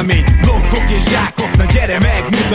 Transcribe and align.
a 0.00 0.02
mí, 0.02 0.24
loco 0.46 0.76
que 0.86 0.98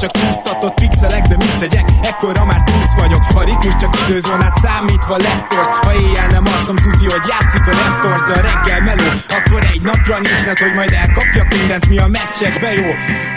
csak 0.00 0.10
csúsztatott 0.10 0.74
pixelek 0.74 1.26
De 1.26 1.36
mit 1.36 1.58
tegyek, 1.58 1.84
ekkora 2.02 2.44
már 2.44 2.62
túsz 2.62 2.94
vagyok. 2.96 3.22
A 3.34 3.42
ritmus 3.44 3.76
csak 3.80 3.98
időzónát 4.02 4.56
számítva 4.62 5.16
lettorsz. 5.16 5.72
Ha 5.82 5.94
éjjel 5.94 6.26
nem 6.26 6.46
alszom, 6.46 6.76
tudja, 6.76 7.10
hogy 7.10 7.26
játszik 7.32 7.66
a 7.66 7.72
Raptors 7.80 8.22
De 8.28 8.34
a 8.38 8.42
reggel 8.48 8.80
meló, 8.80 9.08
akkor 9.38 9.62
egy 9.72 9.82
napra 9.82 10.18
nincs 10.18 10.44
net, 10.46 10.58
hogy 10.58 10.74
majd 10.74 10.92
elkapjak 10.92 11.48
mindent, 11.56 11.88
mi 11.88 11.98
a 11.98 12.06
meccsekbe 12.06 12.72
jó. 12.72 12.90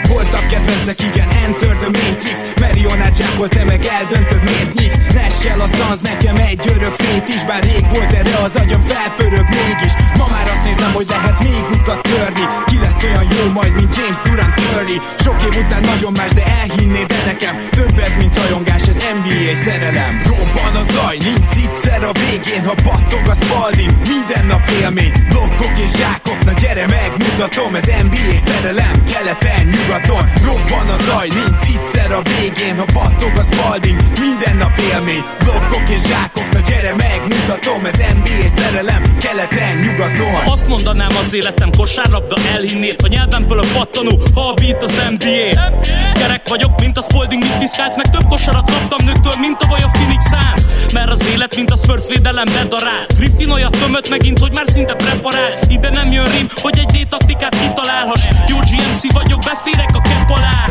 Voltak 0.08 0.46
kedvencek, 0.48 1.02
igen, 1.02 1.28
Enter 1.44 1.76
the 1.76 1.90
Matrix. 1.98 2.38
Marionát 2.60 3.16
zsákol, 3.16 3.48
te 3.48 3.64
meg 3.64 3.84
eldöntöd, 3.84 4.42
miért 4.42 4.74
nyíksz 4.74 5.00
Nessel 5.14 5.60
a 5.60 5.66
szansz, 5.66 6.00
nekem 6.00 6.36
egy 6.36 6.70
örök 6.74 6.94
fét 6.94 7.28
is 7.28 7.44
Bár 7.44 7.62
rég 7.62 7.84
volt 7.92 8.12
erre 8.12 8.36
az 8.36 8.56
agyam 8.56 8.80
felpörög 8.80 9.48
mégis. 9.48 9.92
Ma 10.18 10.26
már 10.30 10.46
azt 10.52 10.64
nézem, 10.64 10.92
hogy 10.92 11.06
lehet 11.08 11.38
még 11.42 11.64
utat 11.72 12.02
törni. 12.02 12.44
Ki 12.66 12.78
lesz 12.78 13.02
olyan 13.02 13.26
jó 13.36 13.52
majd, 13.52 13.74
mint 13.74 13.96
James 13.96 14.18
Durant 14.24 14.54
Curry. 14.54 15.00
Sok 15.18 15.42
év 15.42 15.64
után 15.64 15.82
nagyon 15.82 16.12
más, 16.12 16.30
de 16.30 16.43
elhinnéd 16.60 17.06
de 17.06 17.22
nekem 17.26 17.54
Több 17.70 17.98
ez, 17.98 18.14
mint 18.18 18.36
rajongás, 18.36 18.82
ez 18.82 18.96
NBA 18.96 19.54
szerelem. 19.64 20.22
Robban 20.24 20.74
a 20.82 20.84
zaj, 20.92 21.16
nincs 21.16 21.54
egyszer 21.74 22.04
a 22.04 22.12
végén 22.12 22.64
Ha 22.64 22.74
battog 22.84 23.28
a 23.28 23.34
spalding, 23.34 23.92
minden 24.08 24.46
nap 24.46 24.68
élmény. 24.80 25.12
Blokkok 25.28 25.78
és 25.78 25.90
zsákok, 25.96 26.44
na 26.44 26.52
gyere 26.52 26.86
megmutatom 26.86 27.74
Ez 27.74 27.90
NBA 28.02 28.36
szerelem, 28.46 29.04
keleten, 29.12 29.66
nyugaton 29.66 30.24
Robban 30.44 30.88
a 30.88 30.96
zaj, 31.02 31.28
nincs 31.28 31.63
egyszer 32.04 32.12
a 32.12 32.22
végén 32.22 32.76
Ha 32.78 32.84
battog 32.92 33.32
a 33.36 33.42
spalding, 33.42 34.00
minden 34.20 34.56
nap 34.56 34.78
élmény. 34.92 35.22
Blokkok 35.38 35.88
és 35.88 36.00
zsákok, 36.06 36.52
na 36.52 36.60
gyere 36.60 36.94
megmutatom 36.94 37.84
Ez 37.84 37.98
NBA 37.98 38.48
szerelem, 38.56 39.16
keleten, 39.18 39.76
nyugaton. 39.76 40.52
Azt 40.52 40.66
mondanám 40.66 41.16
az 41.20 41.34
életem 41.34 41.70
kosárlabda 41.76 42.36
elhinnél 42.54 42.94
A 43.04 43.06
nyelvemből 43.08 43.58
a 43.58 43.66
pattanó, 43.74 44.20
ha 44.34 44.48
a 44.48 44.54
beat 44.54 44.82
az 44.82 45.02
NBA 45.10 45.70
Gyerek 46.14 46.48
vagyok, 46.48 46.80
mint 46.80 46.98
a 46.98 47.02
Spalding, 47.02 47.42
mit 47.42 47.58
piszkálsz 47.58 47.96
Meg 47.96 48.10
több 48.10 48.26
kosarat 48.28 48.70
kaptam 48.70 49.04
nőktől, 49.04 49.34
mint 49.40 49.60
a 49.60 49.66
vaj 49.66 49.82
a 49.82 49.90
Phoenix 49.92 50.24
Suns. 50.28 50.62
Mert 50.92 51.10
az 51.10 51.26
élet, 51.32 51.56
mint 51.56 51.70
a 51.70 51.76
Spurs 51.76 52.06
védelem 52.08 52.44
bedarál. 52.44 53.06
Griffin 53.16 53.50
olyat 53.50 53.78
tömött 53.78 54.08
megint, 54.08 54.38
hogy 54.38 54.52
már 54.52 54.64
szinte 54.68 54.94
preparál. 54.94 55.52
Ide 55.68 55.90
nem 55.90 56.12
jön 56.12 56.30
rim, 56.30 56.48
hogy 56.54 56.78
egy 56.78 57.06
D-taktikát 57.06 57.58
kitalálhass. 57.58 58.22
Jó 58.46 58.56
GMC 58.56 59.12
vagyok, 59.12 59.40
beférek 59.44 59.90
a 59.92 60.00
kepp 60.00 60.28
alá. 60.28 60.66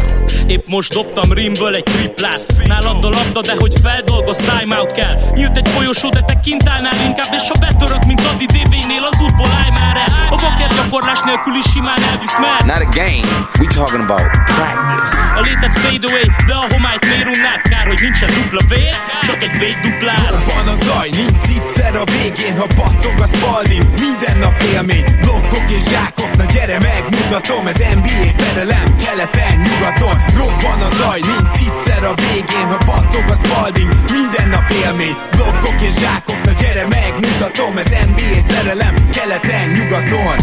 Épp 0.47 0.67
most 0.67 0.93
dobtam 0.93 1.32
rimből 1.33 1.75
egy 1.75 1.83
triplát. 1.83 2.41
Nálad 2.63 3.05
a 3.05 3.09
labda, 3.09 3.41
de 3.41 3.55
hogy 3.59 3.73
feldolgoz, 3.81 4.37
timeout 4.37 4.91
kell. 4.91 5.15
Nyílt 5.35 5.57
egy 5.57 5.69
folyosó, 5.75 6.09
de 6.09 6.21
te 6.21 6.39
kint 6.39 6.69
állnál 6.69 6.97
inkább 7.05 7.31
És 7.31 7.47
ha 7.47 7.55
betörök, 7.59 8.03
mint 8.05 8.25
Adi 8.25 8.45
DB-nél, 8.45 9.03
az 9.11 9.21
útból 9.21 9.51
állj 9.61 9.71
már 9.79 9.97
el. 9.97 10.11
A 10.29 10.35
baker 10.35 10.71
gyakorlás 10.75 11.19
nélkül 11.25 11.55
is 11.55 11.71
simán 11.71 12.01
elvisz 12.11 12.37
mer 12.39 12.59
Not 12.65 12.81
a 12.87 12.89
game, 13.01 13.27
we 13.59 13.67
talking 13.79 14.03
about 14.07 14.27
practice. 14.55 15.11
A 15.39 15.41
létet 15.47 15.73
fade 15.83 16.07
away, 16.09 16.27
de 16.47 16.53
a 16.53 16.65
homályt 16.73 17.05
miért 17.09 17.29
unnád? 17.35 17.61
Kár, 17.71 17.85
hogy 17.91 18.01
nincsen 18.01 18.29
dupla 18.37 18.61
vér, 18.69 18.95
csak 19.27 19.43
egy 19.43 19.55
véd 19.59 19.77
duplár 19.83 20.31
Van 20.49 20.67
a 20.73 20.75
zaj, 20.85 21.09
nincs 21.19 21.33
egyszer 21.63 21.95
a 21.95 22.03
végén 22.03 22.57
Ha 22.57 22.67
battog 22.75 23.19
a 23.19 23.25
spalding, 23.25 23.83
minden 23.99 24.37
nap 24.37 24.61
élmény 24.73 25.05
Blokkok 25.21 25.69
és 25.69 25.83
zsákok, 25.89 26.35
na 26.37 26.45
gyere 26.53 26.79
megmutatom 26.79 27.67
Ez 27.67 27.77
NBA 27.77 28.29
szerelem, 28.39 28.95
keleten, 29.03 29.55
nyugaton. 29.65 30.15
Robban 30.37 30.81
a 30.87 30.89
zaj, 30.99 31.12
nincs 31.21 31.71
egyszer 31.71 32.03
a 32.03 32.13
végén 32.15 32.67
Ha 32.67 32.77
battog 32.85 33.29
a 33.29 33.35
spalding, 33.35 33.93
minden 34.11 34.49
nap 34.49 34.69
élmény 34.69 35.15
Blokkok 35.31 35.81
és 35.81 35.93
zsákok, 35.93 36.43
na 36.45 36.51
gyere 36.51 36.87
megmutatom 36.87 37.77
Ez 37.77 37.89
NBA 37.89 38.39
szerelem, 38.39 39.09
keleten, 39.09 39.69
nyugaton. 39.69 40.35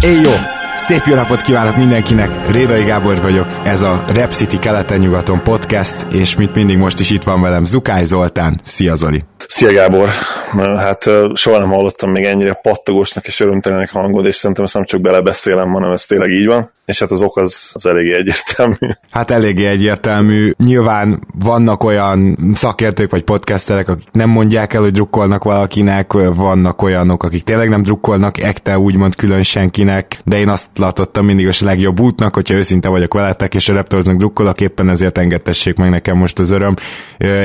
Éj 0.00 0.20
jó! 0.20 0.55
Szép 0.76 1.02
jó 1.06 1.14
napot 1.14 1.40
kívánok 1.40 1.76
mindenkinek! 1.76 2.50
Rédai 2.50 2.84
Gábor 2.84 3.20
vagyok, 3.20 3.46
ez 3.64 3.82
a 3.82 4.04
Rep 4.14 4.32
City 4.32 4.58
keleten-nyugaton 4.58 5.42
podcast, 5.42 6.06
és 6.12 6.36
mint 6.36 6.54
mindig 6.54 6.76
most 6.76 7.00
is 7.00 7.10
itt 7.10 7.22
van 7.22 7.40
velem 7.40 7.64
Zukály 7.64 8.04
Zoltán. 8.04 8.60
Szia 8.64 8.94
Zoli! 8.94 9.24
Szia 9.48 9.72
Gábor! 9.72 10.08
Hát 10.76 11.10
soha 11.34 11.58
nem 11.58 11.68
hallottam 11.68 12.10
még 12.10 12.24
ennyire 12.24 12.52
pattogósnak 12.52 13.26
és 13.26 13.40
örömtelenek 13.40 13.90
hangod, 13.90 14.26
és 14.26 14.34
szerintem 14.34 14.64
ezt 14.64 14.74
nem 14.74 14.84
csak 14.84 15.00
belebeszélem, 15.00 15.72
hanem 15.72 15.90
ez 15.90 16.06
tényleg 16.06 16.30
így 16.30 16.46
van. 16.46 16.70
És 16.86 16.98
hát 16.98 17.10
az 17.10 17.22
ok 17.22 17.36
az, 17.36 17.70
az 17.72 17.86
eléggé 17.86 18.14
egyértelmű. 18.14 18.76
Hát 19.10 19.30
eléggé 19.30 19.66
egyértelmű. 19.66 20.50
Nyilván 20.64 21.20
vannak 21.38 21.84
olyan 21.84 22.38
szakértők 22.54 23.10
vagy 23.10 23.22
podcasterek, 23.22 23.88
akik 23.88 24.08
nem 24.12 24.28
mondják 24.28 24.74
el, 24.74 24.80
hogy 24.80 24.92
drukkolnak 24.92 25.44
valakinek, 25.44 26.12
vannak 26.12 26.82
olyanok, 26.82 27.22
akik 27.22 27.42
tényleg 27.42 27.68
nem 27.68 27.82
drukkolnak 27.82 28.42
ekte 28.42 28.78
úgymond 28.78 29.14
külön 29.14 29.42
senkinek, 29.42 30.20
de 30.24 30.38
én 30.38 30.48
azt 30.48 30.78
látottam 30.78 31.24
mindig 31.24 31.48
a 31.48 31.52
legjobb 31.60 32.00
útnak, 32.00 32.34
hogyha 32.34 32.54
őszinte 32.54 32.88
vagyok 32.88 33.14
veletek, 33.14 33.54
és 33.54 33.68
a 33.68 33.74
Raptorsnak 33.74 34.16
drukkolok, 34.16 34.60
éppen 34.60 34.88
ezért 34.88 35.18
engedtessék 35.18 35.76
meg 35.76 35.90
nekem 35.90 36.16
most 36.16 36.38
az 36.38 36.50
öröm. 36.50 36.74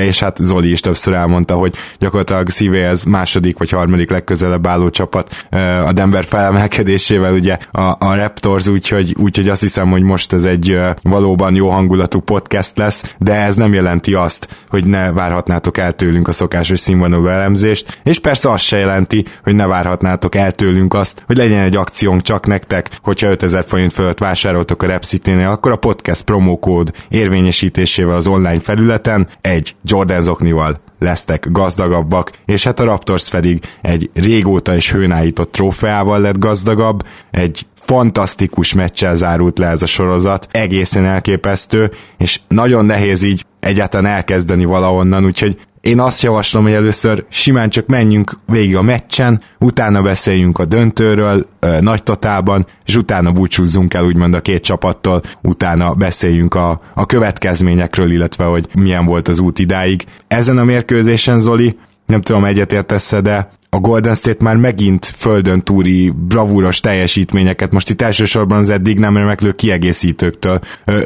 És 0.03 0.19
hát 0.19 0.37
Zoli 0.41 0.71
is 0.71 0.79
többször 0.79 1.13
elmondta, 1.13 1.55
hogy 1.55 1.75
gyakorlatilag 1.99 2.49
szívéhez 2.49 3.03
második 3.03 3.57
vagy 3.57 3.69
harmadik 3.69 4.09
legközelebb 4.09 4.67
álló 4.67 4.89
csapat 4.89 5.45
a 5.85 5.91
Denver 5.91 6.23
felemelkedésével 6.23 7.33
ugye 7.33 7.57
a, 7.71 7.81
a 7.81 8.15
Raptors, 8.15 8.67
úgyhogy, 8.67 9.15
úgyhogy 9.31 9.49
azt 9.49 9.61
hiszem, 9.61 9.89
hogy 9.89 10.01
most 10.01 10.33
ez 10.33 10.43
egy 10.43 10.79
valóban 11.01 11.55
jó 11.55 11.69
hangulatú 11.69 12.19
podcast 12.19 12.77
lesz, 12.77 13.15
de 13.17 13.33
ez 13.33 13.55
nem 13.55 13.73
jelenti 13.73 14.13
azt, 14.13 14.47
hogy 14.69 14.85
ne 14.85 15.11
várhatnátok 15.11 15.77
el 15.77 15.93
tőlünk 15.93 16.27
a 16.27 16.31
szokásos 16.31 16.79
színvonalú 16.79 17.27
elemzést, 17.27 17.99
és 18.03 18.19
persze 18.19 18.51
azt 18.51 18.63
se 18.63 18.77
jelenti, 18.77 19.25
hogy 19.43 19.55
ne 19.55 19.67
várhatnátok 19.67 20.35
el 20.35 20.51
tőlünk 20.51 20.93
azt, 20.93 21.23
hogy 21.27 21.37
legyen 21.37 21.59
egy 21.59 21.75
akciónk 21.75 22.21
csak 22.21 22.47
nektek, 22.47 22.89
hogyha 23.01 23.29
5000 23.29 23.65
forint 23.65 23.93
fölött 23.93 24.19
vásároltok 24.19 24.83
a 24.83 24.87
Repcity-nél, 24.87 25.49
akkor 25.49 25.71
a 25.71 25.75
podcast 25.75 26.21
promókód 26.21 26.91
érvényesítésével 27.09 28.15
az 28.15 28.27
online 28.27 28.59
felületen 28.59 29.27
egy 29.41 29.75
Jordan 29.83 30.21
zoknival 30.21 30.79
lesztek 30.99 31.47
gazdagabbak, 31.51 32.31
és 32.45 32.63
hát 32.63 32.79
a 32.79 32.83
Raptors 32.83 33.29
pedig 33.29 33.59
egy 33.81 34.09
régóta 34.13 34.75
is 34.75 34.91
hőnállított 34.91 35.51
trófeával 35.51 36.19
lett 36.19 36.37
gazdagabb, 36.37 37.03
egy 37.31 37.65
fantasztikus 37.83 38.73
meccsel 38.73 39.15
zárult 39.15 39.57
le 39.57 39.67
ez 39.67 39.81
a 39.81 39.85
sorozat, 39.85 40.47
egészen 40.51 41.05
elképesztő, 41.05 41.91
és 42.17 42.39
nagyon 42.47 42.85
nehéz 42.85 43.23
így 43.23 43.45
egyáltalán 43.59 44.13
elkezdeni 44.13 44.65
valahonnan, 44.65 45.25
úgyhogy 45.25 45.57
én 45.81 45.99
azt 45.99 46.21
javaslom, 46.21 46.63
hogy 46.63 46.73
először 46.73 47.25
simán 47.29 47.69
csak 47.69 47.87
menjünk 47.87 48.39
végig 48.45 48.75
a 48.75 48.81
meccsen, 48.81 49.41
utána 49.59 50.01
beszéljünk 50.01 50.59
a 50.59 50.65
döntőről 50.65 51.45
nagy 51.79 52.03
totálban, 52.03 52.65
és 52.85 52.95
utána 52.95 53.31
búcsúzzunk 53.31 53.93
el 53.93 54.05
úgymond 54.05 54.33
a 54.33 54.41
két 54.41 54.63
csapattól, 54.63 55.21
utána 55.41 55.93
beszéljünk 55.93 56.55
a, 56.55 56.81
a 56.93 57.05
következményekről, 57.05 58.11
illetve 58.11 58.43
hogy 58.43 58.67
milyen 58.73 59.05
volt 59.05 59.27
az 59.27 59.39
út 59.39 59.59
idáig. 59.59 60.05
Ezen 60.27 60.57
a 60.57 60.63
mérkőzésen, 60.63 61.39
Zoli, 61.39 61.77
nem 62.11 62.21
tudom, 62.21 62.45
egyetértesz 62.45 63.13
de 63.21 63.51
a 63.73 63.79
Golden 63.79 64.15
State 64.15 64.43
már 64.43 64.55
megint 64.55 65.05
földön 65.15 65.63
túri 65.63 66.09
bravúros 66.09 66.79
teljesítményeket, 66.79 67.71
most 67.71 67.89
itt 67.89 68.01
elsősorban 68.01 68.59
az 68.59 68.69
eddig 68.69 68.99
nem 68.99 69.17
remeklő 69.17 69.51
kiegészítőktől 69.51 70.59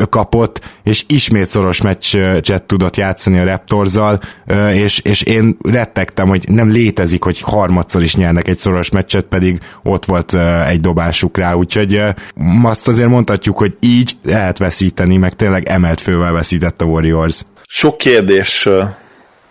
kapott, 0.09 0.61
és 0.83 1.03
ismét 1.07 1.49
szoros 1.49 1.81
meccset 1.81 2.63
tudott 2.63 2.97
játszani 2.97 3.39
a 3.39 3.43
Raptorzal, 3.43 4.19
ö, 4.45 4.69
és, 4.69 4.99
és 4.99 5.21
én 5.21 5.57
rettegtem, 5.63 6.27
hogy 6.27 6.43
nem 6.49 6.71
létezik, 6.71 7.23
hogy 7.23 7.41
harmadszor 7.41 8.03
is 8.03 8.15
nyernek 8.15 8.47
egy 8.47 8.57
szoros 8.57 8.89
meccset, 8.89 9.25
pedig 9.25 9.59
ott 9.83 10.05
volt 10.05 10.33
egy 10.67 10.79
dobásuk 10.79 11.37
rá, 11.37 11.53
úgyhogy 11.53 12.01
azt 12.63 12.87
azért 12.87 13.09
mondhatjuk, 13.09 13.57
hogy 13.57 13.75
így 13.79 14.17
lehet 14.23 14.57
veszíteni, 14.57 15.17
meg 15.17 15.35
tényleg 15.35 15.67
emelt 15.67 16.01
fővel 16.01 16.31
veszített 16.31 16.81
a 16.81 16.85
Warriors. 16.85 17.41
Sok 17.67 17.97
kérdés 17.97 18.69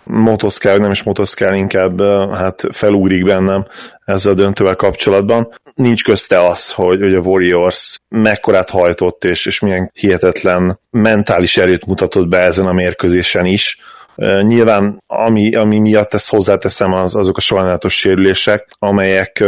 motoszkál, 0.05 0.77
nem 0.77 0.91
is 0.91 1.03
motoszkál, 1.03 1.53
inkább 1.53 2.01
hát 2.33 2.63
felugrik 2.71 3.25
bennem 3.25 3.67
ezzel 4.05 4.31
a 4.31 4.35
döntővel 4.35 4.75
kapcsolatban. 4.75 5.53
Nincs 5.75 6.03
közte 6.03 6.47
az, 6.47 6.71
hogy, 6.71 6.99
hogy 7.01 7.13
a 7.13 7.19
Warriors 7.19 7.97
mekkorát 8.09 8.69
hajtott, 8.69 9.23
és, 9.23 9.45
és 9.45 9.59
milyen 9.59 9.91
hihetetlen 9.93 10.79
mentális 10.89 11.57
erőt 11.57 11.85
mutatott 11.85 12.27
be 12.27 12.37
ezen 12.37 12.65
a 12.65 12.73
mérkőzésen 12.73 13.45
is, 13.45 13.79
Nyilván 14.41 15.03
ami, 15.07 15.55
ami 15.55 15.79
miatt 15.79 16.13
ezt 16.13 16.29
hozzáteszem, 16.29 16.93
az, 16.93 17.15
azok 17.15 17.37
a 17.37 17.41
sajnálatos 17.41 17.93
sérülések, 17.93 18.67
amelyek 18.79 19.43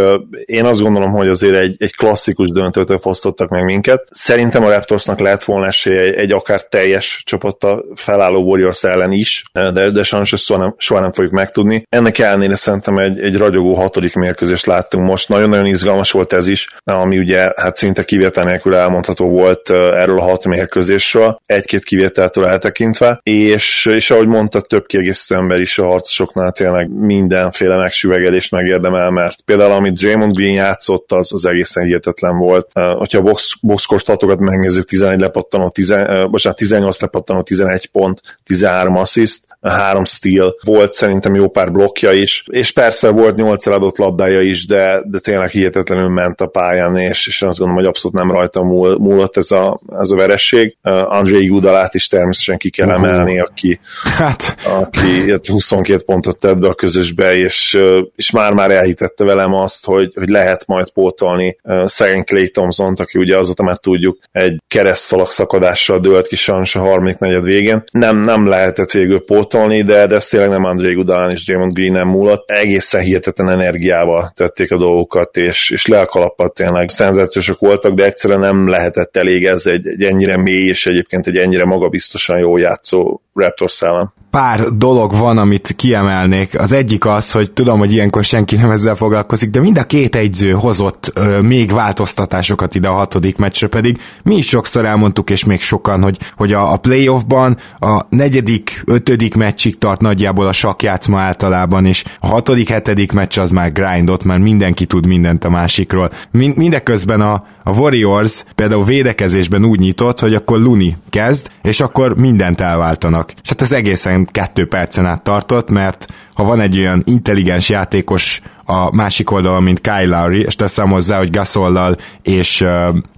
én 0.45 0.65
azt 0.65 0.81
gondolom, 0.81 1.11
hogy 1.11 1.27
azért 1.27 1.55
egy, 1.55 1.75
egy 1.77 1.95
klasszikus 1.95 2.49
döntőtől 2.49 2.97
fosztottak 2.97 3.49
meg 3.49 3.63
minket. 3.63 4.03
Szerintem 4.09 4.63
a 4.63 4.69
Raptorsnak 4.69 5.19
lehet 5.19 5.43
volna 5.43 5.65
esélye 5.65 6.01
egy, 6.01 6.13
egy 6.13 6.31
akár 6.31 6.61
teljes 6.61 7.21
csapattal 7.25 7.85
felálló 7.95 8.43
Warriors 8.43 8.83
ellen 8.83 9.11
is, 9.11 9.43
de, 9.51 9.89
de 9.89 10.03
sajnos 10.03 10.33
ezt 10.33 10.43
soha 10.43 10.59
nem, 10.59 10.75
soha 10.77 10.99
nem 11.01 11.11
fogjuk 11.11 11.33
megtudni. 11.33 11.83
Ennek 11.89 12.19
ellenére 12.19 12.55
szerintem 12.55 12.97
egy, 12.97 13.19
egy 13.19 13.37
ragyogó 13.37 13.75
hatodik 13.75 14.13
mérkőzést 14.13 14.65
láttunk 14.65 15.05
most. 15.05 15.29
Nagyon-nagyon 15.29 15.65
izgalmas 15.65 16.11
volt 16.11 16.33
ez 16.33 16.47
is, 16.47 16.67
ami 16.83 17.17
ugye 17.17 17.51
hát 17.55 17.77
szinte 17.77 18.03
kivétel 18.03 18.43
nélkül 18.43 18.75
elmondható 18.75 19.29
volt 19.29 19.69
erről 19.69 20.19
a 20.19 20.23
hat 20.23 20.45
mérkőzésről, 20.45 21.39
egy-két 21.45 21.83
kivételtől 21.83 22.45
eltekintve, 22.45 23.19
és, 23.23 23.85
és 23.85 24.11
ahogy 24.11 24.27
mondta, 24.27 24.56
több 24.65 24.85
kiegészítő 24.85 25.35
ember 25.35 25.59
is 25.59 25.79
a 25.79 25.85
harcosoknál 25.85 26.51
tényleg 26.51 26.89
mindenféle 26.89 27.77
megsüvegelést 27.77 28.51
megérdemel, 28.51 29.09
mert 29.09 29.41
például 29.41 29.71
amit 29.71 29.99
Draymond 29.99 30.35
Green 30.35 30.53
játszott, 30.53 31.11
az, 31.11 31.33
az 31.33 31.45
egészen 31.45 31.83
hihetetlen 31.83 32.37
volt. 32.37 32.69
Hogyha 32.73 33.17
a 33.17 33.21
box, 33.21 33.49
boxkor 33.61 33.99
statokat 33.99 34.39
megnézzük, 34.39 34.85
11 34.85 35.19
lepattanó, 35.19 35.69
10, 35.69 35.95
bocsánat, 36.29 36.57
18 36.57 37.01
lepattanó, 37.01 37.41
11 37.41 37.87
pont, 37.87 38.21
13 38.43 38.97
assziszt, 38.97 39.47
három 39.61 40.05
steal, 40.05 40.55
volt 40.63 40.93
szerintem 40.93 41.35
jó 41.35 41.49
pár 41.49 41.71
blokkja 41.71 42.11
is, 42.11 42.43
és 42.51 42.71
persze 42.71 43.09
volt 43.09 43.35
nyolc 43.35 43.67
eladott 43.67 43.97
labdája 43.97 44.41
is, 44.41 44.65
de, 44.65 45.01
de 45.05 45.19
tényleg 45.19 45.49
hihetetlenül 45.49 46.09
ment 46.09 46.41
a 46.41 46.45
pályán, 46.47 46.97
és, 46.97 47.27
és 47.27 47.41
azt 47.41 47.57
gondolom, 47.57 47.81
hogy 47.81 47.89
abszolút 47.89 48.17
nem 48.17 48.31
rajta 48.31 48.63
múl, 48.63 48.97
múlott 48.97 49.37
ez 49.37 49.51
a, 49.51 49.79
ez 49.99 50.09
a 50.11 50.15
veresség. 50.15 50.77
Uh, 50.83 51.15
André 51.15 51.43
Judalát 51.43 51.93
is 51.93 52.07
természetesen 52.07 52.57
ki 52.57 52.69
kell 52.69 52.89
emelni, 52.89 53.39
aki, 53.39 53.79
hát. 54.17 54.46
Aki 54.63 55.31
22 55.47 56.03
pontot 56.03 56.39
tett 56.39 56.57
be 56.57 56.67
a 56.67 56.73
közösbe, 56.73 57.35
és, 57.35 57.79
és 58.15 58.31
már-már 58.31 58.71
elhitette 58.71 59.23
velem 59.23 59.53
azt, 59.53 59.85
hogy, 59.85 60.11
hogy 60.15 60.29
lehet 60.29 60.67
majd 60.67 60.89
pótolni 60.89 61.57
szegény 61.85 62.23
Clay 62.23 62.49
thompson 62.49 62.93
aki 62.97 63.19
ugye 63.19 63.37
azóta 63.37 63.63
már 63.63 63.77
tudjuk, 63.77 64.19
egy 64.31 64.61
keresztszalag 64.67 65.29
szakadással 65.29 65.99
dőlt 65.99 66.27
ki 66.27 66.35
sajnos 66.35 66.75
a 66.75 66.79
harmadik 66.79 67.17
negyed 67.17 67.43
végén. 67.43 67.83
Nem, 67.91 68.17
nem 68.17 68.47
lehetett 68.47 68.91
végül 68.91 69.19
pótolni, 69.19 69.81
de, 69.81 70.07
de 70.07 70.15
ez 70.15 70.27
tényleg 70.27 70.49
nem 70.49 70.63
André 70.63 70.93
Gudalán 70.93 71.31
és 71.31 71.45
Draymond 71.45 71.73
Green 71.73 71.91
nem 71.91 72.07
múlott. 72.07 72.49
Egészen 72.49 73.01
hihetetlen 73.01 73.49
energiával 73.49 74.31
tették 74.35 74.71
a 74.71 74.77
dolgokat, 74.77 75.37
és, 75.37 75.69
és 75.69 75.85
le 75.85 75.99
a 75.99 76.47
tényleg 76.53 76.89
szenzációsok 76.89 77.59
voltak, 77.59 77.93
de 77.93 78.05
egyszerűen 78.05 78.39
nem 78.39 78.67
lehetett 78.67 79.17
elég 79.17 79.45
ez 79.45 79.65
egy, 79.65 79.87
egy 79.87 80.03
ennyire 80.03 80.37
mély 80.37 80.67
és 80.67 80.85
egyébként 80.85 81.27
egy 81.27 81.37
ennyire 81.37 81.65
magabiztosan 81.65 82.39
jó 82.39 82.57
játszó 82.57 83.21
Raptors 83.33 83.81
ellen 83.81 84.13
pár 84.29 84.59
dolog 84.59 85.15
van, 85.15 85.37
amit 85.37 85.73
kiemelnék. 85.75 86.59
Az 86.59 86.71
egyik 86.71 87.05
az, 87.05 87.31
hogy 87.31 87.51
tudom, 87.51 87.79
hogy 87.79 87.93
ilyenkor 87.93 88.23
senki 88.23 88.55
nem 88.55 88.71
ezzel 88.71 88.95
foglalkozik, 88.95 89.49
de 89.49 89.59
mind 89.59 89.77
a 89.77 89.83
két 89.83 90.15
egyző 90.15 90.51
hozott 90.51 91.11
ö, 91.13 91.41
még 91.41 91.71
változtatásokat 91.71 92.75
ide 92.75 92.87
a 92.87 92.93
hatodik 92.93 93.37
meccsre, 93.37 93.67
pedig 93.67 93.97
mi 94.23 94.35
is 94.35 94.47
sokszor 94.47 94.85
elmondtuk, 94.85 95.29
és 95.29 95.45
még 95.45 95.61
sokan, 95.61 96.03
hogy, 96.03 96.17
hogy 96.35 96.53
a, 96.53 96.71
a 96.73 96.77
playoffban 96.77 97.57
a 97.79 98.01
negyedik, 98.09 98.83
ötödik 98.85 99.35
meccsig 99.35 99.77
tart 99.77 100.01
nagyjából 100.01 100.47
a 100.47 100.53
sakjátszma 100.53 101.19
általában, 101.19 101.85
és 101.85 102.03
a 102.19 102.27
hatodik, 102.27 102.69
hetedik 102.69 103.11
meccs 103.11 103.37
az 103.37 103.51
már 103.51 103.71
grindot, 103.71 104.23
mert 104.23 104.41
mindenki 104.41 104.85
tud 104.85 105.07
mindent 105.07 105.43
a 105.43 105.49
másikról. 105.49 106.11
Mind, 106.31 106.57
mindeközben 106.57 107.21
a, 107.21 107.43
a 107.63 107.71
Warriors 107.71 108.43
például 108.55 108.83
védekezésben 108.83 109.65
úgy 109.65 109.79
nyitott, 109.79 110.19
hogy 110.19 110.33
akkor 110.33 110.59
Luni 110.59 110.97
kezd, 111.09 111.49
és 111.61 111.79
akkor 111.79 112.15
mindent 112.15 112.61
elváltanak. 112.61 113.33
És 113.43 113.49
hát 113.49 113.61
ez 113.61 113.71
egészen 113.71 114.16
kettő 114.25 114.67
percen 114.67 115.05
át 115.05 115.23
tartott, 115.23 115.69
mert 115.69 116.05
ha 116.33 116.43
van 116.43 116.59
egy 116.59 116.79
olyan 116.79 117.01
intelligens 117.05 117.69
játékos 117.69 118.41
a 118.69 118.95
másik 118.95 119.31
oldalon, 119.31 119.63
mint 119.63 119.81
Kyle 119.81 120.19
Lowry, 120.19 120.41
és 120.41 120.55
teszem 120.55 120.89
hozzá, 120.89 121.17
hogy 121.17 121.31
Gasollal 121.31 121.97
és 122.21 122.65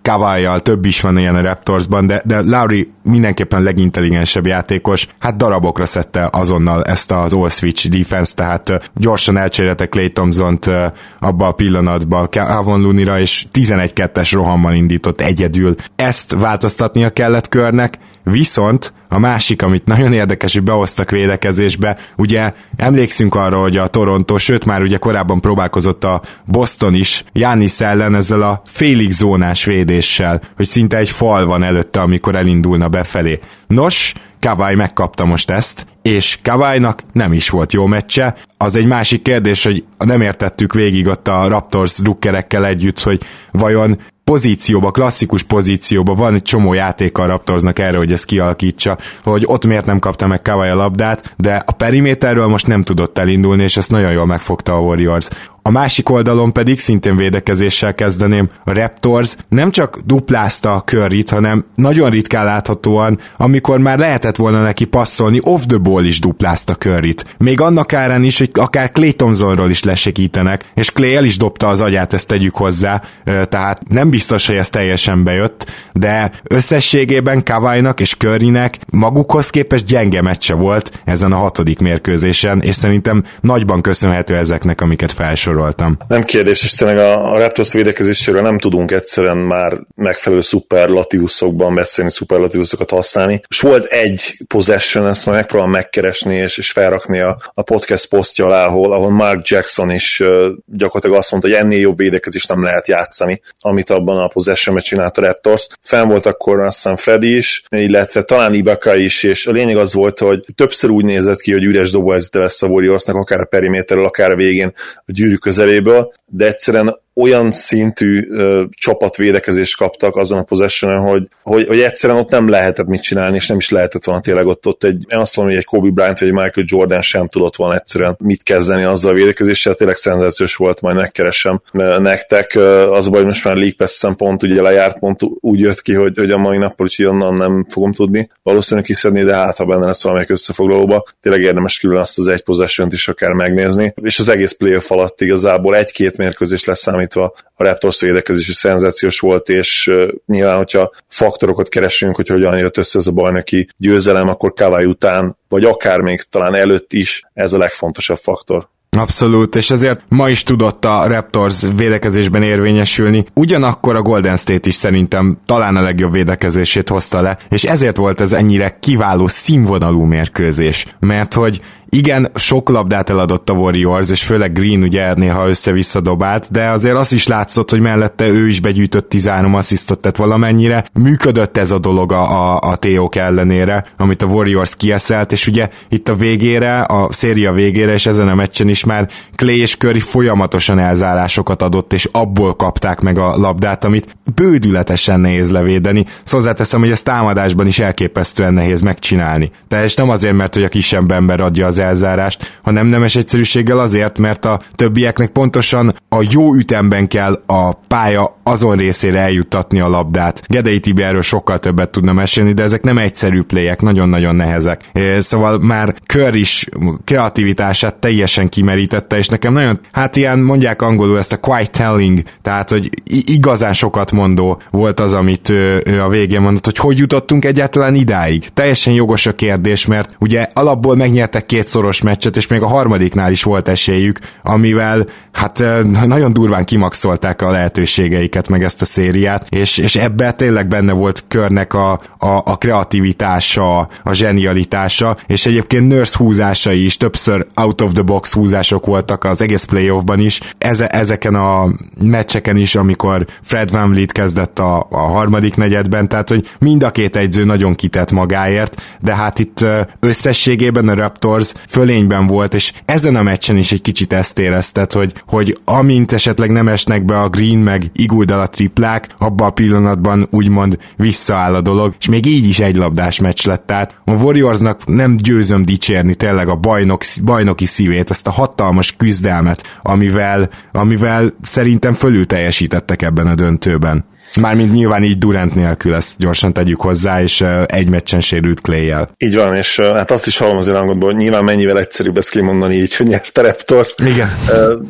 Kawai-jal 0.02 0.62
több 0.62 0.86
is 0.86 1.02
van 1.02 1.18
ilyen 1.18 1.36
a 1.36 1.42
Raptorsban, 1.42 2.08
de, 2.08 2.22
de 2.26 2.42
Lowry 2.42 2.92
mindenképpen 3.04 3.64
legintelligensebb 3.64 4.46
játékos, 4.46 5.08
hát 5.20 5.38
darabokra 5.38 5.86
szedte 5.86 6.30
azonnal 6.32 6.84
ezt 6.84 7.12
az 7.12 7.34
all-switch 7.34 7.90
defense, 7.90 8.34
tehát 8.36 8.92
gyorsan 8.96 9.38
elcserélte 9.38 9.88
Clay 9.88 10.12
Thompson-t 10.12 10.66
uh, 10.66 10.86
abba 11.20 11.48
a 11.48 11.52
pillanatba 11.52 12.30
Avon 12.32 12.82
Lunira, 12.82 13.20
és 13.20 13.46
11-2-es 13.54 14.30
rohammal 14.34 14.74
indított 14.74 15.22
egyedül. 15.22 15.76
Ezt 15.96 16.36
változtatnia 16.38 17.10
kellett 17.10 17.48
körnek, 17.48 17.98
Viszont 18.24 18.94
a 19.08 19.20
másik, 19.20 19.62
amit 19.62 19.86
nagyon 19.86 20.14
érdekes, 20.14 20.54
hogy 20.54 20.64
behoztak 20.64 21.10
védekezésbe, 21.10 21.98
ugye 22.18 22.54
emlékszünk 22.76 23.36
arra, 23.36 23.62
hogy 23.62 23.78
a 23.78 23.88
Toronto, 23.88 24.38
sőt 24.38 24.66
már 24.66 24.82
ugye 24.82 24.98
korábban 24.98 25.39
próbálkozott 25.40 26.04
a 26.04 26.22
Boston 26.46 26.94
is 26.94 27.24
Jánisz 27.34 27.82
ellen 27.82 28.16
ezzel 28.16 28.42
a 28.42 28.62
félig 28.66 29.12
zónás 29.12 29.66
védéssel, 29.66 30.42
hogy 30.56 30.68
szinte 30.68 30.98
egy 30.98 31.10
fal 31.10 31.46
van 31.46 31.64
előtte, 31.64 32.02
amikor 32.02 32.36
elindulna 32.36 32.88
befelé. 32.88 33.40
Nos, 33.68 34.14
Kawai 34.40 34.76
megkapta 34.76 35.26
most 35.26 35.50
ezt, 35.50 35.86
és 36.02 36.38
Kawainak 36.44 37.04
nem 37.14 37.34
is 37.34 37.50
volt 37.50 37.74
jó 37.74 37.86
meccse. 37.86 38.36
Az 38.58 38.76
egy 38.76 38.86
másik 38.86 39.22
kérdés, 39.22 39.64
hogy 39.64 39.84
nem 39.98 40.22
értettük 40.22 40.74
végig 40.74 41.08
ott 41.08 41.28
a 41.28 41.48
Raptors 41.48 41.98
drukkerekkel 41.98 42.66
együtt, 42.66 43.00
hogy 43.00 43.22
vajon 43.52 44.00
pozícióba, 44.30 44.92
klasszikus 44.92 45.44
pozícióba 45.44 46.14
van 46.14 46.34
egy 46.34 46.42
csomó 46.42 46.74
játék 46.74 47.18
a 47.18 47.26
Raptorsnak 47.26 47.80
erre, 47.80 47.98
hogy 47.98 48.12
ezt 48.12 48.26
kialakítsa, 48.26 48.98
hogy 49.24 49.44
ott 49.46 49.66
miért 49.66 49.86
nem 49.86 50.00
kapta 50.00 50.28
meg 50.28 50.42
Kawai 50.42 50.70
a 50.70 50.76
labdát, 50.76 51.34
de 51.38 51.64
a 51.66 51.72
periméterről 51.72 52.48
most 52.48 52.68
nem 52.68 52.84
tudott 52.84 53.18
elindulni, 53.18 53.64
és 53.64 53.78
ezt 53.78 53.92
nagyon 53.92 54.12
jól 54.12 54.26
megfogta 54.26 54.76
a 54.76 54.80
Warriors. 54.80 55.28
A 55.62 55.72
másik 55.72 56.10
oldalon 56.10 56.54
pedig 56.54 56.80
szintén 56.80 57.16
védekezéssel 57.16 57.96
kezdeném. 57.96 58.50
A 58.64 58.74
Raptors 58.74 59.36
nem 59.50 59.72
csak 59.72 60.00
duplázta 60.06 60.76
a 60.76 60.82
curryt, 60.82 61.30
hanem 61.30 61.66
nagyon 61.76 62.10
ritkán 62.10 62.46
láthatóan, 62.46 63.20
amikor 63.38 63.80
már 63.80 64.00
lehetett 64.00 64.36
volna 64.36 64.62
neki 64.62 64.86
passzolni, 64.86 65.40
off 65.44 65.62
the 65.68 65.78
ball 65.78 66.04
is 66.06 66.20
duplázta 66.20 66.76
curryt. 66.76 67.26
Még 67.38 67.62
annak 67.62 67.94
árán 67.94 68.24
is, 68.24 68.38
hogy 68.38 68.50
akár 68.54 68.92
Clay 68.92 69.14
Thompsonról 69.14 69.70
is 69.70 69.84
lesegítenek, 69.84 70.72
és 70.74 70.92
Clay 70.92 71.16
el 71.16 71.24
is 71.24 71.38
dobta 71.38 71.68
az 71.68 71.82
agyát, 71.82 72.14
ezt 72.14 72.28
tegyük 72.28 72.56
hozzá, 72.56 73.02
tehát 73.24 73.88
nem 73.90 74.10
biztos, 74.10 74.48
hogy 74.48 74.56
ez 74.56 74.70
teljesen 74.70 75.24
bejött, 75.24 75.72
de 75.94 76.32
összességében 76.44 77.44
Kavajnak 77.44 78.00
és 78.00 78.16
Currynek 78.18 78.78
magukhoz 78.92 79.50
képest 79.50 79.86
gyenge 79.86 80.22
meccse 80.22 80.54
volt 80.54 81.02
ezen 81.06 81.32
a 81.32 81.38
hatodik 81.38 81.80
mérkőzésen, 81.80 82.62
és 82.62 82.76
szerintem 82.76 83.24
nagyban 83.42 83.82
köszönhető 83.82 84.36
ezeknek, 84.36 84.82
amiket 84.82 85.12
felsorol 85.12 85.48
felsoroltam. 85.50 85.98
Nem 86.08 86.24
kérdés, 86.24 86.64
és 86.64 86.72
tényleg 86.72 86.98
a, 86.98 87.34
a 87.34 87.38
Raptors 87.38 87.74
védekezéséről 87.74 88.42
nem 88.42 88.60
tudunk 88.60 88.92
egyszerűen 88.92 89.38
már 89.38 89.78
megfelelő 89.96 90.42
szuperlatívuszokban 90.42 91.76
beszélni, 91.76 92.12
szuperlatívuszokat 92.12 92.90
használni. 92.90 93.42
És 93.48 93.60
volt 93.60 93.86
egy 93.86 94.38
possession, 94.48 95.08
ezt 95.08 95.26
majd 95.26 95.38
megpróbálom 95.38 95.74
megkeresni 95.74 96.36
és, 96.36 96.58
és 96.58 96.72
felrakni 96.72 97.20
a, 97.20 97.42
a 97.54 97.62
podcast 97.62 98.10
posztja 98.10 98.46
alá, 98.46 98.66
ahol, 98.66 98.94
ahol 98.94 99.10
Mark 99.10 99.48
Jackson 99.48 99.92
is 99.92 100.20
uh, 100.20 100.46
gyakorlatilag 100.66 101.18
azt 101.18 101.32
mondta, 101.32 101.50
hogy 101.50 101.58
ennél 101.58 101.80
jobb 101.80 101.98
védekezés 101.98 102.46
nem 102.46 102.64
lehet 102.64 102.88
játszani, 102.88 103.42
amit 103.60 103.90
abban 103.90 104.18
a 104.18 104.28
possessionben 104.28 104.84
csinált 104.84 105.18
a 105.18 105.22
Raptors. 105.22 105.68
Fenn 105.82 106.08
volt 106.08 106.26
akkor 106.26 106.60
azt 106.60 106.76
hiszem 106.76 106.96
Freddy 106.96 107.38
is, 107.38 107.64
illetve 107.70 108.22
talán 108.22 108.54
Ibaka 108.54 108.96
is, 108.96 109.24
és 109.24 109.48
a 109.48 109.52
lényeg 109.52 109.78
az 109.78 109.94
volt, 109.94 110.20
hogy 110.20 110.46
többször 110.56 110.90
úgy 110.90 111.06
nézett 111.06 111.42
ki, 111.42 111.52
hogy 111.52 111.64
üres 111.64 111.92
dobóhelyzete 111.92 112.40
lesz 112.40 112.62
a 112.62 112.68
Warriorsnak, 112.68 113.16
akár 113.16 113.40
a 113.40 113.46
periméterről, 113.46 114.06
akár 114.06 114.32
a 114.32 114.36
végén 114.36 114.74
a 114.96 115.12
gyűrűk 115.12 115.39
közeléből, 115.40 116.14
de 116.26 116.48
egyszerűen 116.48 117.00
olyan 117.20 117.52
szintű 117.52 118.28
ö, 118.30 118.64
csapatvédekezést 118.70 119.78
kaptak 119.78 120.16
azon 120.16 120.40
a 120.40 120.44
possession 120.44 120.98
hogy, 120.98 121.28
hogy, 121.44 121.68
hogy 121.68 121.80
egyszerűen 121.80 122.20
ott 122.20 122.30
nem 122.30 122.50
lehetett 122.50 122.88
mit 122.88 123.02
csinálni, 123.02 123.36
és 123.36 123.48
nem 123.48 123.58
is 123.58 123.70
lehetett 123.70 124.04
volna 124.04 124.22
tényleg 124.22 124.46
ott, 124.46 124.68
ott 124.68 124.84
egy, 124.84 125.06
én 125.08 125.20
azt 125.20 125.36
mondom, 125.36 125.54
hogy 125.54 125.64
egy 125.64 125.70
Kobe 125.70 125.90
Bryant 125.90 126.20
vagy 126.20 126.28
egy 126.28 126.34
Michael 126.34 126.66
Jordan 126.70 127.02
sem 127.02 127.28
tudott 127.28 127.56
volna 127.56 127.76
egyszerűen 127.76 128.16
mit 128.20 128.44
kezdeni 128.44 128.84
azzal 128.84 129.12
a 129.12 129.14
védekezéssel, 129.14 129.74
tényleg 129.74 129.96
szenzációs 129.96 130.56
volt, 130.56 130.82
majd 130.82 130.96
megkeresem 130.96 131.62
nektek. 132.00 132.56
Az 132.92 133.08
a 133.08 133.10
baj, 133.10 133.24
most 133.24 133.44
már 133.44 133.56
League 133.56 133.74
Pass 133.78 133.92
szempont 133.92 134.44
ugye 134.44 134.62
lejárt, 134.62 135.00
pont 135.00 135.20
úgy 135.40 135.60
jött 135.60 135.82
ki, 135.82 135.94
hogy, 135.94 136.18
hogy 136.18 136.32
a 136.32 136.38
mai 136.38 136.58
nappal, 136.58 136.86
úgyhogy 136.86 137.06
onnan 137.06 137.34
nem 137.34 137.66
fogom 137.70 137.94
tudni. 137.94 138.30
Valószínűleg 138.44 138.86
kiszedni, 138.86 139.24
de 139.24 139.36
hát 139.36 139.58
ha 139.58 139.66
benne 139.66 139.86
lesz 139.86 140.04
valamelyik 140.04 140.32
összefoglalóba, 140.32 141.06
tényleg 141.22 141.42
érdemes 141.42 141.80
külön 141.80 141.98
azt 141.98 142.18
az 142.18 142.28
egy 142.28 142.44
possession 142.44 142.90
is 142.92 143.08
akár 143.08 143.32
megnézni, 143.32 143.94
és 144.02 144.20
az 144.20 144.30
egész 144.30 144.52
playoff 144.52 144.92
alatt 144.92 145.22
igazából 145.22 145.76
egy-két 145.76 146.18
mérkőzés 146.18 146.66
lesz 146.66 146.88
számítva 147.10 147.34
a 147.56 147.64
Raptors 147.64 148.02
védekezési 148.02 148.54
szenzációs 148.54 149.20
volt, 149.20 149.50
és 149.50 149.92
nyilván, 150.26 150.58
hogyha 150.58 150.92
faktorokat 151.08 151.70
keresünk, 151.70 152.16
hogy 152.16 152.28
hogyan 152.28 152.58
jött 152.58 152.78
össze 152.78 153.00
ez 153.00 153.08
a 153.08 153.12
bajnoki 153.12 153.70
győzelem, 153.78 154.28
akkor 154.28 154.54
Kawai 154.54 154.86
után, 154.86 155.38
vagy 155.50 155.64
akár 155.64 156.00
még 156.00 156.22
talán 156.22 156.56
előtt 156.56 156.94
is 156.94 157.24
ez 157.34 157.54
a 157.54 157.58
legfontosabb 157.58 158.18
faktor. 158.18 158.70
Abszolút, 158.98 159.56
és 159.56 159.72
ezért 159.72 160.02
ma 160.08 160.30
is 160.30 160.44
tudott 160.44 160.86
a 160.86 161.08
Raptors 161.08 161.62
védekezésben 161.76 162.44
érvényesülni. 162.44 163.26
Ugyanakkor 163.34 163.96
a 163.96 164.02
Golden 164.02 164.38
State 164.38 164.68
is 164.68 164.76
szerintem 164.76 165.38
talán 165.46 165.76
a 165.76 165.82
legjobb 165.82 166.12
védekezését 166.12 166.90
hozta 166.90 167.22
le, 167.22 167.38
és 167.50 167.64
ezért 167.64 167.98
volt 167.98 168.22
ez 168.22 168.34
ennyire 168.34 168.78
kiváló 168.80 169.28
színvonalú 169.28 170.04
mérkőzés, 170.04 170.86
mert 171.00 171.34
hogy 171.34 171.62
igen, 171.90 172.32
sok 172.36 172.70
labdát 172.70 173.10
eladott 173.10 173.50
a 173.50 173.54
Warriors, 173.54 174.10
és 174.10 174.24
főleg 174.24 174.52
Green 174.52 174.82
ugye 174.82 175.14
néha 175.14 175.48
össze-vissza 175.48 176.02
dobált, 176.02 176.48
de 176.52 176.70
azért 176.70 176.96
az 176.96 177.14
is 177.14 177.28
látszott, 177.28 177.70
hogy 177.70 177.80
mellette 177.80 178.28
ő 178.28 178.48
is 178.48 178.60
begyűjtött 178.60 179.10
13 179.10 179.56
asszisztot, 179.56 180.02
tehát 180.02 180.18
valamennyire 180.18 180.86
működött 180.94 181.58
ez 181.58 181.72
a 181.72 181.80
dolog 181.80 182.12
a, 182.12 182.54
a, 182.54 182.60
a 182.62 182.76
TOK 182.76 183.16
ellenére, 183.16 183.86
amit 183.98 184.22
a 184.22 184.26
Warriors 184.26 184.76
kieszelt, 184.76 185.32
és 185.32 185.48
ugye 185.48 185.70
itt 185.90 186.08
a 186.08 186.16
végére, 186.16 186.82
a 186.82 187.08
széria 187.12 187.52
végére, 187.52 187.94
és 187.94 188.06
ezen 188.06 188.28
a 188.28 188.36
meccsen 188.36 188.68
is 188.68 188.84
már 188.84 189.10
Clay 189.36 189.60
és 189.60 189.78
Curry 189.78 190.00
folyamatosan 190.00 190.80
elzárásokat 190.80 191.62
adott, 191.62 191.94
és 191.94 192.10
abból 192.12 192.56
kapták 192.56 193.00
meg 193.00 193.18
a 193.18 193.38
labdát, 193.38 193.84
amit 193.84 194.18
bődületesen 194.36 195.20
nehéz 195.20 195.52
levédeni. 195.52 196.06
Szóval 196.24 196.40
hozzáteszem, 196.40 196.80
hogy 196.80 196.92
ezt 196.92 197.04
támadásban 197.04 197.68
is 197.68 197.80
elképesztően 197.80 198.54
nehéz 198.54 198.82
megcsinálni. 198.82 199.52
Tehát 199.68 199.96
nem 199.96 200.10
azért, 200.10 200.36
mert 200.36 200.54
hogy 200.54 200.64
a 200.64 200.70
kisebb 200.70 201.12
ember 201.12 201.42
adja 201.42 201.66
az 201.66 201.79
elzárást, 201.80 202.60
hanem 202.64 202.88
nemes 202.88 203.16
egyszerűséggel 203.16 203.80
azért, 203.80 204.18
mert 204.18 204.46
a 204.46 204.60
többieknek 204.76 205.30
pontosan 205.30 205.96
a 206.10 206.26
jó 206.32 206.56
ütemben 206.56 207.08
kell 207.08 207.42
a 207.46 207.74
pálya 207.74 208.38
azon 208.44 208.78
részére 208.78 209.20
eljuttatni 209.20 209.80
a 209.80 209.90
labdát. 209.90 210.42
Gedei 210.48 210.80
Tibi 210.80 211.02
erről 211.04 211.22
sokkal 211.22 211.60
többet 211.60 211.90
tudna 211.90 212.14
mesélni, 212.14 212.54
de 212.54 212.64
ezek 212.64 212.82
nem 212.84 212.98
egyszerű 212.98 213.42
pléjek, 213.42 213.82
nagyon-nagyon 213.82 214.36
nehezek. 214.36 214.82
Szóval 215.20 215.60
már 215.60 215.96
kör 216.06 216.36
is 216.36 216.66
kreativitását 217.06 217.96
teljesen 217.96 218.50
kimerítette, 218.50 219.18
és 219.18 219.28
nekem 219.28 219.54
nagyon, 219.54 219.80
hát 219.92 220.16
ilyen 220.16 220.40
mondják 220.40 220.82
angolul 220.82 221.18
ezt 221.18 221.34
a 221.34 221.38
quiet 221.38 221.72
telling, 221.72 222.22
tehát 222.42 222.70
hogy 222.70 222.90
igazán 223.26 223.74
sokat 223.74 224.12
mondó 224.12 224.62
volt 224.72 225.00
az, 225.00 225.14
amit 225.14 225.50
ő, 225.50 225.82
ő 225.86 226.02
a 226.02 226.10
végén 226.10 226.42
mondott, 226.42 226.66
hogy 226.66 226.78
hogy 226.78 226.98
jutottunk 226.98 227.46
egyáltalán 227.46 227.96
idáig. 227.96 228.48
Teljesen 228.54 228.94
jogos 228.94 229.26
a 229.26 229.36
kérdés, 229.36 229.86
mert 229.86 230.16
ugye 230.20 230.48
alapból 230.54 230.96
megnyertek 230.96 231.46
két 231.46 231.68
szoros 231.70 232.02
meccset, 232.02 232.38
és 232.38 232.48
még 232.48 232.62
a 232.62 232.68
harmadiknál 232.68 233.32
is 233.32 233.44
volt 233.44 233.68
esélyük, 233.68 234.20
amivel 234.44 235.06
hát 235.32 235.64
nagyon 236.06 236.34
durván 236.34 236.66
kimaxolták 236.66 237.42
a 237.42 237.52
lehetőségeiket, 237.52 238.48
meg 238.48 238.64
ezt 238.64 238.82
a 238.82 238.86
szériát, 238.86 239.46
és, 239.50 239.78
és 239.78 239.96
ebben 239.96 240.38
tényleg 240.38 240.68
benne 240.68 240.92
volt 240.92 241.24
körnek 241.28 241.74
a, 241.74 241.92
a, 242.18 242.28
a 242.28 242.58
kreativitása, 242.58 243.80
a 244.04 244.14
zsenialitása, 244.14 245.18
és 245.28 245.46
egyébként 245.46 245.88
Nurse 245.88 246.18
húzásai 246.18 246.86
is, 246.86 246.98
többször 246.98 247.48
out 247.56 247.82
of 247.82 247.92
the 247.94 248.02
box 248.02 248.34
húzások 248.34 248.86
voltak 248.86 249.24
az 249.24 249.42
egész 249.42 249.64
playoffban 249.64 250.20
is, 250.20 250.40
Eze, 250.58 250.88
ezeken 250.88 251.36
a 251.36 251.68
meccseken 252.02 252.58
is, 252.58 252.76
amikor 252.76 253.26
Fred 253.42 253.72
Van 253.72 253.90
Vliet 253.90 254.12
kezdett 254.12 254.60
a, 254.60 254.88
a 254.90 255.00
harmadik 255.00 255.56
negyedben, 255.56 256.08
tehát 256.08 256.30
hogy 256.30 256.50
mind 256.60 256.84
a 256.84 256.92
két 256.92 257.16
egyző 257.16 257.44
nagyon 257.44 257.76
kitett 257.76 258.12
magáért, 258.12 258.82
de 259.00 259.16
hát 259.16 259.40
itt 259.40 259.66
összességében 260.00 260.88
a 260.88 260.94
Raptors 260.94 261.54
fölényben 261.68 262.28
volt, 262.28 262.54
és 262.54 262.74
ezen 262.86 263.16
a 263.16 263.24
meccsen 263.24 263.58
is 263.58 263.72
egy 263.72 263.82
kicsit 263.82 264.14
ezt 264.14 264.40
érezted, 264.40 264.92
hogy, 264.92 265.14
hogy 265.28 265.58
amint 265.66 266.12
esetleg 266.12 266.52
nem 266.52 266.68
esnek 266.68 267.06
be 267.06 267.20
a 267.20 267.30
Green 267.30 267.58
meg 267.58 267.92
Iguldal 267.94 268.40
a 268.40 268.48
triplák, 268.48 269.08
abban 269.18 269.48
a 269.48 269.52
pillanatban 269.52 270.28
úgymond 270.32 270.78
visszaáll 270.96 271.56
a 271.56 271.62
dolog, 271.62 271.96
és 272.00 272.08
még 272.08 272.26
így 272.26 272.46
is 272.46 272.60
egy 272.60 272.76
labdás 272.76 273.20
meccs 273.20 273.46
lett, 273.46 273.66
tehát 273.66 274.02
a 274.06 274.12
Warriorsnak 274.12 274.86
nem 274.86 275.18
győzöm 275.18 275.66
dicsérni 275.66 276.16
tényleg 276.16 276.48
a 276.48 276.56
bajnok, 276.56 277.02
bajnoki 277.24 277.66
szívét, 277.66 278.10
ezt 278.10 278.28
a 278.28 278.32
hatalmas 278.32 278.96
küzdelmet, 278.96 279.80
amivel, 279.82 280.50
amivel 280.72 281.34
szerintem 281.42 281.94
fölül 281.94 282.26
teljesítettek 282.26 283.02
ebben 283.02 283.28
a 283.28 283.36
döntőben. 283.36 284.09
Mármint 284.40 284.74
nyilván 284.74 285.04
így 285.04 285.18
Durant 285.18 285.56
nélkül, 285.56 285.94
ezt 285.94 286.18
gyorsan 286.18 286.54
tegyük 286.54 286.82
hozzá, 286.82 287.22
és 287.22 287.44
egy 287.66 287.90
meccsen 287.90 288.20
sérült 288.20 288.62
clay 288.62 288.86
-jel. 288.86 289.12
Így 289.18 289.36
van, 289.36 289.56
és 289.56 289.80
hát 289.80 290.12
azt 290.12 290.28
is 290.28 290.38
hallom 290.38 290.58
azért 290.58 290.78
hangodból, 290.78 291.10
hogy 291.10 291.20
nyilván 291.20 291.44
mennyivel 291.44 291.80
egyszerűbb 291.80 292.18
ezt 292.18 292.30
kimondani 292.30 292.76
így, 292.76 292.96
hogy 292.96 293.08
nyert 293.08 293.38
a 293.38 293.42
Raptors. 293.42 293.96
Igen. 293.98 294.38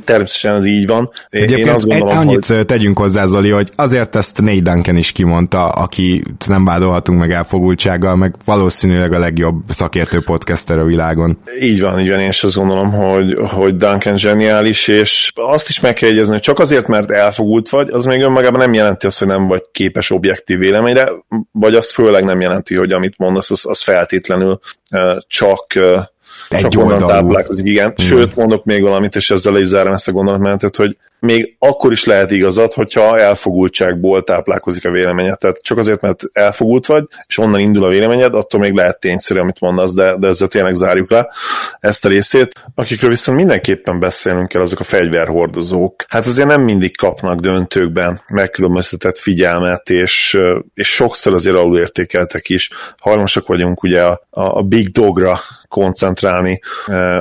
Természetesen 0.06 0.56
ez 0.56 0.66
így 0.66 0.88
van. 0.88 1.12
Egyébként 1.30 1.68
Én 1.68 1.74
azt 1.74 1.88
gondolom, 1.88 2.18
annyit 2.18 2.46
hogy... 2.46 2.66
tegyünk 2.66 2.98
hozzá, 2.98 3.26
Zoli, 3.26 3.50
hogy 3.50 3.70
azért 3.76 4.16
ezt 4.16 4.42
Nate 4.42 4.60
Duncan 4.60 4.96
is 4.96 5.12
kimondta, 5.12 5.70
aki 5.70 6.24
nem 6.48 6.66
vádolhatunk 6.66 7.20
meg 7.20 7.32
elfogultsággal, 7.32 8.16
meg 8.16 8.36
valószínűleg 8.46 9.14
a 9.14 9.20
legjobb 9.20 9.56
szakértő 9.70 10.22
podcaster 10.22 10.78
a 10.80 10.84
világon. 10.84 11.38
Így 11.62 11.82
van, 11.82 12.00
így 12.00 12.10
van, 12.10 12.20
én 12.20 12.30
is 12.30 12.44
azt 12.44 12.56
gondolom, 12.56 12.92
hogy, 12.92 13.38
hogy 13.42 13.76
Duncan 13.76 14.18
zseniális, 14.18 14.88
és 14.88 15.32
azt 15.36 15.70
is 15.70 15.80
meg 15.80 15.94
kell 15.94 16.10
jegyezni, 16.10 16.32
hogy 16.32 16.42
csak 16.42 16.60
azért, 16.60 16.88
mert 16.88 17.12
elfogult 17.12 17.70
vagy, 17.70 17.90
az 17.92 18.06
még 18.06 18.22
önmagában 18.22 18.60
nem 18.60 18.74
jelenti 18.74 19.06
azt, 19.06 19.20
hogy 19.20 19.28
nem 19.30 19.48
vagy 19.48 19.64
képes 19.72 20.10
objektív 20.10 20.58
véleményre, 20.58 21.10
vagy 21.52 21.76
azt 21.76 21.92
főleg 21.92 22.24
nem 22.24 22.42
jelenti, 22.42 22.76
hogy 22.76 22.92
amit 22.92 23.18
mondasz, 23.18 23.52
az, 23.52 23.66
az 23.66 23.82
feltétlenül 23.82 24.60
csak 25.28 25.76
egy 26.50 26.68
csak 26.68 26.84
onnan 26.84 27.08
táplálkozik, 27.08 27.66
igen. 27.66 27.94
Sőt, 27.98 28.36
mondok 28.36 28.66
még 28.66 28.82
valamit, 28.82 29.16
és 29.16 29.32
ezzel 29.32 29.58
is 29.58 29.66
zárom 29.66 29.94
ezt 29.94 30.08
a 30.08 30.12
gondolatmenetet, 30.12 30.76
hogy 30.76 30.98
még 31.20 31.56
akkor 31.60 31.92
is 31.92 32.04
lehet 32.04 32.32
igazad, 32.32 32.74
hogyha 32.74 33.20
elfogultságból 33.20 34.24
táplálkozik 34.24 34.86
a 34.86 34.92
véleményed. 34.92 35.38
Tehát 35.38 35.62
csak 35.62 35.78
azért, 35.78 36.02
mert 36.02 36.24
elfogult 36.34 36.86
vagy, 36.86 37.04
és 37.28 37.38
onnan 37.38 37.60
indul 37.60 37.84
a 37.84 37.90
véleményed, 37.90 38.36
attól 38.36 38.60
még 38.60 38.74
lehet 38.74 39.00
tényszerű, 39.00 39.40
amit 39.40 39.60
mondasz, 39.60 39.94
de, 39.94 40.16
de 40.18 40.28
ezzel 40.28 40.48
tényleg 40.48 40.76
zárjuk 40.76 41.10
le 41.12 41.30
ezt 41.80 42.06
a 42.06 42.10
részét. 42.10 42.54
Akikről 42.76 43.10
viszont 43.10 43.38
mindenképpen 43.38 44.00
beszélnünk 44.00 44.48
kell, 44.48 44.62
azok 44.62 44.80
a 44.80 44.84
fegyverhordozók. 44.84 46.06
Hát 46.08 46.26
azért 46.26 46.48
nem 46.48 46.62
mindig 46.62 46.98
kapnak 46.98 47.40
döntőkben 47.40 48.22
megkülönböztetett 48.28 49.18
figyelmet, 49.18 49.90
és, 49.90 50.40
és 50.74 50.88
sokszor 50.94 51.34
azért 51.34 51.56
alulértékeltek 51.56 52.50
is. 52.50 52.70
Hajlamosak 52.98 53.48
vagyunk 53.48 53.84
ugye 53.84 54.04
a, 54.04 54.22
a 54.30 54.62
Big 54.62 54.92
Dogra 54.92 55.40
koncentrálni, 55.70 56.60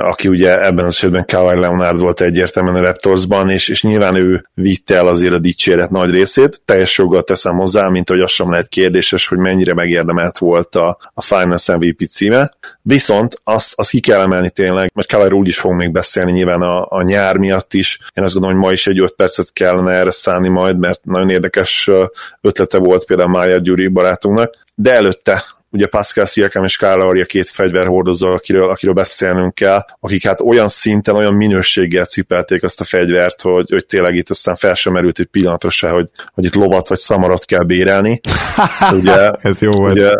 aki 0.01 0.27
ugye 0.27 0.65
ebben 0.65 0.85
az 0.85 0.93
esetben 0.93 1.25
Kawhi 1.25 1.59
Leonard 1.59 1.99
volt 1.99 2.21
egyértelműen 2.21 2.75
a 2.75 2.81
Raptorsban, 2.81 3.49
és, 3.49 3.67
és 3.67 3.83
nyilván 3.83 4.15
ő 4.15 4.45
vitte 4.53 4.95
el 4.95 5.07
azért 5.07 5.33
a 5.33 5.39
dicséret 5.39 5.89
nagy 5.89 6.09
részét. 6.09 6.61
Teljes 6.65 6.97
joggal 6.97 7.23
teszem 7.23 7.55
hozzá, 7.55 7.87
mint 7.87 8.09
hogy 8.09 8.21
az 8.21 8.31
sem 8.31 8.51
lehet 8.51 8.67
kérdéses, 8.67 9.27
hogy 9.27 9.37
mennyire 9.37 9.73
megérdemelt 9.73 10.37
volt 10.37 10.75
a, 10.75 10.97
a 11.13 11.21
Finals 11.21 11.67
MVP 11.67 12.07
címe. 12.09 12.53
Viszont 12.81 13.41
azt, 13.43 13.73
azt 13.75 13.89
ki 13.89 13.99
kell 13.99 14.21
emelni 14.21 14.49
tényleg, 14.49 14.91
mert 14.93 15.07
Kawhi 15.07 15.31
úgy 15.31 15.47
is 15.47 15.59
fogunk 15.59 15.79
még 15.79 15.91
beszélni 15.91 16.31
nyilván 16.31 16.61
a, 16.61 16.85
a 16.89 17.01
nyár 17.01 17.37
miatt 17.37 17.73
is. 17.73 17.99
Én 18.13 18.23
azt 18.23 18.33
gondolom, 18.33 18.57
hogy 18.57 18.67
ma 18.67 18.73
is 18.73 18.87
egy 18.87 18.99
5 18.99 19.13
percet 19.15 19.53
kellene 19.53 19.91
erre 19.91 20.11
szállni 20.11 20.47
majd, 20.47 20.79
mert 20.79 21.05
nagyon 21.05 21.29
érdekes 21.29 21.89
ötlete 22.41 22.77
volt 22.77 23.05
például 23.05 23.29
Mária 23.29 23.57
Gyuri 23.57 23.87
barátunknak. 23.87 24.53
De 24.75 24.93
előtte 24.93 25.43
ugye 25.71 25.87
Pascal 25.87 26.25
Siakam 26.25 26.63
és 26.63 26.77
Kyle 26.77 26.93
Lowry 26.93 27.21
a 27.21 27.25
két 27.25 27.49
fegyverhordozó, 27.49 28.33
akiről, 28.33 28.69
akiről 28.69 28.93
beszélnünk 28.93 29.53
kell, 29.53 29.85
akik 29.99 30.25
hát 30.25 30.41
olyan 30.41 30.67
szinten, 30.67 31.15
olyan 31.15 31.33
minőséggel 31.33 32.05
cipelték 32.05 32.63
azt 32.63 32.81
a 32.81 32.83
fegyvert, 32.83 33.41
hogy, 33.41 33.69
hogy 33.69 33.85
tényleg 33.85 34.15
itt 34.15 34.29
aztán 34.29 34.55
fel 34.55 34.73
sem 34.73 34.93
merült 34.93 35.19
egy 35.19 35.25
pillanatra 35.25 35.69
se, 35.69 35.89
hogy, 35.89 36.09
hogy 36.33 36.45
itt 36.45 36.55
lovat 36.55 36.87
vagy 36.87 36.97
szamarat 36.97 37.45
kell 37.45 37.63
bérelni. 37.63 38.21
ugye, 38.91 39.29
Ez 39.41 39.61
jó 39.61 39.71
volt. 39.71 39.91
Ugye 39.91 40.11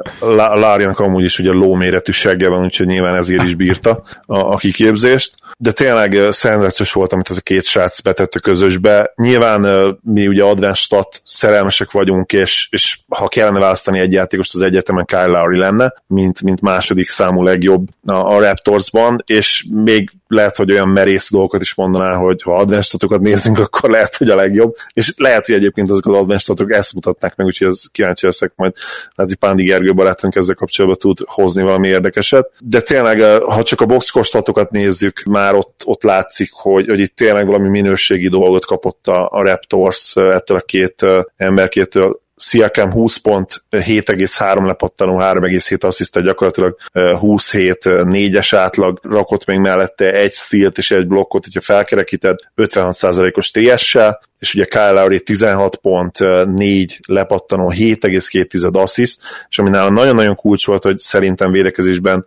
Lárjának 0.56 1.00
amúgy 1.00 1.24
is 1.24 1.40
ugye 1.40 1.52
lóméretű 1.52 2.12
segge 2.12 2.50
van, 2.50 2.64
úgyhogy 2.64 2.88
nyilván 2.88 3.16
ezért 3.16 3.44
is 3.44 3.56
bírta 3.56 4.04
a, 4.26 4.38
a 4.38 4.56
kiképzést 4.56 5.34
de 5.62 5.72
tényleg 5.72 6.32
szenzációs 6.32 6.94
volt, 6.94 7.14
amit 7.14 7.30
az 7.30 7.38
a 7.38 7.42
két 7.42 7.66
srác 7.66 8.00
betett 8.00 8.34
a 8.34 8.40
közösbe. 8.40 9.14
Nyilván 9.16 9.98
mi 10.04 10.28
ugye 10.28 10.44
advanced 10.44 10.76
stat 10.76 11.22
szerelmesek 11.24 11.92
vagyunk, 11.92 12.34
és, 12.34 12.68
és 12.72 13.00
ha 13.08 13.28
kellene 13.28 13.60
választani 13.60 14.00
egy 14.00 14.14
játékost, 14.14 14.56
az 14.56 14.62
egyetemen 14.62 15.06
Kyle 15.06 15.26
Lowry 15.26 15.58
lenne, 15.58 15.94
mint, 16.08 16.42
mint 16.42 16.62
második 16.62 17.10
számú 17.10 17.44
legjobb 17.44 17.88
a, 18.06 18.14
a 18.14 18.40
Raptorsban, 18.40 19.24
és 19.26 19.66
még 19.84 20.12
lehet, 20.28 20.56
hogy 20.56 20.72
olyan 20.72 20.90
merész 20.90 21.32
dolgokat 21.32 21.62
is 21.62 21.76
mondaná, 21.76 22.14
hogy 22.14 22.42
ha 22.42 22.56
advenstatokat 22.56 23.22
nézzünk, 23.22 23.60
akkor 23.60 23.90
lehet, 23.90 24.16
hogy 24.16 24.30
a 24.30 24.36
legjobb, 24.36 24.76
és 24.94 25.14
lehet, 25.18 25.46
hogy 25.46 25.56
egyébként 25.56 25.90
azok 25.90 26.06
az 26.06 26.14
advenstatok 26.14 26.72
ezt 26.72 26.94
mutatnák 26.94 27.36
meg, 27.36 27.46
úgyhogy 27.46 27.68
ez 27.68 27.86
kíváncsi 27.92 28.26
leszek 28.26 28.52
majd, 28.56 28.74
lehet, 29.16 29.32
hogy 29.32 29.36
Pándi 29.36 29.64
Gergő 29.64 29.94
barátunk 29.94 30.36
ezzel 30.36 30.56
kapcsolatban 30.56 31.00
tud 31.00 31.28
hozni 31.28 31.64
valami 31.64 31.88
érdekeset. 31.88 32.52
De 32.60 32.82
tényleg, 32.82 33.22
ha 33.42 33.64
csak 33.64 33.82
a 33.82 33.86
boxkostatokat 33.86 34.72
nézzük, 34.72 35.24
már 35.24 35.49
ott, 35.56 35.82
ott 35.86 36.04
látszik, 36.04 36.52
hogy, 36.52 36.88
hogy 36.88 37.00
itt 37.00 37.16
tényleg 37.16 37.46
valami 37.46 37.70
minőségi 37.70 38.30
dolgot 38.30 38.66
kapott 38.66 39.08
a, 39.08 39.30
a 39.32 39.44
Raptors 39.44 40.16
ettől 40.16 40.58
a 40.58 40.62
két 40.62 41.06
emberkétől, 41.38 42.20
Siakam 42.42 42.92
20 42.92 43.18
pont, 43.18 43.64
7,3 43.70 44.66
lepattanó, 44.66 45.18
3,7 45.18 45.84
asszisztet, 45.84 46.24
gyakorlatilag 46.24 46.78
27 47.20 47.78
4-es 47.84 48.50
átlag, 48.56 49.00
rakott 49.04 49.46
még 49.46 49.58
mellette 49.58 50.14
egy 50.14 50.34
stílt 50.34 50.78
és 50.78 50.92
egy 50.92 51.08
blokkot, 51.08 51.44
hogyha 51.44 51.62
felkerekíted 51.62 52.40
56%-os 52.56 53.52
TS-sel, 53.52 54.22
és 54.40 54.54
ugye 54.54 54.66
Kyle 54.66 54.92
Lowry 54.92 55.20
16 55.20 55.76
pont, 55.76 56.20
4 56.46 57.00
lepattanó, 57.08 57.74
7,2 57.76 58.74
assziszt, 58.74 59.22
és 59.50 59.60
ami 59.60 59.70
nálam 59.70 59.94
nagyon-nagyon 59.94 60.36
kulcs 60.36 60.66
volt, 60.66 60.84
hogy 60.84 60.98
szerintem 60.98 61.52
védekezésben 61.52 62.26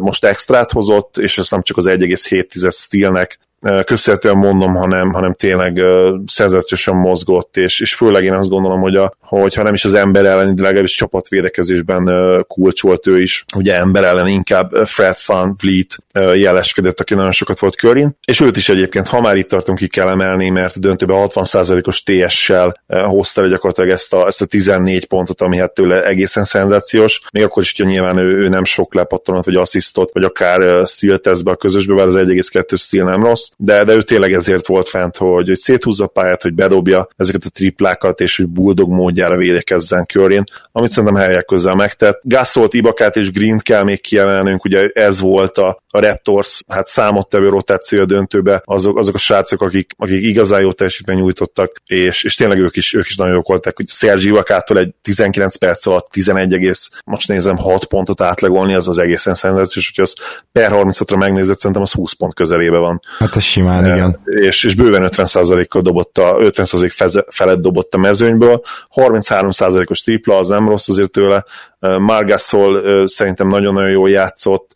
most 0.00 0.24
extrát 0.24 0.72
hozott, 0.72 1.16
és 1.16 1.38
ezt 1.38 1.50
nem 1.50 1.62
csak 1.62 1.76
az 1.76 1.86
1,7 1.88 2.74
stílnek 2.74 3.38
köszönhetően 3.84 4.36
mondom, 4.36 4.74
hanem, 4.74 5.12
hanem 5.12 5.34
tényleg 5.34 5.80
szenzációsan 6.26 6.96
mozgott, 6.96 7.56
és, 7.56 7.80
és 7.80 7.94
főleg 7.94 8.24
én 8.24 8.32
azt 8.32 8.48
gondolom, 8.48 8.80
hogy 8.80 8.96
a, 8.96 9.16
hogyha 9.20 9.62
nem 9.62 9.74
is 9.74 9.84
az 9.84 9.94
ember 9.94 10.24
ellen, 10.24 10.54
de 10.54 10.62
legalábbis 10.62 10.94
csapatvédekezésben 10.94 12.08
kulcsolt 12.48 13.06
ő 13.06 13.20
is, 13.20 13.44
ugye 13.56 13.76
ember 13.76 14.04
ellen 14.04 14.28
inkább 14.28 14.74
Fred 14.84 15.16
Van 15.26 15.54
Vliet 15.60 15.96
jeleskedett, 16.34 17.00
aki 17.00 17.14
nagyon 17.14 17.30
sokat 17.30 17.58
volt 17.58 17.76
körin, 17.76 18.16
és 18.26 18.40
őt 18.40 18.56
is 18.56 18.68
egyébként, 18.68 19.06
ha 19.06 19.20
már 19.20 19.36
itt 19.36 19.48
tartunk, 19.48 19.78
ki 19.78 19.86
kell 19.86 20.08
emelni, 20.08 20.48
mert 20.48 20.80
döntőben 20.80 21.26
60%-os 21.28 22.02
TS-sel 22.02 22.82
hozta 22.86 23.42
le 23.42 23.48
gyakorlatilag 23.48 23.90
ezt 23.90 24.14
a, 24.14 24.26
ezt 24.26 24.42
a 24.42 24.46
14 24.46 25.06
pontot, 25.06 25.40
ami 25.40 25.58
hát 25.58 25.74
tőle 25.74 26.04
egészen 26.04 26.44
szenzációs, 26.44 27.20
még 27.32 27.42
akkor 27.42 27.62
is, 27.62 27.74
hogyha 27.76 27.92
nyilván 27.92 28.18
ő, 28.18 28.36
ő 28.36 28.48
nem 28.48 28.64
sok 28.64 28.94
lepattanat, 28.94 29.44
vagy 29.44 29.54
asszisztot, 29.54 30.10
vagy 30.12 30.24
akár 30.24 30.86
steal 30.86 31.18
tesztbe 31.18 31.50
a 31.50 31.56
közösbe, 31.56 31.94
bár 31.94 32.06
az 32.06 32.14
1,2 32.14 32.78
steal 32.78 33.10
nem 33.10 33.24
rossz, 33.24 33.47
de, 33.56 33.84
de 33.84 33.92
ő 33.92 34.02
tényleg 34.02 34.32
ezért 34.32 34.66
volt 34.66 34.88
fent, 34.88 35.16
hogy, 35.16 35.46
hogy 35.46 35.58
széthúzza 35.58 36.04
a 36.04 36.06
pályát, 36.06 36.42
hogy 36.42 36.54
bedobja 36.54 37.08
ezeket 37.16 37.44
a 37.44 37.50
triplákat, 37.50 38.20
és 38.20 38.36
hogy 38.36 38.46
buldog 38.46 38.90
módjára 38.90 39.36
védekezzen 39.36 40.06
körén, 40.06 40.44
amit 40.72 40.90
szerintem 40.90 41.20
helyek 41.22 41.44
közel 41.44 41.74
megtett. 41.74 42.20
Gasolt, 42.22 42.74
Ibakát 42.74 43.16
és 43.16 43.32
Green 43.32 43.58
kell 43.58 43.82
még 43.82 44.00
kiemelnünk, 44.00 44.64
ugye 44.64 44.88
ez 44.92 45.20
volt 45.20 45.58
a, 45.58 45.82
a 45.88 46.00
Raptors 46.00 46.62
hát 46.68 46.86
számottevő 46.86 47.48
rotáció 47.48 48.04
döntőbe, 48.04 48.62
azok, 48.64 48.98
azok 48.98 49.14
a 49.14 49.18
srácok, 49.18 49.62
akik, 49.62 49.92
akik 49.96 50.24
igazán 50.24 50.60
jó 50.60 50.72
teljesítmény 50.72 51.16
nyújtottak, 51.16 51.72
és, 51.86 52.24
és 52.24 52.34
tényleg 52.34 52.58
ők 52.58 52.76
is, 52.76 52.94
ők 52.94 53.06
is 53.06 53.16
nagyon 53.16 53.34
jók 53.34 53.48
voltak, 53.48 53.76
hogy 53.76 53.88
Sergi 53.88 54.28
Ibakától 54.28 54.78
egy 54.78 54.94
19 55.02 55.56
perc 55.56 55.86
alatt 55.86 56.08
11 56.10 56.52
egész, 56.52 56.90
most 57.04 57.28
nézem 57.28 57.56
6 57.56 57.84
pontot 57.84 58.20
átlagolni, 58.20 58.74
az 58.74 58.88
az 58.88 58.98
egészen 58.98 59.34
szenzációs, 59.34 59.92
hogy 59.94 60.04
az 60.04 60.14
per 60.52 60.70
30-ra 60.74 61.18
megnézett, 61.18 61.58
szerintem 61.58 61.82
az 61.82 61.92
20 61.92 62.12
pont 62.12 62.34
közelébe 62.34 62.78
van. 62.78 63.00
Hát 63.18 63.36
ez 63.38 63.44
simán, 63.44 63.84
igen. 63.84 64.20
És, 64.24 64.64
és 64.64 64.74
bőven 64.74 65.08
50%-kal 65.10 65.82
dobott 65.82 66.18
a, 66.18 66.36
50% 66.36 67.24
felett 67.28 67.60
dobott 67.60 67.94
a 67.94 67.98
mezőnyből, 67.98 68.62
33%-os 68.94 70.02
tripla, 70.02 70.36
az 70.38 70.48
nem 70.48 70.68
rossz 70.68 70.88
azért 70.88 71.10
tőle, 71.10 71.44
Margasol 71.80 73.06
szerintem 73.06 73.46
nagyon-nagyon 73.46 73.90
jól 73.90 74.10
játszott, 74.10 74.74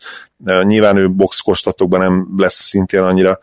Nyilván 0.62 0.96
ő 0.96 1.10
boxkostatokban 1.10 2.00
nem 2.00 2.28
lesz 2.36 2.54
szintén 2.54 3.00
annyira 3.00 3.38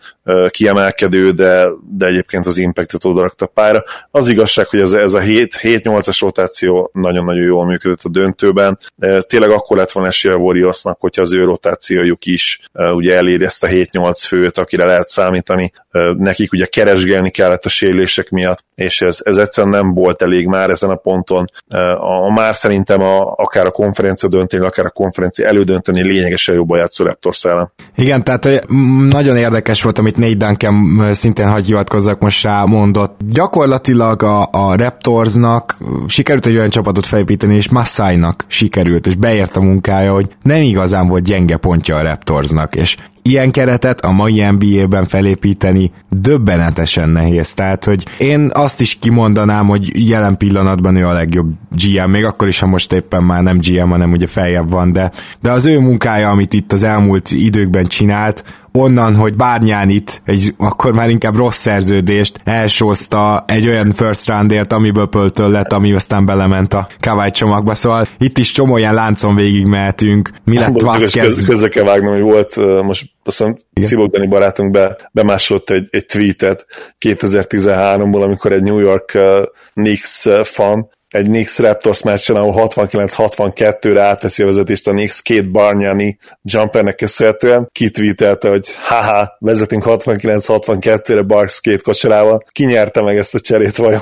kiemelkedő, 0.50 1.32
de, 1.32 1.68
de 1.90 2.06
egyébként 2.06 2.46
az 2.46 2.58
impactet 2.58 3.06
odarakta 3.06 3.46
pályára. 3.46 3.84
Az 4.12 4.28
igazság, 4.28 4.68
hogy 4.68 4.80
ez, 4.80 4.94
ez 4.94 5.14
a 5.14 5.20
7-8-as 5.20 6.18
rotáció 6.20 6.90
nagyon-nagyon 6.94 7.44
jól 7.44 7.66
működött 7.66 8.04
a 8.04 8.10
döntőben. 8.10 8.80
Tényleg 9.20 9.50
akkor 9.50 9.78
lett 9.78 9.92
volna 9.92 10.10
esélye 10.10 10.34
a 10.34 10.38
Warriorsnak, 10.38 11.00
hogyha 11.00 11.22
az 11.22 11.34
ő 11.34 11.44
rotációjuk 11.44 12.26
is 12.26 12.60
ugye 12.74 13.16
eléri 13.16 13.46
ezt 13.46 13.64
a 13.64 13.68
7-8 13.68 14.24
főt, 14.28 14.58
akire 14.58 14.86
lehet 14.86 15.10
számítani. 15.10 15.72
Nekik 16.18 16.52
ugye 16.52 16.66
keresgélni 16.66 17.30
kellett 17.30 17.66
a 17.66 17.70
sérülések 17.70 18.30
miatt, 18.30 18.64
és 18.80 19.02
ez, 19.02 19.18
ez 19.24 19.38
egyszerűen 19.38 19.74
nem 19.74 19.94
volt 19.94 20.22
elég 20.22 20.48
már 20.48 20.70
ezen 20.70 20.90
a 20.90 20.96
ponton. 20.96 21.46
A, 21.68 21.78
a 22.26 22.32
már 22.34 22.56
szerintem 22.56 23.02
a, 23.02 23.34
akár 23.36 23.66
a 23.66 23.72
konferencia 23.72 24.30
dönteni, 24.30 24.66
akár 24.66 24.86
a 24.86 24.90
konferencia 24.90 25.48
elődönteni 25.48 26.04
lényegesen 26.04 26.56
jobban 26.56 26.78
játszó 26.78 27.06
Raptors 27.06 27.44
ellen. 27.44 27.72
Igen, 27.96 28.24
tehát 28.24 28.66
nagyon 29.10 29.38
érdekes 29.38 29.82
volt, 29.82 30.00
amit 30.00 30.18
Nate 30.18 30.36
Duncan 30.36 31.08
szintén 31.14 31.50
hagy 31.50 31.66
hivatkozzak 31.66 32.20
most 32.20 32.44
rá 32.44 32.64
mondott. 32.64 33.20
Gyakorlatilag 33.30 34.24
a, 34.24 34.48
a 34.52 34.76
Raptorsnak 34.76 35.78
sikerült 36.08 36.46
egy 36.46 36.56
olyan 36.56 36.70
csapatot 36.70 37.06
felépíteni, 37.06 37.56
és 37.56 37.70
Massai-nak 37.70 38.46
sikerült, 38.48 39.08
és 39.08 39.16
beért 39.16 39.56
a 39.56 39.62
munkája, 39.62 40.14
hogy 40.14 40.28
nem 40.44 40.62
igazán 40.62 41.08
volt 41.08 41.24
gyenge 41.24 41.58
pontja 41.58 41.96
a 41.98 42.02
Raptorsnak, 42.02 42.76
és 42.76 42.98
ilyen 43.22 43.52
keretet 43.52 44.02
a 44.02 44.12
mai 44.12 44.42
NBA-ben 44.42 45.08
felépíteni 45.08 45.92
döbbenetesen 46.10 47.10
nehéz. 47.10 47.54
Tehát, 47.54 47.86
hogy 47.86 48.06
én 48.18 48.50
azt 48.54 48.82
is 48.82 48.98
kimondanám, 49.00 49.68
hogy 49.68 50.10
jelen 50.10 50.38
pillanatban 50.38 50.96
ő 50.96 51.08
a 51.08 51.14
legjobb 51.14 51.52
GM, 51.72 52.10
még 52.10 52.26
akkor 52.26 52.48
is, 52.48 52.60
ha 52.60 52.68
most 52.68 52.94
éppen 52.94 53.24
már 53.24 53.44
nem 53.44 53.58
GM, 53.58 53.90
hanem 53.90 54.12
ugye 54.12 54.28
feljebb 54.28 54.70
van, 54.70 54.92
de, 54.92 55.12
de 55.42 55.52
az 55.52 55.66
ő 55.66 55.80
munkája, 55.80 56.30
amit 56.30 56.54
itt 56.54 56.72
az 56.72 56.84
elmúlt 56.84 57.32
időkben 57.32 57.86
csinált, 57.86 58.44
onnan, 58.72 59.16
hogy 59.16 59.36
Bárnyánit, 59.36 60.22
egy 60.26 60.54
akkor 60.58 60.94
már 60.94 61.10
inkább 61.10 61.36
rossz 61.36 61.58
szerződést 61.58 62.40
elsózta 62.44 63.44
egy 63.48 63.68
olyan 63.68 63.92
first 63.92 64.28
roundért, 64.28 64.74
amiből 64.74 65.08
pöltöl 65.08 65.50
lett, 65.50 65.74
ami 65.74 65.94
aztán 65.94 66.26
belement 66.26 66.74
a 66.74 66.88
Kawai 67.00 67.32
csomagba, 67.32 67.76
szóval 67.76 68.08
itt 68.18 68.38
is 68.38 68.52
csomó 68.52 68.78
ilyen 68.78 68.94
láncon 68.94 69.36
végig 69.36 69.66
mehetünk. 69.66 70.32
Mi 70.44 70.58
lett 70.58 70.82
Vázquez? 70.82 71.36
Köz, 71.36 71.46
közre 71.46 71.68
kell 71.68 71.84
vágnom, 71.84 72.14
hogy 72.14 72.22
volt 72.22 72.56
most 72.84 73.10
azt 73.24 73.38
hiszem 73.38 73.58
Cibok 73.82 74.12
Dani 74.12 74.28
barátunk 74.28 74.72
be, 74.72 75.10
bemásolott 75.12 75.70
egy, 75.70 75.88
egy 75.90 76.06
tweetet 76.06 76.66
2013-ból, 77.06 78.24
amikor 78.24 78.52
egy 78.52 78.64
New 78.64 78.80
York 78.80 79.12
uh, 79.16 79.46
Knicks 79.74 80.28
fan 80.44 80.90
egy 81.10 81.26
Knicks 81.26 81.60
Raptors 81.60 82.04
meccsen, 82.04 82.36
ahol 82.36 82.70
69-62-re 82.76 84.02
átveszi 84.02 84.44
a 84.44 84.46
vezetést 84.46 84.88
a 84.88 84.92
Knicks 84.92 85.22
két 85.22 85.52
Barnyani 85.52 86.18
jumpernek 86.44 86.96
köszönhetően, 86.96 87.70
kitvítelte, 87.72 88.50
hogy 88.50 88.68
haha, 88.82 89.38
vezetünk 89.40 89.84
69-62-re 89.86 91.22
Barks 91.22 91.62
két 91.62 91.82
kocsorával. 91.82 92.44
Ki 92.52 92.66
nyerte 92.66 93.02
meg 93.02 93.18
ezt 93.18 93.36
a 93.36 93.40
cserét 93.40 93.76
vajon? 93.76 94.02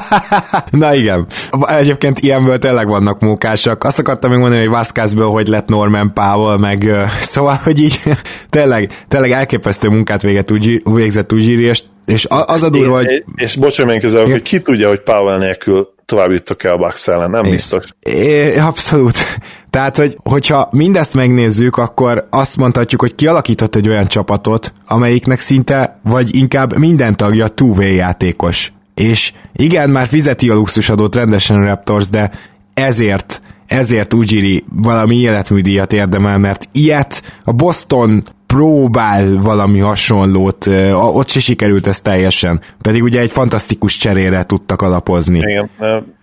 Na 0.70 0.94
igen. 0.94 1.26
Egyébként 1.66 2.18
ilyenből 2.18 2.58
tényleg 2.58 2.88
vannak 2.88 3.20
mókásak. 3.20 3.84
Azt 3.84 3.98
akartam 3.98 4.30
még 4.30 4.38
mondani, 4.38 4.60
hogy 4.60 4.70
Vasquezből 4.70 5.28
hogy 5.28 5.48
lett 5.48 5.68
Norman 5.68 6.12
Powell, 6.14 6.56
meg 6.56 6.88
szóval, 7.20 7.60
hogy 7.62 7.78
így 7.78 8.02
tényleg, 8.50 9.04
tényleg 9.08 9.30
elképesztő 9.30 9.88
munkát 9.88 10.22
véget, 10.22 10.50
végzett 10.84 11.32
Ujiri, 11.32 11.64
és 11.64 11.82
és 12.06 12.26
az 12.28 12.62
a 12.62 12.70
durva, 12.70 12.96
hogy... 12.96 13.06
És, 13.06 13.22
és 13.36 13.56
bocsánat, 13.56 13.92
még 13.92 14.00
közel, 14.00 14.24
hogy 14.24 14.42
ki 14.42 14.60
tudja, 14.60 14.88
hogy 14.88 15.00
Powell 15.00 15.38
nélkül 15.38 15.91
tovább 16.04 16.30
juttak 16.30 16.64
el 16.64 16.72
a 16.72 16.76
Bucks 16.76 17.08
ellen, 17.08 17.30
nem 17.30 17.42
biztos. 17.42 17.84
É, 18.00 18.58
abszolút. 18.58 19.16
Tehát, 19.70 19.96
hogy, 19.96 20.16
hogyha 20.22 20.68
mindezt 20.70 21.14
megnézzük, 21.14 21.76
akkor 21.76 22.26
azt 22.30 22.56
mondhatjuk, 22.56 23.00
hogy 23.00 23.14
kialakított 23.14 23.76
egy 23.76 23.88
olyan 23.88 24.06
csapatot, 24.06 24.72
amelyiknek 24.86 25.40
szinte, 25.40 26.00
vagy 26.02 26.36
inkább 26.36 26.78
minden 26.78 27.16
tagja 27.16 27.48
two 27.48 27.80
játékos. 27.80 28.72
És 28.94 29.32
igen, 29.52 29.90
már 29.90 30.06
fizeti 30.06 30.48
a 30.50 30.54
luxusadót 30.54 31.14
rendesen 31.14 31.56
a 31.56 31.64
Raptors, 31.64 32.08
de 32.08 32.30
ezért 32.74 33.42
ezért 33.72 34.14
Ujiri 34.14 34.64
valami 34.68 35.16
életműdíjat 35.16 35.92
érdemel, 35.92 36.38
mert 36.38 36.68
ilyet 36.72 37.22
a 37.44 37.52
Boston 37.52 38.24
próbál 38.52 39.38
valami 39.42 39.78
hasonlót, 39.78 40.66
ott 40.92 41.28
se 41.28 41.40
sikerült 41.40 41.86
ez 41.86 42.00
teljesen, 42.00 42.60
pedig 42.82 43.02
ugye 43.02 43.20
egy 43.20 43.32
fantasztikus 43.32 43.96
cserére 43.96 44.44
tudtak 44.44 44.82
alapozni. 44.82 45.38
Igen, 45.38 45.70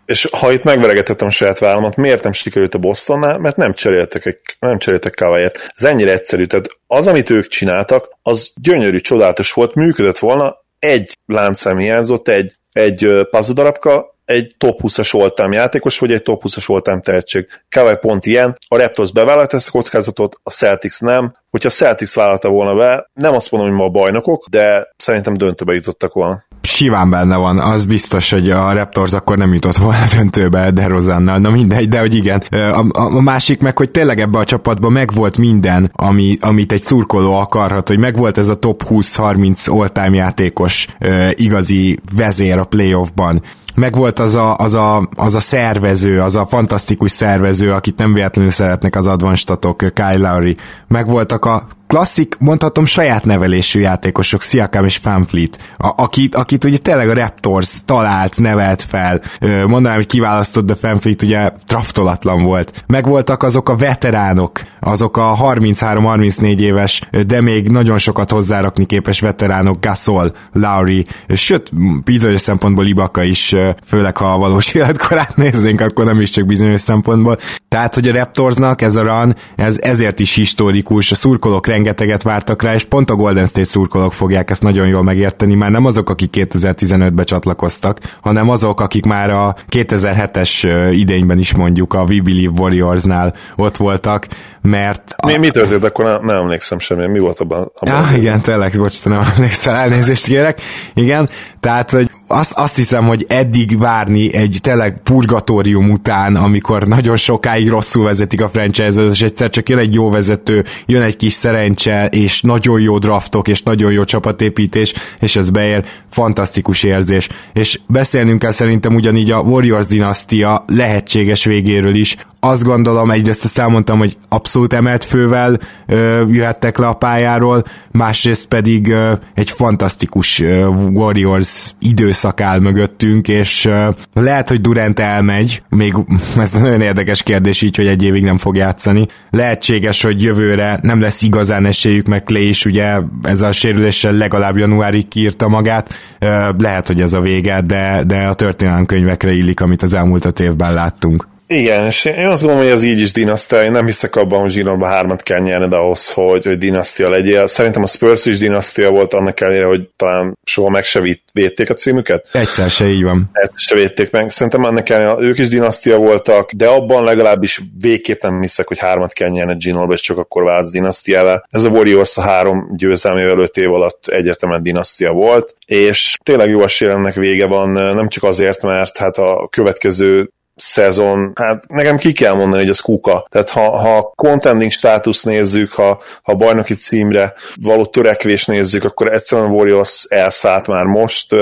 és 0.05 0.27
ha 0.31 0.51
itt 0.51 0.63
megveregetettem 0.63 1.27
a 1.27 1.31
saját 1.31 1.59
vállamat, 1.59 1.95
miért 1.95 2.23
nem 2.23 2.31
sikerült 2.31 2.75
a 2.75 2.77
Bostonnál? 2.77 3.37
Mert 3.37 3.55
nem 3.55 3.73
cseréltek, 3.73 4.55
nem 4.59 4.77
cseréltek 4.77 5.13
káváért. 5.13 5.71
Ez 5.75 5.83
ennyire 5.83 6.11
egyszerű. 6.11 6.45
Tehát 6.45 6.79
az, 6.87 7.07
amit 7.07 7.29
ők 7.29 7.47
csináltak, 7.47 8.17
az 8.21 8.51
gyönyörű, 8.61 8.99
csodálatos 8.99 9.51
volt, 9.51 9.75
működött 9.75 10.17
volna, 10.17 10.55
egy 10.79 11.17
láncszem 11.25 11.77
hiányzott, 11.77 12.27
egy, 12.27 12.53
egy 12.71 13.27
pazudarabka, 13.29 14.17
egy 14.25 14.55
top 14.57 14.79
20-as 14.83 15.15
oltám 15.15 15.51
játékos, 15.51 15.99
vagy 15.99 16.11
egy 16.11 16.21
top 16.21 16.41
20-as 16.45 16.69
oltám 16.69 17.01
tehetség. 17.01 17.47
Kawai 17.69 17.95
pont 17.95 18.25
ilyen, 18.25 18.57
a 18.67 18.77
Raptors 18.77 19.11
bevállalt 19.11 19.53
ezt 19.53 19.67
a 19.67 19.71
kockázatot, 19.71 20.39
a 20.43 20.49
Celtics 20.49 20.99
nem. 20.99 21.35
Hogyha 21.49 21.67
a 21.67 21.71
Celtics 21.71 22.13
vállalta 22.13 22.49
volna 22.49 22.75
be, 22.75 23.09
nem 23.13 23.33
azt 23.33 23.51
mondom, 23.51 23.69
hogy 23.69 23.79
ma 23.79 23.85
a 23.85 23.89
bajnokok, 23.89 24.45
de 24.49 24.93
szerintem 24.97 25.33
döntőbe 25.33 25.73
jutottak 25.73 26.13
volna 26.13 26.47
simán 26.61 27.09
benne 27.09 27.35
van, 27.35 27.59
az 27.59 27.85
biztos, 27.85 28.31
hogy 28.31 28.49
a 28.49 28.73
Raptors 28.73 29.13
akkor 29.13 29.37
nem 29.37 29.53
jutott 29.53 29.77
volna 29.77 30.03
döntőbe 30.15 30.71
de 30.71 30.87
Rozánnal, 30.87 31.37
na 31.37 31.49
mindegy, 31.49 31.87
de 31.87 31.99
hogy 31.99 32.15
igen. 32.15 32.43
A, 32.51 32.85
a, 32.91 33.21
másik 33.21 33.61
meg, 33.61 33.77
hogy 33.77 33.91
tényleg 33.91 34.19
ebbe 34.19 34.37
a 34.37 34.43
csapatban 34.43 34.91
megvolt 34.91 35.37
minden, 35.37 35.91
ami, 35.95 36.37
amit 36.41 36.71
egy 36.71 36.81
szurkoló 36.81 37.33
akarhat, 37.33 37.87
hogy 37.87 37.99
megvolt 37.99 38.37
ez 38.37 38.49
a 38.49 38.55
top 38.55 38.83
20-30 38.89 39.69
all-time 39.69 40.15
játékos 40.15 40.87
igazi 41.31 41.99
vezér 42.15 42.57
a 42.57 42.63
playoffban 42.63 43.41
meg 43.75 43.95
volt 43.95 44.19
az 44.19 44.35
a, 44.35 44.55
az, 44.55 44.73
a, 44.73 45.09
az 45.15 45.35
a 45.35 45.39
szervező, 45.39 46.21
az 46.21 46.35
a 46.35 46.45
fantasztikus 46.45 47.11
szervező, 47.11 47.71
akit 47.71 47.97
nem 47.97 48.13
véletlenül 48.13 48.51
szeretnek 48.51 48.95
az 48.95 49.07
advanstatok, 49.07 49.77
Kyle 49.77 50.17
Lowry. 50.17 50.57
Meg 50.87 51.07
voltak 51.07 51.45
a 51.45 51.67
klasszik, 51.89 52.35
mondhatom 52.39 52.85
saját 52.85 53.25
nevelésű 53.25 53.79
játékosok, 53.79 54.41
Siakam 54.41 54.85
és 54.85 54.97
Fanfleet, 54.97 55.59
akit, 55.77 56.35
akit 56.35 56.63
ugye 56.63 56.77
tényleg 56.77 57.09
a 57.09 57.13
Raptors 57.13 57.85
talált, 57.85 58.37
nevelt 58.37 58.81
fel, 58.81 59.21
mondanám, 59.67 59.97
hogy 59.97 60.05
kiválasztott, 60.05 60.65
de 60.65 60.75
Fanfleet 60.75 61.21
ugye 61.21 61.51
traftolatlan 61.65 62.43
volt. 62.43 62.83
Megvoltak 62.87 63.43
azok 63.43 63.69
a 63.69 63.75
veteránok, 63.75 64.61
azok 64.79 65.17
a 65.17 65.37
33-34 65.41 66.59
éves, 66.59 67.01
de 67.27 67.41
még 67.41 67.69
nagyon 67.69 67.97
sokat 67.97 68.31
hozzárakni 68.31 68.85
képes 68.85 69.19
veteránok, 69.19 69.79
Gasol, 69.79 70.31
Lowry, 70.53 71.05
sőt, 71.33 71.71
bizonyos 72.03 72.41
szempontból 72.41 72.85
Ibaka 72.85 73.23
is, 73.23 73.55
főleg 73.85 74.17
ha 74.17 74.33
a 74.33 74.37
valós 74.37 74.73
életkorát 74.79 75.35
néznénk, 75.35 75.81
akkor 75.81 76.05
nem 76.05 76.21
is 76.21 76.29
csak 76.29 76.45
bizonyos 76.45 76.81
szempontból. 76.81 77.37
Tehát, 77.69 77.93
hogy 77.93 78.07
a 78.07 78.13
Raptorsnak 78.13 78.81
ez 78.81 78.95
a 78.95 79.03
run, 79.03 79.35
ez 79.55 79.79
ezért 79.81 80.19
is 80.19 80.35
historikus, 80.35 81.11
a 81.11 81.15
szurkolók 81.15 81.67
rengeteget 81.79 82.23
vártak 82.23 82.61
rá, 82.61 82.73
és 82.73 82.83
pont 82.83 83.09
a 83.09 83.15
Golden 83.15 83.45
State 83.45 83.67
szurkolók 83.67 84.13
fogják 84.13 84.49
ezt 84.49 84.61
nagyon 84.61 84.87
jól 84.87 85.03
megérteni, 85.03 85.55
már 85.55 85.71
nem 85.71 85.85
azok, 85.85 86.09
akik 86.09 86.29
2015-ben 86.37 87.25
csatlakoztak, 87.25 87.99
hanem 88.21 88.49
azok, 88.49 88.81
akik 88.81 89.05
már 89.05 89.29
a 89.29 89.55
2007-es 89.69 90.89
idényben 90.93 91.37
is 91.37 91.53
mondjuk 91.53 91.93
a 91.93 92.01
We 92.01 92.21
Believe 92.21 92.53
Warriors-nál 92.61 93.33
ott 93.55 93.77
voltak, 93.77 94.27
mert... 94.61 95.15
Mi, 95.25 95.37
mi 95.37 95.49
történt 95.49 95.83
akkor? 95.83 96.05
Nem, 96.05 96.25
nem 96.25 96.35
emlékszem 96.35 96.79
semmi. 96.79 97.07
Mi 97.07 97.19
volt 97.19 97.39
abban? 97.39 97.71
abban 97.75 98.03
ah, 98.03 98.17
igen, 98.17 98.41
tényleg, 98.41 98.73
bocs, 98.77 99.03
nem 99.03 99.21
emlékszel, 99.35 99.75
elnézést 99.75 100.25
kérek. 100.25 100.61
Igen, 100.93 101.29
tehát 101.59 101.91
hogy 101.91 102.09
azt, 102.31 102.51
azt 102.51 102.75
hiszem, 102.75 103.07
hogy 103.07 103.25
eddig 103.27 103.77
várni 103.77 104.33
egy 104.33 104.57
tényleg 104.61 105.01
purgatórium 105.03 105.91
után, 105.91 106.35
amikor 106.35 106.87
nagyon 106.87 107.17
sokáig 107.17 107.69
rosszul 107.69 108.03
vezetik 108.03 108.41
a 108.41 108.49
franchise 108.49 109.01
és 109.01 109.21
egyszer 109.21 109.49
csak 109.49 109.69
jön 109.69 109.79
egy 109.79 109.93
jó 109.93 110.09
vezető, 110.09 110.65
jön 110.85 111.01
egy 111.01 111.15
kis 111.15 111.33
szerencse, 111.33 112.05
és 112.05 112.41
nagyon 112.41 112.81
jó 112.81 112.97
draftok, 112.97 113.47
és 113.47 113.63
nagyon 113.63 113.91
jó 113.91 114.03
csapatépítés, 114.03 114.93
és 115.19 115.35
ez 115.35 115.49
beér, 115.49 115.85
fantasztikus 116.11 116.83
érzés. 116.83 117.29
És 117.53 117.79
beszélnünk 117.87 118.39
kell 118.39 118.51
szerintem 118.51 118.95
ugyanígy 118.95 119.31
a 119.31 119.39
Warriors 119.39 119.87
dinasztia 119.87 120.65
lehetséges 120.67 121.45
végéről 121.45 121.95
is, 121.95 122.17
azt 122.39 122.63
gondolom, 122.63 123.11
egyrészt 123.11 123.43
azt 123.43 123.59
elmondtam, 123.59 123.97
hogy 123.97 124.17
abszolút 124.29 124.73
emelt 124.73 125.03
fővel 125.03 125.59
ö, 125.87 126.27
jöhettek 126.27 126.77
le 126.77 126.87
a 126.87 126.93
pályáról, 126.93 127.63
másrészt 127.91 128.47
pedig 128.47 128.89
ö, 128.91 129.11
egy 129.33 129.49
fantasztikus 129.49 130.39
ö, 130.39 130.65
Warriors 130.93 131.73
időszak 131.79 132.41
áll 132.41 132.59
mögöttünk, 132.59 133.27
és 133.27 133.65
ö, 133.65 133.89
lehet, 134.13 134.49
hogy 134.49 134.61
Durant 134.61 134.99
elmegy, 134.99 135.63
még 135.69 135.95
ez 136.37 136.53
nagyon 136.53 136.81
érdekes 136.81 137.23
kérdés 137.23 137.61
így, 137.61 137.75
hogy 137.75 137.87
egy 137.87 138.03
évig 138.03 138.23
nem 138.23 138.37
fog 138.37 138.55
játszani. 138.55 139.05
Lehetséges, 139.29 140.03
hogy 140.03 140.21
jövőre 140.21 140.79
nem 140.81 141.01
lesz 141.01 141.21
igazán 141.21 141.65
esélyük, 141.65 142.07
mert 142.07 142.25
Clay 142.25 142.47
is 142.47 142.65
ugye 142.65 142.99
ezzel 143.21 143.49
a 143.49 143.51
sérüléssel 143.51 144.13
legalább 144.13 144.57
januárig 144.57 145.07
kiírta 145.07 145.47
magát. 145.47 145.93
Ö, 146.19 146.49
lehet, 146.57 146.87
hogy 146.87 147.01
ez 147.01 147.13
a 147.13 147.21
vége, 147.21 147.61
de, 147.61 148.03
de 148.07 148.27
a 148.27 148.33
történelem 148.33 148.85
könyvekre 148.85 149.31
illik, 149.31 149.61
amit 149.61 149.81
az 149.81 149.93
elmúlt 149.93 150.25
öt 150.25 150.39
évben 150.39 150.73
láttunk. 150.73 151.28
Igen, 151.53 151.85
és 151.85 152.05
én 152.05 152.27
azt 152.27 152.41
gondolom, 152.41 152.65
hogy 152.65 152.73
az 152.73 152.83
így 152.83 153.01
is 153.01 153.11
dinasztia. 153.11 153.63
Én 153.63 153.71
nem 153.71 153.85
hiszek 153.85 154.15
abban, 154.15 154.39
hogy 154.39 154.51
zsinórba 154.51 154.85
hármat 154.85 155.23
kell 155.23 155.39
nyerned 155.39 155.73
ahhoz, 155.73 156.11
hogy, 156.11 156.45
hogy 156.45 156.57
dinasztia 156.57 157.09
legyél. 157.09 157.47
Szerintem 157.47 157.83
a 157.83 157.87
Spurs 157.87 158.25
is 158.25 158.37
dinasztia 158.37 158.89
volt 158.89 159.13
annak 159.13 159.41
ellenére, 159.41 159.65
hogy 159.65 159.89
talán 159.95 160.37
soha 160.43 160.69
meg 160.69 160.83
se 160.83 161.01
védték 161.33 161.69
a 161.69 161.73
címüket. 161.73 162.27
Egyszer 162.31 162.69
se 162.69 162.87
így 162.87 163.03
van. 163.03 163.29
Egyszer 163.33 163.59
se 163.59 163.75
védték 163.75 164.11
meg. 164.11 164.29
Szerintem 164.29 164.63
annak 164.63 164.89
ellenére 164.89 165.15
ők 165.19 165.37
is 165.37 165.47
dinasztia 165.47 165.97
voltak, 165.97 166.51
de 166.51 166.67
abban 166.67 167.03
legalábbis 167.03 167.61
végképp 167.79 168.21
nem 168.21 168.41
hiszek, 168.41 168.67
hogy 168.67 168.79
hármat 168.79 169.13
kell 169.13 169.29
nyerned 169.29 169.61
zsinórba, 169.61 169.93
és 169.93 170.01
csak 170.01 170.17
akkor 170.17 170.43
váltsz 170.43 170.71
dinasztiával. 170.71 171.47
Ez 171.49 171.63
a 171.63 171.69
Warriors 171.69 172.17
a 172.17 172.21
három 172.21 172.69
győzelmével 172.75 173.39
öt 173.39 173.57
év 173.57 173.73
alatt 173.73 174.07
egyértelműen 174.07 174.63
dinasztia 174.63 175.11
volt, 175.11 175.55
és 175.65 176.17
tényleg 176.23 176.49
jó 176.49 176.63
esélye 176.63 176.91
ennek 176.91 177.15
vége 177.15 177.45
van, 177.45 177.69
nem 177.69 178.07
csak 178.07 178.23
azért, 178.23 178.61
mert 178.61 178.97
hát 178.97 179.17
a 179.17 179.47
következő 179.51 180.29
szezon, 180.59 181.31
hát 181.35 181.67
nekem 181.67 181.97
ki 181.97 182.11
kell 182.11 182.33
mondani, 182.33 182.61
hogy 182.61 182.71
az 182.71 182.79
kuka. 182.79 183.27
Tehát 183.29 183.49
ha, 183.49 183.77
ha 183.77 184.13
contending 184.15 184.71
státusz 184.71 185.23
nézzük, 185.23 185.71
ha, 185.71 186.01
ha 186.21 186.33
bajnoki 186.33 186.73
címre 186.73 187.33
való 187.61 187.85
törekvés 187.85 188.45
nézzük, 188.45 188.83
akkor 188.83 189.13
egyszerűen 189.13 189.47
a 189.47 189.51
Warriors 189.51 190.05
elszállt 190.09 190.67
már 190.67 190.85
most, 190.85 191.35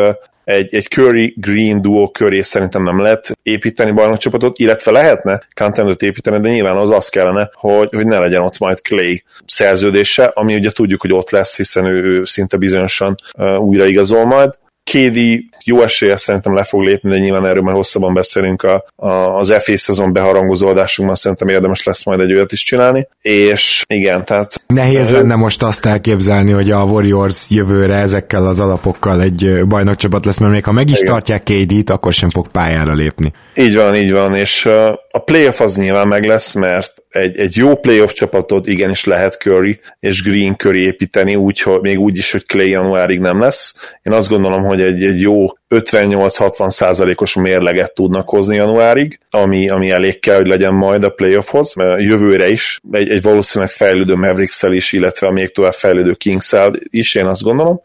egy, 0.48 0.76
egy 0.76 0.88
Curry 0.88 1.34
Green 1.38 1.82
duo 1.82 2.08
köré 2.12 2.42
szerintem 2.42 2.84
nem 2.84 3.02
lehet 3.02 3.38
építeni 3.44 3.92
bajnokcsapatot, 3.92 4.60
illetve 4.60 4.92
lehetne 4.92 5.42
contendert 5.56 6.02
építeni, 6.02 6.40
de 6.40 6.50
nyilván 6.50 6.78
az 6.78 6.92
az 6.92 7.10
kellene, 7.10 7.50
hogy, 7.54 7.90
hogy 7.96 8.06
ne 8.06 8.20
legyen 8.20 8.42
ott 8.42 8.58
majd 8.58 8.82
Clay 8.82 9.24
szerződése, 9.46 10.32
ami 10.34 10.56
ugye 10.56 10.70
tudjuk, 10.70 11.02
hogy 11.02 11.14
ott 11.14 11.30
lesz, 11.30 11.58
hiszen 11.58 11.86
ő, 11.86 12.04
ő 12.04 12.26
szinte 12.26 12.58
bizonyosan 12.58 13.16
uh, 13.38 13.60
újra 13.60 13.86
igazol 13.86 14.26
majd. 14.26 14.54
KD 14.92 15.20
jó 15.64 15.82
esélye 15.82 16.16
szerintem 16.16 16.54
le 16.54 16.64
fog 16.64 16.82
lépni, 16.82 17.10
de 17.10 17.18
nyilván 17.18 17.46
erről 17.46 17.62
már 17.62 17.76
hosszabban 17.76 18.14
beszélünk 18.14 18.64
a, 18.64 18.86
a, 18.96 19.08
az 19.10 19.54
FA 19.60 19.78
szezon 19.78 20.14
beharangozó 20.14 20.68
adásunkban, 20.68 21.16
szerintem 21.16 21.48
érdemes 21.48 21.84
lesz 21.84 22.06
majd 22.06 22.20
egy 22.20 22.34
olyat 22.34 22.52
is 22.52 22.64
csinálni, 22.64 23.08
és 23.22 23.84
igen, 23.88 24.26
tehát... 24.26 24.62
Nehéz 24.68 25.12
lenne 25.12 25.36
most 25.36 25.64
azt 25.64 25.86
elképzelni, 25.86 26.52
hogy 26.52 26.72
a 26.72 26.84
Warriors 26.84 27.46
jövőre 27.50 27.96
ezekkel 27.96 28.46
az 28.46 28.60
alapokkal 28.60 29.22
egy 29.22 29.66
bajnokcsapat 29.66 30.26
lesz, 30.26 30.38
mert 30.38 30.54
még 30.54 30.64
ha 30.64 30.72
meg 30.72 30.90
is 30.90 31.00
igen. 31.00 31.12
tartják 31.14 31.44
KD-t, 31.44 31.90
akkor 31.90 32.14
sem 32.14 32.30
fog 32.30 32.48
pályára 32.48 32.94
lépni. 32.94 33.34
Így 33.56 33.76
van, 33.76 33.96
így 33.96 34.12
van, 34.12 34.36
és 34.36 34.66
a 35.12 35.20
playoff 35.20 35.60
az 35.60 35.76
nyilván 35.76 36.08
meg 36.08 36.26
lesz, 36.26 36.54
mert 36.54 36.94
egy, 37.18 37.38
egy 37.38 37.56
jó 37.56 37.76
playoff 37.76 38.12
csapatot 38.12 38.68
igenis 38.68 39.06
lehet 39.06 39.34
Curry 39.34 39.80
és 40.00 40.24
Green 40.24 40.56
Curry 40.56 40.86
építeni, 40.86 41.36
úgy, 41.36 41.62
hogy 41.62 41.82
még 41.82 42.00
úgy 42.00 42.18
is, 42.18 42.32
hogy 42.32 42.46
Clay 42.46 42.70
januárig 42.70 43.20
nem 43.20 43.40
lesz. 43.40 43.76
Én 44.04 44.14
azt 44.14 44.30
gondolom, 44.30 44.64
hogy 44.64 44.82
egy, 44.82 45.04
egy 45.04 45.22
jó 45.22 45.48
58-60 45.70 46.70
százalékos 46.70 47.36
mérleget 47.36 47.94
tudnak 47.94 48.30
hozni 48.30 48.56
januárig, 48.56 49.20
ami, 49.30 49.70
ami 49.70 49.92
elég 49.92 50.20
kell, 50.20 50.36
hogy 50.36 50.48
legyen 50.48 50.74
majd 50.74 51.04
a 51.04 51.10
playoffhoz. 51.10 51.74
Jövőre 51.98 52.50
is 52.50 52.80
egy, 52.92 53.10
egy 53.10 53.22
valószínűleg 53.22 53.74
fejlődő 53.74 54.16
mavericks 54.16 54.64
is, 54.64 54.92
illetve 54.92 55.28
a 55.28 55.32
még 55.32 55.52
tovább 55.52 55.74
fejlődő 55.74 56.14
kings 56.14 56.54
is, 56.90 57.16
én 57.16 57.26
azt 57.26 57.44
gondolom. 57.44 57.82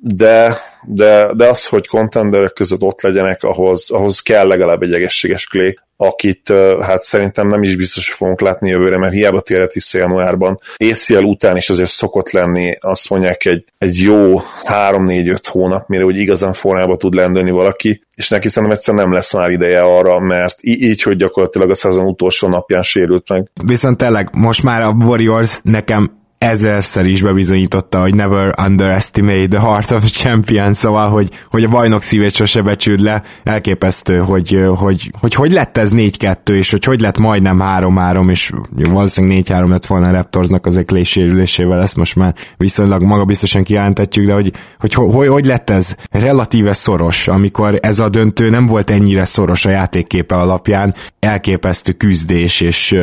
De, 0.00 0.60
de, 0.84 1.30
de 1.34 1.48
az, 1.48 1.66
hogy 1.66 1.86
contenderek 1.86 2.52
között 2.52 2.80
ott 2.80 3.00
legyenek, 3.00 3.42
ahhoz, 3.42 3.90
ahhoz 3.90 4.20
kell 4.20 4.46
legalább 4.46 4.82
egy 4.82 4.94
egészséges 4.94 5.46
Clay, 5.46 5.78
akit 5.96 6.52
hát 6.80 7.02
szerintem 7.02 7.48
nem 7.48 7.62
is 7.62 7.76
biztos, 7.76 8.08
hogy 8.08 8.16
fogunk 8.16 8.40
látni 8.40 8.68
jövőre, 8.68 8.98
mert 8.98 9.12
hiába 9.12 9.40
térhet 9.40 9.72
vissza 9.72 9.98
januárban. 9.98 10.60
ACL 10.76 11.24
után 11.24 11.56
is 11.56 11.70
azért 11.70 11.90
szokott 11.90 12.30
lenni, 12.30 12.76
azt 12.80 13.10
mondják, 13.10 13.44
egy, 13.44 13.64
egy 13.78 13.96
jó 13.96 14.40
3-4-5 14.64 15.38
hónap, 15.42 15.88
mire 15.88 16.04
úgy 16.04 16.16
igazán 16.16 16.52
formába 16.52 16.96
tud 16.96 17.14
lendülni 17.14 17.50
valaki, 17.50 18.02
és 18.16 18.28
neki 18.28 18.48
szerintem 18.48 18.78
egyszerűen 18.78 19.04
nem 19.04 19.12
lesz 19.12 19.32
már 19.32 19.50
ideje 19.50 19.80
arra, 19.80 20.18
mert 20.18 20.54
így, 20.60 21.02
hogy 21.02 21.16
gyakorlatilag 21.16 21.70
a 21.70 21.74
szezon 21.74 22.06
utolsó 22.06 22.48
napján 22.48 22.82
sérült 22.82 23.28
meg. 23.28 23.50
Viszont 23.64 23.96
tényleg 23.96 24.28
most 24.32 24.62
már 24.62 24.82
a 24.82 24.96
Warriors 25.04 25.60
nekem 25.62 26.19
ezerszer 26.44 27.06
is 27.06 27.22
bebizonyította, 27.22 28.00
hogy 28.00 28.14
never 28.14 28.54
underestimate 28.66 29.46
the 29.48 29.60
heart 29.60 29.90
of 29.90 30.04
a 30.04 30.08
champion, 30.08 30.72
szóval, 30.72 31.10
hogy, 31.10 31.30
hogy 31.50 31.64
a 31.64 31.68
bajnok 31.68 32.02
szívét 32.02 32.34
sose 32.34 32.62
becsüld 32.62 33.00
le, 33.00 33.22
elképesztő, 33.44 34.18
hogy 34.18 34.64
hogy, 34.76 35.10
hogy, 35.20 35.34
hogy 35.34 35.52
lett 35.52 35.76
ez 35.76 35.90
4-2, 35.94 36.52
és 36.52 36.70
hogy 36.70 36.84
hogy 36.84 37.00
lett 37.00 37.18
majdnem 37.18 37.60
3-3, 37.62 38.30
és 38.30 38.52
valószínűleg 38.70 39.44
4-3 39.46 39.68
lett 39.68 39.86
volna 39.86 40.08
a 40.08 40.10
Raptorsnak 40.10 40.66
az 40.66 40.76
egy 40.76 41.06
sérülésével, 41.06 41.82
ezt 41.82 41.96
most 41.96 42.16
már 42.16 42.34
viszonylag 42.56 43.02
maga 43.02 43.24
biztosan 43.24 43.62
kijelentetjük, 43.62 44.26
de 44.26 44.32
hogy, 44.32 44.52
hogy, 44.78 44.94
hogy 44.94 45.28
hogy 45.28 45.44
lett 45.44 45.70
ez 45.70 45.96
relatíve 46.10 46.72
szoros, 46.72 47.28
amikor 47.28 47.78
ez 47.82 47.98
a 47.98 48.08
döntő 48.08 48.50
nem 48.50 48.66
volt 48.66 48.90
ennyire 48.90 49.24
szoros 49.24 49.64
a 49.64 49.70
játékképe 49.70 50.34
alapján, 50.34 50.94
elképesztő 51.18 51.92
küzdés, 51.92 52.60
és, 52.60 52.96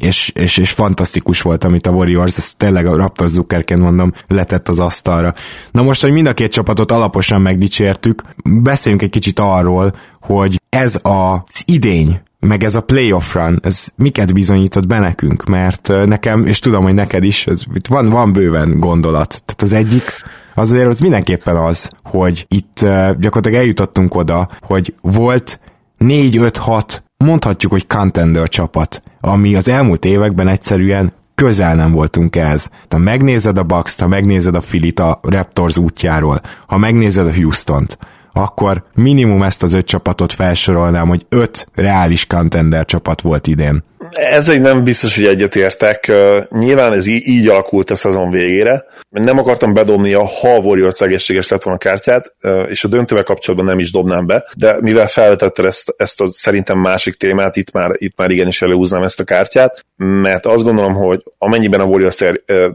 és, 0.00 0.32
és, 0.34 0.56
és 0.56 0.70
fantasztikus 0.70 1.42
volt, 1.42 1.64
amit 1.64 1.86
a 1.86 1.90
Warriors, 1.90 2.36
ez 2.36 2.52
tényleg 2.56 2.83
tényleg 2.84 3.00
a 3.00 3.02
Raptors 3.02 3.30
Zuckerként 3.30 3.80
mondom, 3.80 4.12
letett 4.28 4.68
az 4.68 4.80
asztalra. 4.80 5.34
Na 5.70 5.82
most, 5.82 6.02
hogy 6.02 6.12
mind 6.12 6.26
a 6.26 6.34
két 6.34 6.52
csapatot 6.52 6.92
alaposan 6.92 7.40
megdicsértük, 7.40 8.22
beszéljünk 8.44 9.02
egy 9.02 9.10
kicsit 9.10 9.38
arról, 9.38 9.94
hogy 10.20 10.60
ez 10.68 11.00
az 11.02 11.62
idény, 11.64 12.20
meg 12.40 12.64
ez 12.64 12.74
a 12.74 12.80
playoff 12.80 13.34
run, 13.34 13.58
ez 13.62 13.88
miket 13.96 14.32
bizonyított 14.32 14.86
be 14.86 14.98
nekünk, 14.98 15.44
mert 15.44 15.92
nekem, 16.06 16.46
és 16.46 16.58
tudom, 16.58 16.82
hogy 16.82 16.94
neked 16.94 17.24
is, 17.24 17.46
ez, 17.46 17.62
itt 17.74 17.86
van, 17.86 18.10
van 18.10 18.32
bőven 18.32 18.80
gondolat. 18.80 19.42
Tehát 19.44 19.62
az 19.62 19.72
egyik, 19.72 20.02
azért 20.54 20.86
az 20.86 21.00
mindenképpen 21.00 21.56
az, 21.56 21.90
hogy 22.02 22.46
itt 22.48 22.78
gyakorlatilag 23.18 23.58
eljutottunk 23.58 24.14
oda, 24.14 24.48
hogy 24.60 24.94
volt 25.00 25.60
4-5-6, 25.98 26.98
mondhatjuk, 27.16 27.72
hogy 27.72 27.86
contender 27.86 28.48
csapat, 28.48 29.02
ami 29.20 29.54
az 29.54 29.68
elmúlt 29.68 30.04
években 30.04 30.48
egyszerűen 30.48 31.12
közel 31.34 31.74
nem 31.74 31.92
voltunk 31.92 32.36
ehhez. 32.36 32.70
Ha 32.90 32.98
megnézed 32.98 33.58
a 33.58 33.62
bucks 33.62 34.00
ha 34.00 34.08
megnézed 34.08 34.54
a 34.54 34.60
Filit 34.60 35.00
a 35.00 35.20
Raptors 35.22 35.76
útjáról, 35.76 36.40
ha 36.66 36.76
megnézed 36.76 37.26
a 37.26 37.34
Houston-t, 37.34 37.98
akkor 38.32 38.84
minimum 38.94 39.42
ezt 39.42 39.62
az 39.62 39.72
öt 39.72 39.86
csapatot 39.86 40.32
felsorolnám, 40.32 41.08
hogy 41.08 41.26
öt 41.28 41.68
reális 41.74 42.26
contender 42.26 42.84
csapat 42.84 43.20
volt 43.20 43.46
idén. 43.46 43.84
Ez 44.14 44.48
egy 44.48 44.60
nem 44.60 44.84
biztos, 44.84 45.14
hogy 45.14 45.26
egyetértek. 45.26 46.12
Nyilván 46.50 46.92
ez 46.92 47.06
így, 47.06 47.26
így 47.26 47.48
alakult 47.48 47.90
a 47.90 47.94
szezon 47.94 48.30
végére. 48.30 48.84
Nem 49.10 49.38
akartam 49.38 49.72
bedobni 49.72 50.12
a 50.12 50.24
ha 50.24 50.58
Warriors 50.58 51.00
egészséges 51.00 51.48
lett 51.48 51.62
volna 51.62 51.78
a 51.78 51.88
kártyát, 51.88 52.34
és 52.68 52.84
a 52.84 52.88
döntővel 52.88 53.24
kapcsolatban 53.24 53.68
nem 53.68 53.78
is 53.78 53.90
dobnám 53.90 54.26
be, 54.26 54.44
de 54.56 54.76
mivel 54.80 55.06
felvetette 55.06 55.62
ezt, 55.62 55.94
ezt 55.96 56.20
a 56.20 56.26
szerintem 56.26 56.78
másik 56.78 57.14
témát, 57.14 57.56
itt 57.56 57.72
már, 57.72 57.90
itt 57.94 58.16
már 58.16 58.30
igenis 58.30 58.62
előhúznám 58.62 59.02
ezt 59.02 59.20
a 59.20 59.24
kártyát, 59.24 59.84
mert 59.96 60.46
azt 60.46 60.64
gondolom, 60.64 60.94
hogy 60.94 61.22
amennyiben 61.38 61.80
a 61.80 61.84
Warriors 61.84 62.22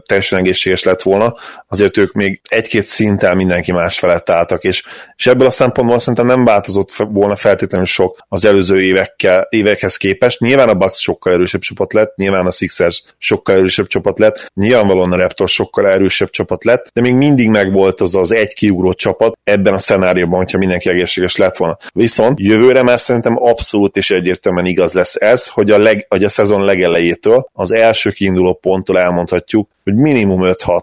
teljesen 0.06 0.38
egészséges 0.38 0.82
lett 0.82 1.02
volna, 1.02 1.34
azért 1.68 1.96
ők 1.96 2.12
még 2.12 2.40
egy-két 2.48 2.86
szinten 2.86 3.36
mindenki 3.36 3.72
más 3.72 3.98
felett 3.98 4.30
álltak, 4.30 4.64
és, 4.64 4.82
és 5.16 5.26
ebből 5.26 5.46
a 5.46 5.50
szempontból 5.50 5.98
szerintem 5.98 6.26
nem 6.26 6.44
változott 6.44 6.92
volna 6.92 7.36
feltétlenül 7.36 7.86
sok 7.86 8.18
az 8.28 8.44
előző 8.44 8.80
évekkel, 8.80 9.46
évekhez 9.50 9.96
képest. 9.96 10.40
Nyilván 10.40 10.68
a 10.68 10.74
Bucks 10.74 11.00
sokkal 11.00 11.29
sokkal 11.30 11.34
erősebb 11.34 11.60
csapat 11.60 11.92
lett, 11.92 12.16
nyilván 12.16 12.46
a 12.46 12.50
Sixers 12.50 13.02
sokkal 13.18 13.56
erősebb 13.56 13.86
csapat 13.86 14.18
lett, 14.18 14.50
nyilvánvalóan 14.54 15.12
a 15.12 15.16
Raptors 15.16 15.52
sokkal 15.52 15.88
erősebb 15.88 16.30
csapat 16.30 16.64
lett, 16.64 16.90
de 16.92 17.00
még 17.00 17.14
mindig 17.14 17.48
megvolt 17.48 18.00
az 18.00 18.14
az 18.14 18.32
egy 18.32 18.54
kiugró 18.54 18.92
csapat 18.92 19.38
ebben 19.44 19.74
a 19.74 19.78
szenárióban, 19.78 20.38
hogyha 20.38 20.58
mindenki 20.58 20.88
egészséges 20.88 21.36
lett 21.36 21.56
volna. 21.56 21.76
Viszont 21.92 22.40
jövőre 22.40 22.82
már 22.82 23.00
szerintem 23.00 23.36
abszolút 23.36 23.96
és 23.96 24.10
egyértelműen 24.10 24.66
igaz 24.66 24.92
lesz 24.92 25.14
ez, 25.14 25.46
hogy 25.46 25.70
a, 25.70 25.78
leg, 25.78 26.06
hogy 26.08 26.24
a 26.24 26.28
szezon 26.28 26.64
legelejétől, 26.64 27.48
az 27.52 27.72
első 27.72 28.10
kiinduló 28.10 28.54
ponttól 28.54 28.98
elmondhatjuk, 28.98 29.68
hogy 29.84 29.94
minimum 29.94 30.40
5-6 30.42 30.80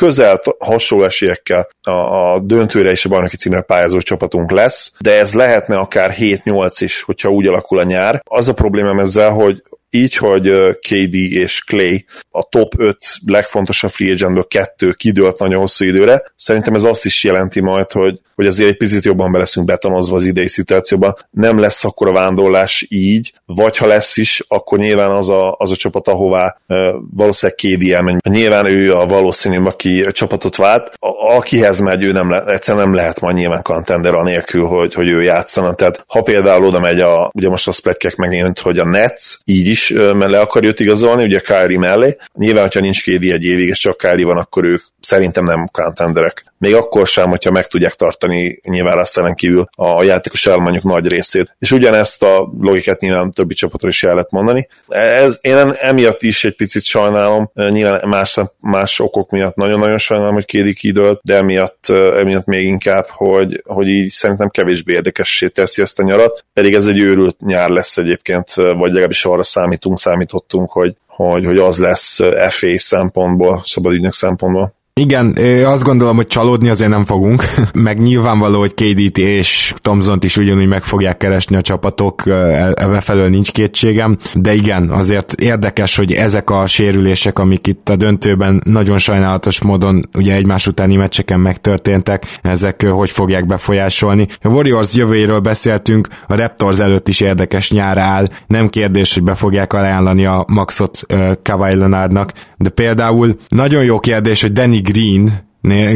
közel 0.00 0.40
hasonló 0.58 1.04
esélyekkel 1.04 1.68
a, 1.82 1.90
a 1.90 2.40
döntőre 2.40 2.90
és 2.90 3.04
a 3.04 3.08
bajnoki 3.08 3.36
címre 3.36 3.60
pályázó 3.60 3.98
csapatunk 3.98 4.50
lesz, 4.50 4.92
de 5.00 5.18
ez 5.18 5.34
lehetne 5.34 5.78
akár 5.78 6.14
7-8 6.18 6.74
is, 6.78 7.02
hogyha 7.02 7.28
úgy 7.28 7.46
alakul 7.46 7.78
a 7.78 7.82
nyár. 7.82 8.22
Az 8.24 8.48
a 8.48 8.54
problémám 8.54 8.98
ezzel, 8.98 9.30
hogy 9.30 9.62
így, 9.90 10.16
hogy 10.16 10.50
KD 10.88 11.14
és 11.14 11.64
Clay 11.64 12.04
a 12.30 12.48
top 12.48 12.74
5 12.76 12.96
legfontosabb 13.26 13.90
free 13.90 14.12
agentből 14.12 14.46
kettő 14.46 14.92
kidőlt 14.92 15.38
nagyon 15.38 15.60
hosszú 15.60 15.84
időre, 15.84 16.22
szerintem 16.36 16.74
ez 16.74 16.84
azt 16.84 17.04
is 17.04 17.24
jelenti 17.24 17.60
majd, 17.60 17.92
hogy 17.92 18.20
hogy 18.40 18.48
azért 18.48 18.70
egy 18.70 18.76
picit 18.76 19.04
jobban 19.04 19.32
be 19.32 19.38
leszünk 19.38 19.66
betonozva 19.66 20.16
az 20.16 20.24
idei 20.24 20.48
szituációba. 20.48 21.16
Nem 21.30 21.58
lesz 21.58 21.84
akkor 21.84 22.08
a 22.08 22.12
vándorlás 22.12 22.86
így, 22.88 23.32
vagy 23.46 23.76
ha 23.76 23.86
lesz 23.86 24.16
is, 24.16 24.44
akkor 24.48 24.78
nyilván 24.78 25.10
az 25.10 25.28
a, 25.28 25.54
az 25.58 25.70
a 25.70 25.76
csapat, 25.76 26.08
ahová 26.08 26.56
uh, 26.68 26.76
valószínűleg 27.16 27.58
KD 27.58 27.92
elmegy. 27.92 28.16
Nyilván 28.30 28.66
ő 28.66 28.94
a 28.94 29.06
valószínű, 29.06 29.64
aki 29.64 30.02
a 30.02 30.12
csapatot 30.12 30.56
vált. 30.56 30.92
A, 30.98 31.36
akihez 31.36 31.78
megy, 31.80 32.02
ő 32.02 32.12
nem 32.12 32.30
le, 32.30 32.44
egyszerűen 32.44 32.84
nem 32.84 32.94
lehet 32.94 33.20
majd 33.20 33.36
nyilván 33.36 33.62
contender 33.62 34.14
anélkül, 34.14 34.64
hogy, 34.64 34.94
hogy 34.94 35.08
ő 35.08 35.22
játszana. 35.22 35.74
Tehát 35.74 36.04
ha 36.06 36.22
például 36.22 36.64
oda 36.64 36.80
megy 36.80 37.00
a, 37.00 37.30
ugye 37.34 37.48
most 37.48 37.68
a 37.68 37.72
spletkek 37.72 38.16
megint, 38.16 38.58
hogy 38.58 38.78
a 38.78 38.84
Nets 38.84 39.36
így 39.44 39.66
is 39.66 39.90
le 40.18 40.40
akar 40.40 40.64
őt 40.64 40.80
igazolni, 40.80 41.24
ugye 41.24 41.40
Kyrie 41.40 41.78
mellé. 41.78 42.16
Nyilván, 42.34 42.62
hogyha 42.62 42.80
nincs 42.80 43.02
KD 43.02 43.24
egy 43.24 43.44
évig, 43.44 43.68
és 43.68 43.78
csak 43.78 43.96
Kyrie 43.96 44.26
van, 44.26 44.36
akkor 44.36 44.64
ők 44.64 44.82
szerintem 45.00 45.44
nem 45.44 45.68
contenderek. 45.72 46.49
Még 46.60 46.74
akkor 46.74 47.06
sem, 47.06 47.28
hogyha 47.28 47.50
meg 47.50 47.66
tudják 47.66 47.94
tartani 47.94 48.60
nyilván 48.62 48.96
Russellen 48.96 49.34
kívül 49.34 49.64
a 49.76 50.02
játékos 50.02 50.46
állományok 50.46 50.82
nagy 50.82 51.06
részét. 51.06 51.56
És 51.58 51.72
ugyanezt 51.72 52.22
a 52.22 52.52
logikát 52.60 53.00
nyilván 53.00 53.30
többi 53.30 53.54
csapatra 53.54 53.88
is 53.88 54.02
el 54.02 54.12
lehet 54.12 54.30
mondani. 54.30 54.68
Ez, 54.88 55.38
én 55.40 55.56
emiatt 55.80 56.22
is 56.22 56.44
egy 56.44 56.56
picit 56.56 56.82
sajnálom, 56.82 57.50
nyilván 57.54 58.08
más, 58.08 58.38
más 58.58 59.00
okok 59.00 59.30
miatt 59.30 59.54
nagyon-nagyon 59.54 59.98
sajnálom, 59.98 60.34
hogy 60.34 60.44
Kédi 60.44 60.74
kidőlt, 60.74 61.20
de 61.22 61.36
emiatt, 61.36 61.88
emiatt 62.16 62.46
még 62.46 62.66
inkább, 62.66 63.06
hogy, 63.08 63.62
hogy 63.66 63.88
így 63.88 64.08
szerintem 64.08 64.48
kevésbé 64.48 64.92
érdekessé 64.92 65.48
teszi 65.48 65.82
ezt 65.82 65.98
a 65.98 66.02
nyarat, 66.02 66.44
pedig 66.52 66.74
ez 66.74 66.86
egy 66.86 66.98
őrült 66.98 67.40
nyár 67.40 67.68
lesz 67.68 67.96
egyébként, 67.96 68.54
vagy 68.54 68.88
legalábbis 68.88 69.24
arra 69.24 69.42
számítunk, 69.42 69.98
számítottunk, 69.98 70.70
hogy, 70.70 70.96
hogy, 71.06 71.44
hogy 71.44 71.58
az 71.58 71.78
lesz 71.78 72.18
FA 72.48 72.78
szempontból, 72.78 73.62
szabadügynök 73.64 74.12
szempontból. 74.12 74.78
Igen, 74.94 75.36
azt 75.64 75.82
gondolom, 75.82 76.16
hogy 76.16 76.26
csalódni 76.26 76.68
azért 76.68 76.90
nem 76.90 77.04
fogunk, 77.04 77.44
meg 77.72 77.98
nyilvánvaló, 77.98 78.58
hogy 78.58 78.74
KDT 78.74 79.18
és 79.18 79.74
Tomzont 79.76 80.24
is 80.24 80.36
ugyanúgy 80.36 80.66
meg 80.66 80.82
fogják 80.82 81.16
keresni 81.16 81.56
a 81.56 81.62
csapatok, 81.62 82.26
ebbe 82.74 83.00
felől 83.00 83.28
nincs 83.28 83.52
kétségem, 83.52 84.18
de 84.34 84.54
igen, 84.54 84.90
azért 84.90 85.32
érdekes, 85.32 85.96
hogy 85.96 86.12
ezek 86.12 86.50
a 86.50 86.66
sérülések, 86.66 87.38
amik 87.38 87.66
itt 87.66 87.88
a 87.88 87.96
döntőben 87.96 88.62
nagyon 88.64 88.98
sajnálatos 88.98 89.62
módon 89.62 90.08
ugye 90.16 90.34
egymás 90.34 90.66
utáni 90.66 90.96
meccseken 90.96 91.40
megtörténtek, 91.40 92.38
ezek 92.42 92.82
hogy 92.82 93.10
fogják 93.10 93.46
befolyásolni. 93.46 94.26
A 94.42 94.48
Warriors 94.48 94.94
jövőjéről 94.94 95.40
beszéltünk, 95.40 96.08
a 96.26 96.34
Raptors 96.34 96.78
előtt 96.78 97.08
is 97.08 97.20
érdekes 97.20 97.70
nyár 97.70 97.98
áll, 97.98 98.26
nem 98.46 98.68
kérdés, 98.68 99.14
hogy 99.14 99.22
be 99.22 99.34
fogják 99.34 99.72
ajánlani 99.72 100.26
a 100.26 100.44
maxot 100.48 101.00
Kawhi 101.42 101.74
Leonardnak, 101.74 102.32
de 102.56 102.68
például 102.68 103.36
nagyon 103.48 103.84
jó 103.84 103.98
kérdés, 103.98 104.40
hogy 104.40 104.52
Danny 104.52 104.79
Green 104.82 105.48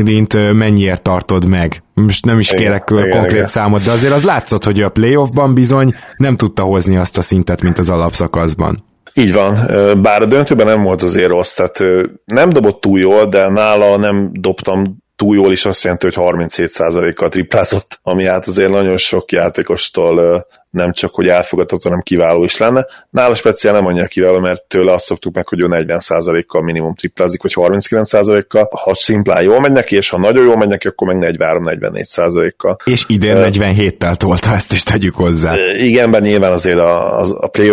Green-t 0.03 0.53
mennyiért 0.53 1.03
tartod 1.03 1.47
meg? 1.47 1.83
Most 1.95 2.25
nem 2.25 2.39
is 2.39 2.51
kérek 2.51 2.91
igen, 2.91 3.11
konkrét 3.11 3.33
igen, 3.33 3.47
számot, 3.47 3.85
de 3.85 3.91
azért 3.91 4.13
az 4.13 4.25
látszott, 4.25 4.65
hogy 4.65 4.83
a 4.83 4.89
playoffban 4.89 5.55
bizony 5.55 5.95
nem 6.17 6.37
tudta 6.37 6.63
hozni 6.63 6.97
azt 6.97 7.19
a 7.19 7.23
szintet, 7.23 7.63
mint 7.63 7.79
az 7.79 7.91
alapszakaszban. 7.91 8.85
Így 9.15 9.33
van, 9.33 9.71
bár 10.03 10.23
a 10.23 10.27
döntőben 10.27 10.67
nem 10.67 10.83
volt 10.83 11.03
azért 11.03 11.29
rossz, 11.29 11.55
tehát 11.55 12.09
nem 12.25 12.49
dobott 12.49 12.81
túl 12.81 12.99
jól, 12.99 13.27
de 13.27 13.49
nála 13.49 13.97
nem 13.97 14.31
dobtam 14.33 15.03
túl 15.17 15.37
jól 15.37 15.53
is 15.53 15.65
azt 15.65 15.83
jelenti, 15.83 16.07
hogy 16.07 16.15
37%-kal 16.17 17.29
triplázott, 17.29 17.99
ami 18.03 18.25
hát 18.25 18.47
azért 18.47 18.71
nagyon 18.71 18.97
sok 18.97 19.33
játékostól 19.33 20.47
nem 20.75 20.93
csak, 20.93 21.15
hogy 21.15 21.29
elfogadható, 21.29 21.83
hanem 21.83 22.01
kiváló 22.01 22.45
is 22.45 22.57
lenne. 22.57 22.87
Nála 23.11 23.35
speciál 23.35 23.75
nem 23.75 23.87
annyira 23.87 24.07
kiváló, 24.07 24.39
mert 24.39 24.63
tőle 24.63 24.93
azt 24.93 25.05
szoktuk 25.05 25.35
meg, 25.35 25.49
hogy 25.49 25.61
ő 25.61 25.67
40%-kal 25.71 26.63
minimum 26.63 26.95
triplázik, 26.95 27.43
vagy 27.43 27.53
39%-kal. 27.57 28.69
Ha 28.83 28.95
szimplán 28.95 29.43
jól 29.43 29.61
megy 29.61 29.73
neki, 29.73 29.97
és 29.97 30.09
ha 30.09 30.19
nagyon 30.19 30.45
jól 30.45 30.57
megy 30.57 30.69
neki, 30.69 30.87
akkor 30.87 31.15
meg 31.15 31.37
43-44%-kal. 31.39 32.77
És 32.85 33.05
idén 33.09 33.37
47-tel 33.39 34.15
tolta, 34.15 34.55
ezt 34.55 34.73
is 34.73 34.83
tegyük 34.83 35.15
hozzá. 35.15 35.55
Igen, 35.77 36.11
bár 36.11 36.23
nyilván 36.23 36.53
azért 36.53 36.79
a, 36.79 37.21
a, 37.21 37.25
a 37.41 37.49
play 37.49 37.71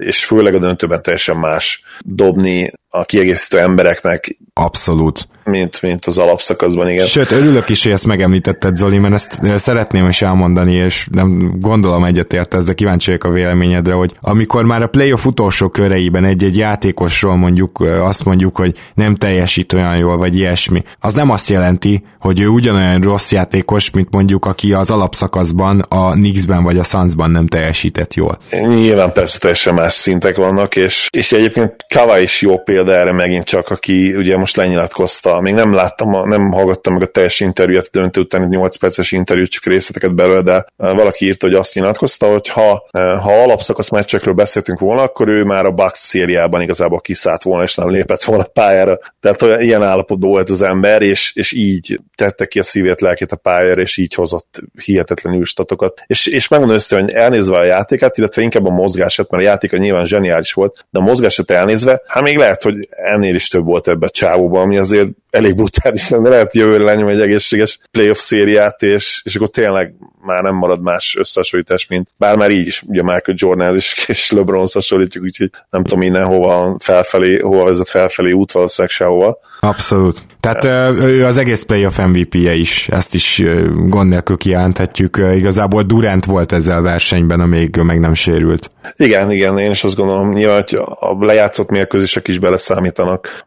és 0.00 0.24
főleg 0.24 0.54
a 0.54 0.58
döntőben 0.58 1.02
teljesen 1.02 1.36
más 1.36 1.82
dobni 2.04 2.72
a 2.88 3.04
kiegészítő 3.04 3.58
embereknek. 3.58 4.36
Abszolút. 4.54 5.28
Mint, 5.44 5.82
mint 5.82 6.06
az 6.06 6.18
alapszakaszban, 6.18 6.88
igen. 6.88 7.06
Sőt, 7.06 7.30
örülök 7.30 7.68
is, 7.68 7.82
hogy 7.82 7.92
ezt 7.92 8.06
megemlítetted, 8.06 8.76
Zoli, 8.76 8.98
mert 8.98 9.14
ezt 9.14 9.40
szeretném 9.56 10.08
is 10.08 10.22
elmondani, 10.22 10.74
és 10.74 11.08
nem 11.12 11.54
gondolom 11.60 12.04
egy 12.04 12.18
egyetértesz, 12.20 12.66
de 12.66 12.72
kíváncsi 12.72 13.12
a 13.20 13.28
véleményedre, 13.28 13.92
hogy 13.92 14.16
amikor 14.20 14.64
már 14.64 14.82
a 14.82 14.86
playoff 14.86 15.24
utolsó 15.24 15.68
köreiben 15.68 16.24
egy-egy 16.24 16.56
játékosról 16.56 17.36
mondjuk 17.36 17.80
azt 17.80 18.24
mondjuk, 18.24 18.56
hogy 18.56 18.74
nem 18.94 19.16
teljesít 19.16 19.72
olyan 19.72 19.96
jól, 19.96 20.16
vagy 20.16 20.36
ilyesmi, 20.36 20.82
az 21.00 21.14
nem 21.14 21.30
azt 21.30 21.48
jelenti, 21.48 22.04
hogy 22.20 22.40
ő 22.40 22.46
ugyanolyan 22.46 23.00
rossz 23.00 23.32
játékos, 23.32 23.90
mint 23.90 24.10
mondjuk 24.10 24.44
aki 24.44 24.72
az 24.72 24.90
alapszakaszban 24.90 25.78
a 25.88 26.10
Knicksben 26.10 26.62
vagy 26.62 26.78
a 26.78 26.84
Sunsban 26.84 27.30
nem 27.30 27.46
teljesített 27.46 28.14
jól. 28.14 28.38
Nyilván 28.50 29.12
persze 29.12 29.38
teljesen 29.38 29.74
más 29.74 29.92
szintek 29.92 30.36
vannak, 30.36 30.76
és, 30.76 31.08
és 31.12 31.32
egyébként 31.32 31.86
Kava 31.94 32.18
is 32.18 32.40
jó 32.40 32.58
példa 32.58 32.94
erre 32.94 33.12
megint 33.12 33.44
csak, 33.44 33.68
aki 33.68 34.16
ugye 34.16 34.36
most 34.36 34.56
lenyilatkozta, 34.56 35.40
még 35.40 35.54
nem 35.54 35.72
láttam, 35.72 36.28
nem 36.28 36.50
hallgattam 36.50 36.92
meg 36.92 37.02
a 37.02 37.06
teljes 37.06 37.40
interjút, 37.40 37.90
döntő 37.92 38.20
utáni 38.20 38.46
8 38.46 38.76
perces 38.76 39.12
interjút, 39.12 39.50
csak 39.50 39.64
részleteket 39.64 40.14
belőle, 40.14 40.42
de 40.42 40.64
valaki 40.76 41.24
írta, 41.24 41.46
hogy 41.46 41.56
azt 41.56 41.74
nyilatkozta, 41.74 42.26
hogy 42.26 42.48
ha, 42.48 42.86
eh, 42.90 43.20
ha 43.20 43.32
alapszakasz 43.32 43.90
meccsekről 43.90 44.34
beszéltünk 44.34 44.78
volna, 44.78 45.02
akkor 45.02 45.28
ő 45.28 45.44
már 45.44 45.66
a 45.66 45.70
Bucks 45.70 45.98
szériában 45.98 46.60
igazából 46.60 47.00
kiszállt 47.00 47.42
volna, 47.42 47.64
és 47.64 47.74
nem 47.74 47.90
lépett 47.90 48.22
volna 48.22 48.44
pályára. 48.44 48.98
Tehát 49.20 49.42
olyan, 49.42 49.60
ilyen 49.60 49.82
állapotban 49.82 50.30
volt 50.30 50.50
az 50.50 50.62
ember, 50.62 51.02
és, 51.02 51.32
és 51.34 51.52
így 51.52 52.00
tette 52.14 52.46
ki 52.46 52.58
a 52.58 52.62
szívét, 52.62 53.00
lelkét 53.00 53.32
a 53.32 53.36
pályára, 53.36 53.80
és 53.80 53.96
így 53.96 54.14
hozott 54.14 54.62
hihetetlen 54.84 55.34
űrstatokat. 55.34 56.02
És, 56.06 56.26
és 56.26 56.48
megmondom 56.48 56.76
össze, 56.76 57.00
hogy 57.00 57.10
elnézve 57.10 57.58
a 57.58 57.64
játékát, 57.64 58.18
illetve 58.18 58.42
inkább 58.42 58.66
a 58.66 58.70
mozgását, 58.70 59.30
mert 59.30 59.42
a 59.42 59.46
játéka 59.46 59.76
nyilván 59.76 60.04
zseniális 60.04 60.52
volt, 60.52 60.86
de 60.90 60.98
a 60.98 61.02
mozgását 61.02 61.50
elnézve, 61.50 62.02
hát 62.06 62.22
még 62.22 62.36
lehet, 62.36 62.62
hogy 62.62 62.88
ennél 62.90 63.34
is 63.34 63.48
több 63.48 63.64
volt 63.64 63.88
ebbe 63.88 64.06
a 64.06 64.10
csávóban, 64.10 64.62
ami 64.62 64.76
azért 64.76 65.08
elég 65.30 65.54
brutális 65.54 66.08
lenne, 66.08 66.28
lehet 66.28 66.54
jövőre 66.54 66.84
lenyom 66.84 67.08
egy 67.08 67.20
egészséges 67.20 67.78
playoff 67.90 68.18
szériát, 68.18 68.82
és, 68.82 69.20
és 69.24 69.36
akkor 69.36 69.48
tényleg 69.48 69.94
már 70.22 70.42
nem 70.42 70.54
marad 70.54 70.82
más 70.82 71.16
összehasonlítás, 71.18 71.86
mint 71.86 72.08
bár 72.16 72.36
már 72.36 72.50
így 72.50 72.66
is, 72.66 72.82
ugye 72.82 73.02
Michael 73.02 73.34
Jordan 73.34 73.76
is, 73.76 73.94
és 74.08 74.30
LeBron 74.30 74.66
hasonlítjuk, 74.72 75.24
úgyhogy 75.24 75.50
nem 75.70 75.84
tudom 75.84 76.02
innen 76.02 76.24
hova 76.24 76.76
felfelé, 76.78 77.38
hova 77.38 77.64
vezet 77.64 77.88
felfelé 77.88 78.32
út, 78.32 78.52
valószínűleg 78.52 78.94
sehova. 78.94 79.38
Abszolút. 79.60 80.22
Tehát 80.40 80.64
ő 81.00 81.24
az 81.24 81.36
egész 81.36 81.62
playoff 81.62 81.98
MVP-je 81.98 82.52
is, 82.52 82.88
ezt 82.88 83.14
is 83.14 83.42
gond 83.86 84.08
nélkül 84.08 84.36
kijelenthetjük. 84.36 85.16
Igazából 85.34 85.82
Durant 85.82 86.24
volt 86.24 86.52
ezzel 86.52 86.80
versenyben, 86.80 87.40
amíg 87.40 87.76
meg 87.76 88.00
nem 88.00 88.14
sérült. 88.14 88.70
Igen, 88.96 89.30
igen, 89.30 89.58
én 89.58 89.70
is 89.70 89.84
azt 89.84 89.96
gondolom, 89.96 90.32
nyilván, 90.32 90.64
hogy 90.68 90.82
a 91.00 91.24
lejátszott 91.24 91.70
mérkőzések 91.70 92.28
is 92.28 92.38
beleszámítanak, 92.38 93.46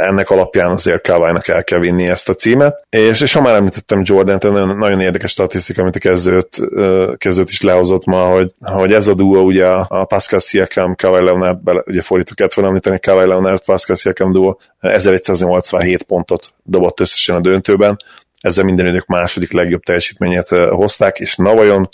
ennek 0.00 0.30
alapján 0.30 0.70
azért 0.70 1.06
Kawai-nak 1.06 1.48
el 1.48 1.64
kell 1.64 1.78
vinni 1.78 2.08
ezt 2.08 2.28
a 2.28 2.34
címet, 2.34 2.86
és, 2.90 3.20
és 3.20 3.32
ha 3.32 3.40
már 3.40 3.54
említettem 3.54 4.00
Jordan, 4.04 4.38
nagyon, 4.40 4.78
nagyon 4.78 5.00
érdekes 5.00 5.30
statisztika, 5.30 5.82
amit 5.82 5.96
a 5.96 5.98
kezdőt, 5.98 6.60
kezdőt 7.16 7.50
is 7.50 7.60
lehozott 7.60 8.04
ma, 8.04 8.24
hogy, 8.24 8.52
hogy 8.60 8.92
ez 8.92 9.08
a 9.08 9.14
duo, 9.14 9.40
ugye 9.40 9.66
a 9.66 10.04
Pascal 10.04 10.40
Siakam, 10.40 10.94
Kawai 10.94 11.24
Leonard, 11.24 11.58
ugye 11.86 12.00
fordítva 12.00 12.34
kellett 12.34 12.54
volna 12.54 12.70
említeni, 12.70 13.00
Kawai 13.00 13.26
Leonard, 13.26 13.64
Pascal 13.64 13.96
Siakam 13.96 14.32
duo 14.32 14.56
1187 14.80 16.04
pontot 16.14 16.54
dobott 16.62 17.00
összesen 17.00 17.36
a 17.36 17.40
döntőben, 17.40 17.96
ezzel 18.40 18.64
minden 18.64 18.86
idők 18.86 19.06
második 19.06 19.52
legjobb 19.52 19.82
teljesítményét 19.82 20.48
hozták, 20.48 21.18
és 21.18 21.36
na 21.36 21.54
vajon 21.54 21.88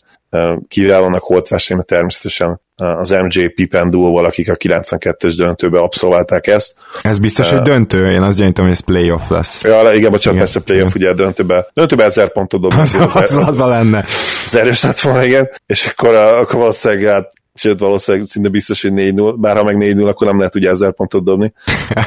kiválónak 0.68 1.26
volt 1.26 1.48
versenyben 1.48 1.86
természetesen 1.86 2.60
az 2.76 3.10
MJ 3.10 3.46
Pippen 3.46 3.90
duóval, 3.90 4.24
akik 4.24 4.50
a 4.50 4.56
92-es 4.56 5.34
döntőbe 5.36 5.78
abszolválták 5.78 6.46
ezt. 6.46 6.76
Ez 7.02 7.18
biztos, 7.18 7.46
uh, 7.46 7.52
hogy 7.52 7.62
döntő? 7.62 8.10
Én 8.10 8.22
azt 8.22 8.38
gyanítom, 8.38 8.64
hogy 8.64 8.74
ez 8.74 8.80
playoff 8.80 9.28
lesz. 9.28 9.62
Ja, 9.62 9.92
igen, 9.92 10.10
bocsánat, 10.10 10.22
igen. 10.22 10.36
persze 10.36 10.60
playoff, 10.60 10.94
ugye 10.94 11.08
a 11.08 11.14
döntőbe, 11.14 11.66
döntőbe 11.72 12.04
ezer 12.04 12.32
pontot 12.32 12.60
dobni. 12.60 12.80
Az, 12.80 12.94
az, 12.94 13.16
az, 13.16 13.36
az, 13.36 13.60
a 13.60 13.66
lenne. 13.66 14.04
Az 14.44 14.54
erős 14.54 14.82
lett 14.82 15.00
volna, 15.00 15.24
igen. 15.24 15.50
És 15.66 15.86
akkor, 15.86 16.14
akkor 16.14 16.58
valószínűleg 16.58 17.12
hát 17.12 17.32
sőt 17.60 17.78
valószínűleg 17.78 18.26
szinte 18.26 18.48
biztos, 18.48 18.82
hogy 18.82 18.92
4-0, 18.94 19.34
bár 19.38 19.56
ha 19.56 19.62
meg 19.62 19.76
4-0, 19.78 20.08
akkor 20.08 20.26
nem 20.26 20.38
lehet 20.38 20.54
ugye 20.54 20.70
1000 20.70 20.92
pontot 20.92 21.24
dobni. 21.24 21.52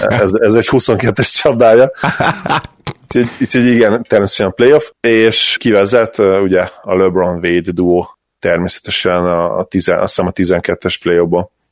Ez, 0.08 0.34
ez 0.34 0.54
egy 0.54 0.68
22-es 0.72 1.42
csapdája. 1.42 1.92
Úgyhogy, 3.04 3.32
úgyhogy 3.42 3.66
igen, 3.66 4.06
természetesen 4.10 4.54
playoff, 4.54 4.90
és 5.02 5.58
kivezet 5.60 6.18
ugye 6.18 6.70
a 6.82 6.96
LeBron-Wade 6.96 7.72
duo 7.72 8.06
természetesen 8.40 9.26
a, 9.26 9.58
a, 9.58 9.64
tizen, 9.64 10.00
azt 10.00 10.16
hiszem 10.16 10.28
a 10.28 10.60
12-es 10.62 10.96
play 11.02 11.20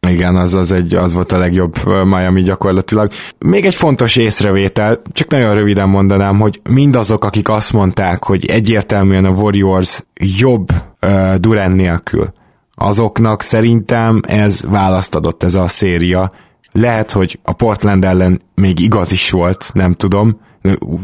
igen, 0.10 0.36
az, 0.36 0.54
az, 0.54 0.72
egy, 0.72 0.96
az 0.96 1.14
volt 1.14 1.32
a 1.32 1.38
legjobb 1.38 1.86
Miami 1.86 2.42
gyakorlatilag. 2.42 3.12
Még 3.40 3.66
egy 3.66 3.76
fontos 3.76 4.16
észrevétel, 4.16 5.02
csak 5.12 5.30
nagyon 5.30 5.54
röviden 5.54 5.90
mondanám, 5.90 6.40
hogy 6.40 6.62
mindazok, 6.70 7.24
akik 7.24 7.50
azt 7.50 7.74
mondták, 7.74 8.24
hogy 8.24 8.46
egyértelműen 8.46 9.26
a 9.26 9.30
Warriors 9.30 10.04
jobb 10.40 10.72
uh, 11.02 11.36
Durant 11.36 11.76
nélkül, 11.76 12.34
azoknak 12.82 13.42
szerintem 13.42 14.20
ez 14.28 14.62
választ 14.62 15.16
adott 15.16 15.44
ez 15.44 15.56
a 15.56 15.68
széria. 15.68 16.32
Lehet, 16.72 17.12
hogy 17.12 17.40
a 17.44 17.54
Portland 17.54 18.06
ellen 18.06 18.42
még 18.56 18.80
igaz 18.80 19.12
is 19.12 19.32
volt, 19.32 19.70
nem 19.74 19.94
tudom, 19.94 20.40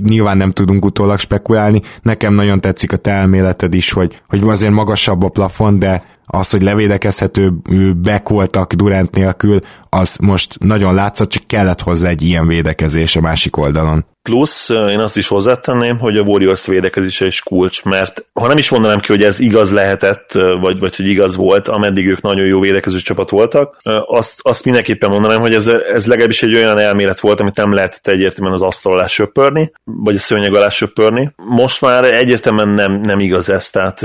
nyilván 0.03 0.37
nem 0.37 0.51
tudunk 0.51 0.85
utólag 0.85 1.19
spekulálni. 1.19 1.81
Nekem 2.01 2.33
nagyon 2.33 2.61
tetszik 2.61 2.91
a 2.93 2.97
te 2.97 3.11
elméleted 3.11 3.73
is, 3.73 3.91
hogy, 3.91 4.21
hogy 4.27 4.41
azért 4.43 4.73
magasabb 4.73 5.23
a 5.23 5.29
plafon, 5.29 5.79
de 5.79 6.03
az, 6.25 6.49
hogy 6.49 6.61
levédekezhető 6.61 7.53
back 8.01 8.29
voltak 8.29 8.73
Durant 8.73 9.15
nélkül, 9.15 9.59
az 9.89 10.17
most 10.21 10.57
nagyon 10.59 10.93
látszott, 10.93 11.29
csak 11.29 11.43
kellett 11.47 11.81
hozzá 11.81 12.09
egy 12.09 12.21
ilyen 12.21 12.47
védekezés 12.47 13.15
a 13.15 13.21
másik 13.21 13.57
oldalon. 13.57 14.05
Plusz 14.27 14.69
én 14.69 14.99
azt 14.99 15.17
is 15.17 15.27
hozzátenném, 15.27 15.99
hogy 15.99 16.17
a 16.17 16.21
Warriors 16.21 16.65
védekezése 16.65 17.25
is 17.25 17.41
kulcs, 17.41 17.83
mert 17.83 18.25
ha 18.33 18.47
nem 18.47 18.57
is 18.57 18.69
mondanám 18.69 18.99
ki, 18.99 19.11
hogy 19.11 19.23
ez 19.23 19.39
igaz 19.39 19.71
lehetett, 19.71 20.31
vagy, 20.59 20.79
vagy 20.79 20.95
hogy 20.95 21.07
igaz 21.07 21.35
volt, 21.35 21.67
ameddig 21.67 22.07
ők 22.07 22.21
nagyon 22.21 22.45
jó 22.45 22.59
védekező 22.59 22.97
csapat 22.97 23.29
voltak, 23.29 23.77
azt, 24.07 24.39
azt 24.43 24.65
mindenképpen 24.65 25.09
mondanám, 25.09 25.39
hogy 25.39 25.53
ez, 25.53 25.67
ez 25.67 26.07
legalábbis 26.07 26.43
egy 26.43 26.55
olyan 26.55 26.77
elmélet 26.77 27.19
volt, 27.19 27.39
amit 27.39 27.55
nem 27.55 27.73
lehetett 27.73 28.07
egyértelműen 28.07 28.53
az 28.53 28.61
asztal 28.61 28.93
alá 28.93 29.07
söpörni, 29.07 29.71
vagy 29.83 30.15
a 30.15 30.19
szőnyeg 30.19 30.53
alá 30.55 30.69
söpörni. 30.69 31.31
Most 31.35 31.81
már 31.81 32.03
egyértelműen 32.03 32.69
nem, 32.69 33.01
nem 33.01 33.19
igaz 33.19 33.49
ez, 33.49 33.69
tehát 33.69 34.01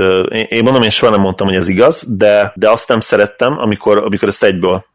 én 0.47 0.63
mondom, 0.63 0.81
én 0.81 0.89
soha 0.89 1.11
nem 1.11 1.21
mondtam, 1.21 1.47
hogy 1.47 1.55
ez 1.55 1.67
igaz, 1.67 2.05
de, 2.07 2.53
de 2.55 2.69
azt 2.69 2.87
nem 2.87 2.99
szerettem, 2.99 3.59
amikor, 3.59 3.97
amikor 3.97 4.27
ezt 4.27 4.43
egyből 4.43 4.85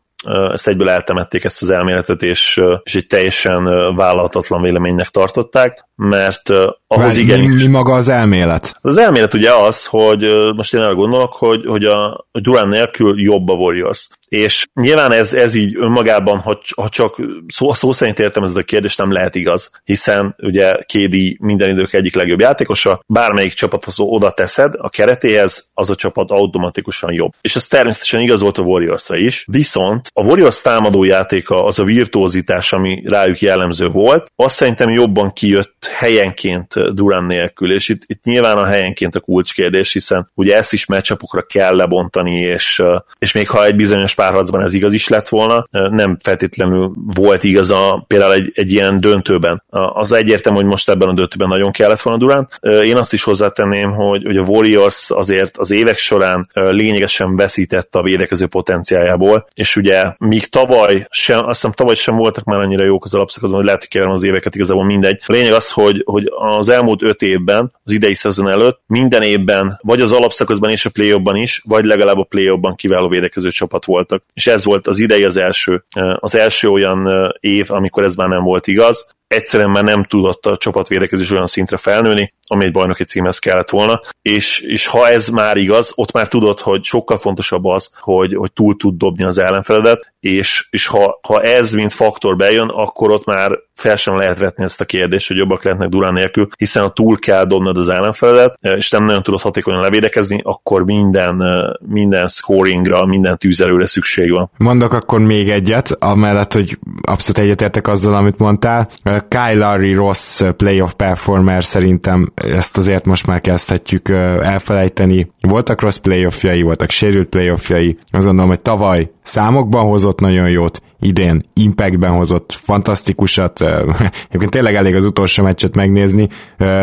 ezt 0.53 0.69
egyből 0.69 0.89
eltemették 0.89 1.45
ezt 1.45 1.63
az 1.63 1.71
elméletet, 1.71 2.23
és, 2.23 2.61
és 2.83 2.95
egy 2.95 3.07
teljesen 3.07 3.65
vállalhatatlan 3.95 4.63
véleménynek 4.63 5.09
tartották, 5.09 5.89
mert 5.97 6.51
ahhoz 6.87 7.15
Várj, 7.15 7.19
igen. 7.19 7.41
Mi, 7.41 7.55
mi 7.55 7.67
maga 7.67 7.95
az 7.95 8.09
elmélet? 8.09 8.79
Az 8.81 8.99
elmélet 8.99 9.35
ugye 9.35 9.53
az, 9.53 9.85
hogy 9.85 10.27
most 10.55 10.75
én 10.75 10.81
arra 10.81 10.95
gondolok, 10.95 11.33
hogy, 11.33 11.67
hogy 11.67 11.85
a 11.85 12.27
Durán 12.33 12.69
nélkül 12.69 13.21
jobb 13.21 13.49
a 13.49 13.53
Warriors. 13.53 14.09
És 14.29 14.67
nyilván 14.75 15.13
ez, 15.13 15.33
ez 15.33 15.55
így 15.55 15.77
önmagában, 15.77 16.39
ha, 16.39 16.61
ha 16.77 16.89
csak 16.89 17.17
szó, 17.49 17.73
szó 17.73 17.93
szerint 17.93 18.19
értem 18.19 18.43
ez 18.43 18.57
a 18.57 18.63
kérdés, 18.63 18.97
nem 18.97 19.13
lehet 19.13 19.35
igaz, 19.35 19.71
hiszen 19.85 20.35
ugye 20.39 20.73
KD 20.73 21.17
minden 21.41 21.69
idők 21.69 21.93
egyik 21.93 22.15
legjobb 22.15 22.41
játékosa, 22.41 23.03
bármelyik 23.07 23.53
csapathoz 23.53 23.95
oda 23.99 24.31
teszed 24.31 24.75
a 24.79 24.89
keretéhez, 24.89 25.71
az 25.75 25.91
a 25.91 25.95
csapat 25.95 26.31
automatikusan 26.31 27.13
jobb. 27.13 27.33
És 27.41 27.57
ez 27.57 27.67
természetesen 27.67 28.21
igaz 28.21 28.41
volt 28.41 28.59
a 28.59 28.63
Warriors-ra 28.63 29.17
is, 29.17 29.45
viszont 29.51 30.11
a 30.13 30.25
Warriors 30.25 30.63
támadó 30.63 31.05
játéka, 31.05 31.65
az 31.65 31.79
a 31.79 31.85
virtuózitás, 31.85 32.73
ami 32.73 33.03
rájuk 33.07 33.39
jellemző 33.39 33.89
volt, 33.89 34.33
azt 34.37 34.55
szerintem 34.55 34.91
jobban 34.91 35.33
kijött 35.33 35.91
helyenként 35.93 36.95
Durán 36.95 37.25
nélkül, 37.25 37.73
és 37.73 37.89
itt, 37.89 38.03
itt 38.07 38.25
nyilván 38.25 38.57
a 38.57 38.65
helyenként 38.65 39.15
a 39.15 39.21
kulcskérdés, 39.21 39.93
hiszen 39.93 40.31
ugye 40.35 40.57
ezt 40.57 40.73
is 40.73 40.87
meccsapokra 40.87 41.43
kell 41.43 41.77
lebontani, 41.77 42.41
és, 42.41 42.83
és 43.19 43.33
még 43.33 43.49
ha 43.49 43.65
egy 43.65 43.77
bizonyos 43.77 44.15
párharcban 44.19 44.63
ez 44.63 44.75
igaz 44.75 44.93
is 44.93 45.09
lett 45.09 45.29
volna, 45.29 45.65
nem 45.71 46.17
feltétlenül 46.23 46.93
volt 47.15 47.45
igaz 47.45 47.71
a, 47.71 48.05
például 48.07 48.33
egy, 48.33 48.53
egy 48.55 48.73
ilyen 48.73 49.01
döntőben. 49.01 49.63
Az 49.71 50.13
egyértelmű, 50.13 50.59
hogy 50.59 50.69
most 50.69 50.89
ebben 50.89 51.09
a 51.09 51.13
döntőben 51.13 51.49
nagyon 51.49 51.71
kellett 51.71 52.01
volna 52.01 52.19
Durán. 52.19 52.49
Én 52.85 52.97
azt 52.97 53.13
is 53.13 53.23
hozzátenném, 53.23 53.93
hogy, 53.93 54.25
hogy 54.25 54.37
a 54.37 54.43
Warriors 54.43 55.11
azért 55.11 55.59
az 55.59 55.71
évek 55.71 55.97
során 55.97 56.47
lényegesen 56.53 57.37
veszített 57.37 57.95
a 57.95 58.03
védekező 58.03 58.47
potenciájából, 58.47 59.47
és 59.55 59.77
ugye 59.77 60.05
míg 60.19 60.47
tavaly 60.47 61.07
sem, 61.11 61.39
azt 61.39 61.47
hiszem 61.47 61.73
tavaly 61.73 61.95
sem 61.95 62.17
voltak 62.17 62.45
már 62.45 62.61
annyira 62.61 62.85
jók 62.85 63.05
az 63.05 63.15
alapszakaszban, 63.15 63.59
hogy 63.59 63.69
lehet, 63.69 63.89
hogy 63.91 64.01
az 64.03 64.23
éveket, 64.23 64.55
igazából 64.55 64.85
mindegy. 64.85 65.23
A 65.27 65.33
lényeg 65.33 65.53
az, 65.53 65.71
hogy, 65.71 66.03
hogy 66.05 66.33
az 66.59 66.69
elmúlt 66.69 67.03
öt 67.03 67.23
évben, 67.23 67.73
az 67.85 67.93
idei 67.93 68.15
szezon 68.15 68.49
előtt 68.49 68.81
minden 68.87 69.23
évben, 69.23 69.79
vagy 69.83 70.01
az 70.01 70.13
alapszakaszban 70.13 70.71
és 70.71 70.87
a 70.87 70.91
play 70.91 71.17
is, 71.33 71.63
vagy 71.65 71.85
legalább 71.85 72.19
a 72.19 72.25
play 72.25 72.59
kiváló 72.77 73.09
védekező 73.09 73.51
csapat 73.51 73.85
voltak. 74.09 74.29
És 74.35 74.47
ez 74.47 74.65
volt 74.65 74.87
az 74.87 75.01
idei 75.01 75.25
az 75.25 75.37
első, 75.37 75.85
az 76.15 76.35
első 76.35 76.69
olyan 76.69 77.33
év, 77.41 77.71
amikor 77.71 78.05
ez 78.05 78.15
már 78.15 78.29
nem 78.29 78.43
volt 78.43 78.67
igaz 78.67 79.17
egyszerűen 79.29 79.71
már 79.71 79.85
nem 79.85 80.05
tudott 80.05 80.47
a 80.47 80.57
csapatvédekezés 80.57 81.31
olyan 81.31 81.47
szintre 81.47 81.77
felnőni, 81.77 82.33
ami 82.47 82.65
egy 82.65 82.73
bajnoki 82.73 83.05
címhez 83.05 83.39
kellett 83.39 83.71
volna, 83.71 84.01
és, 84.23 84.61
és 84.61 84.87
ha 84.87 85.09
ez 85.09 85.29
már 85.29 85.57
igaz, 85.57 85.93
ott 85.95 86.13
már 86.13 86.29
tudod, 86.29 86.61
hogy 86.61 86.85
sokkal 86.85 87.17
fontosabb 87.17 87.65
az, 87.65 87.91
hogy, 88.01 88.35
hogy 88.35 88.53
túl 88.53 88.77
tud 88.77 88.97
dobni 88.97 89.25
az 89.25 89.39
ellenfeledet, 89.39 90.13
és, 90.21 90.67
és 90.71 90.87
ha, 90.87 91.21
ha 91.23 91.43
ez 91.43 91.73
mint 91.73 91.93
faktor 91.93 92.37
bejön, 92.37 92.69
akkor 92.69 93.11
ott 93.11 93.25
már 93.25 93.59
fel 93.75 93.97
sem 93.97 94.17
lehet 94.17 94.39
vetni 94.39 94.65
ezt 94.65 94.81
a 94.81 94.85
kérdést, 94.85 95.29
hogy 95.29 95.37
jobbak 95.37 95.63
lehetnek 95.63 95.89
Durán 95.89 96.13
nélkül, 96.13 96.49
hiszen 96.57 96.83
ha 96.83 96.91
túl 96.91 97.19
kell 97.19 97.45
dobnod 97.45 97.77
az 97.77 97.89
ellenfeledet, 97.89 98.55
és 98.61 98.91
nem 98.91 99.05
nagyon 99.05 99.23
tudod 99.23 99.41
hatékonyan 99.41 99.81
levédekezni, 99.81 100.41
akkor 100.45 100.85
minden, 100.85 101.43
minden 101.87 102.29
scoringra, 102.29 103.07
minden 103.07 103.39
tűzerőre 103.39 103.87
szükség 103.87 104.31
van. 104.31 104.51
Mondok 104.57 104.93
akkor 104.93 105.21
még 105.21 105.49
egyet, 105.49 105.97
amellett, 105.99 106.53
hogy 106.53 106.79
abszolút 107.03 107.39
egyetértek 107.39 107.89
azzal, 107.89 108.15
amit 108.15 108.39
mondtál. 108.39 108.89
Kyle 109.29 109.55
Lowry 109.55 109.93
rossz 109.93 110.43
playoff 110.57 110.93
performer 110.93 111.65
szerintem 111.65 112.33
ezt 112.35 112.77
azért 112.77 113.05
most 113.05 113.27
már 113.27 113.41
kezdhetjük 113.41 114.09
elfelejteni. 114.43 115.31
Voltak 115.41 115.81
rossz 115.81 115.97
playoffjai, 115.97 116.63
voltak 116.63 116.91
sérült 116.91 117.29
playoffjai. 117.29 117.99
Azt 118.11 118.25
gondolom, 118.25 118.51
hogy 118.51 118.61
tavaly 118.61 119.11
számokban 119.23 119.85
hozott 119.85 120.21
nagyon 120.21 120.51
jót, 120.51 120.83
idén 121.01 121.51
Impactben 121.55 122.11
hozott 122.11 122.61
fantasztikusat, 122.63 123.61
egyébként 124.29 124.51
tényleg 124.51 124.75
elég 124.75 124.95
az 124.95 125.05
utolsó 125.05 125.43
meccset 125.43 125.75
megnézni, 125.75 126.29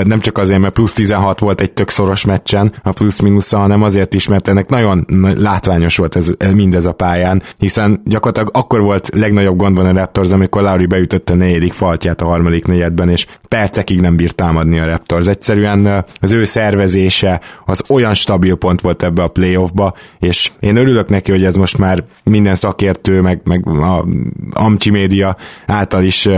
nem 0.03 0.19
csak 0.19 0.37
azért, 0.37 0.59
mert 0.59 0.73
plusz 0.73 0.93
16 0.93 1.39
volt 1.39 1.61
egy 1.61 1.71
tök 1.71 1.89
szoros 1.89 2.25
meccsen, 2.25 2.73
a 2.83 2.91
plusz-minusz, 2.91 3.51
hanem 3.51 3.83
azért 3.83 4.13
is, 4.13 4.27
mert 4.27 4.47
ennek 4.47 4.69
nagyon 4.69 5.05
látványos 5.37 5.97
volt 5.97 6.15
ez, 6.15 6.31
mindez 6.53 6.85
a 6.85 6.93
pályán, 6.93 7.43
hiszen 7.57 8.01
gyakorlatilag 8.05 8.49
akkor 8.53 8.81
volt 8.81 9.09
legnagyobb 9.13 9.57
gondban 9.57 9.85
a 9.85 9.91
Raptors, 9.91 10.31
amikor 10.31 10.61
Lauri 10.61 10.85
beütötte 10.85 11.33
a 11.33 11.35
negyedik 11.35 11.73
faltját 11.73 12.21
a 12.21 12.25
harmadik 12.25 12.65
negyedben, 12.65 13.09
és 13.09 13.25
percekig 13.47 14.01
nem 14.01 14.15
bírt 14.15 14.35
támadni 14.35 14.79
a 14.79 14.85
Raptors. 14.85 15.27
Egyszerűen 15.27 16.05
az 16.21 16.31
ő 16.31 16.43
szervezése 16.43 17.41
az 17.65 17.83
olyan 17.89 18.13
stabil 18.13 18.55
pont 18.55 18.81
volt 18.81 19.03
ebbe 19.03 19.23
a 19.23 19.27
playoffba, 19.27 19.93
és 20.19 20.51
én 20.59 20.75
örülök 20.75 21.09
neki, 21.09 21.31
hogy 21.31 21.43
ez 21.43 21.55
most 21.55 21.77
már 21.77 22.03
minden 22.23 22.55
szakértő, 22.55 23.21
meg, 23.21 23.41
meg 23.43 23.67
a 23.67 24.04
Amcsi 24.51 24.89
média 24.89 25.35
által 25.65 26.03
is, 26.03 26.29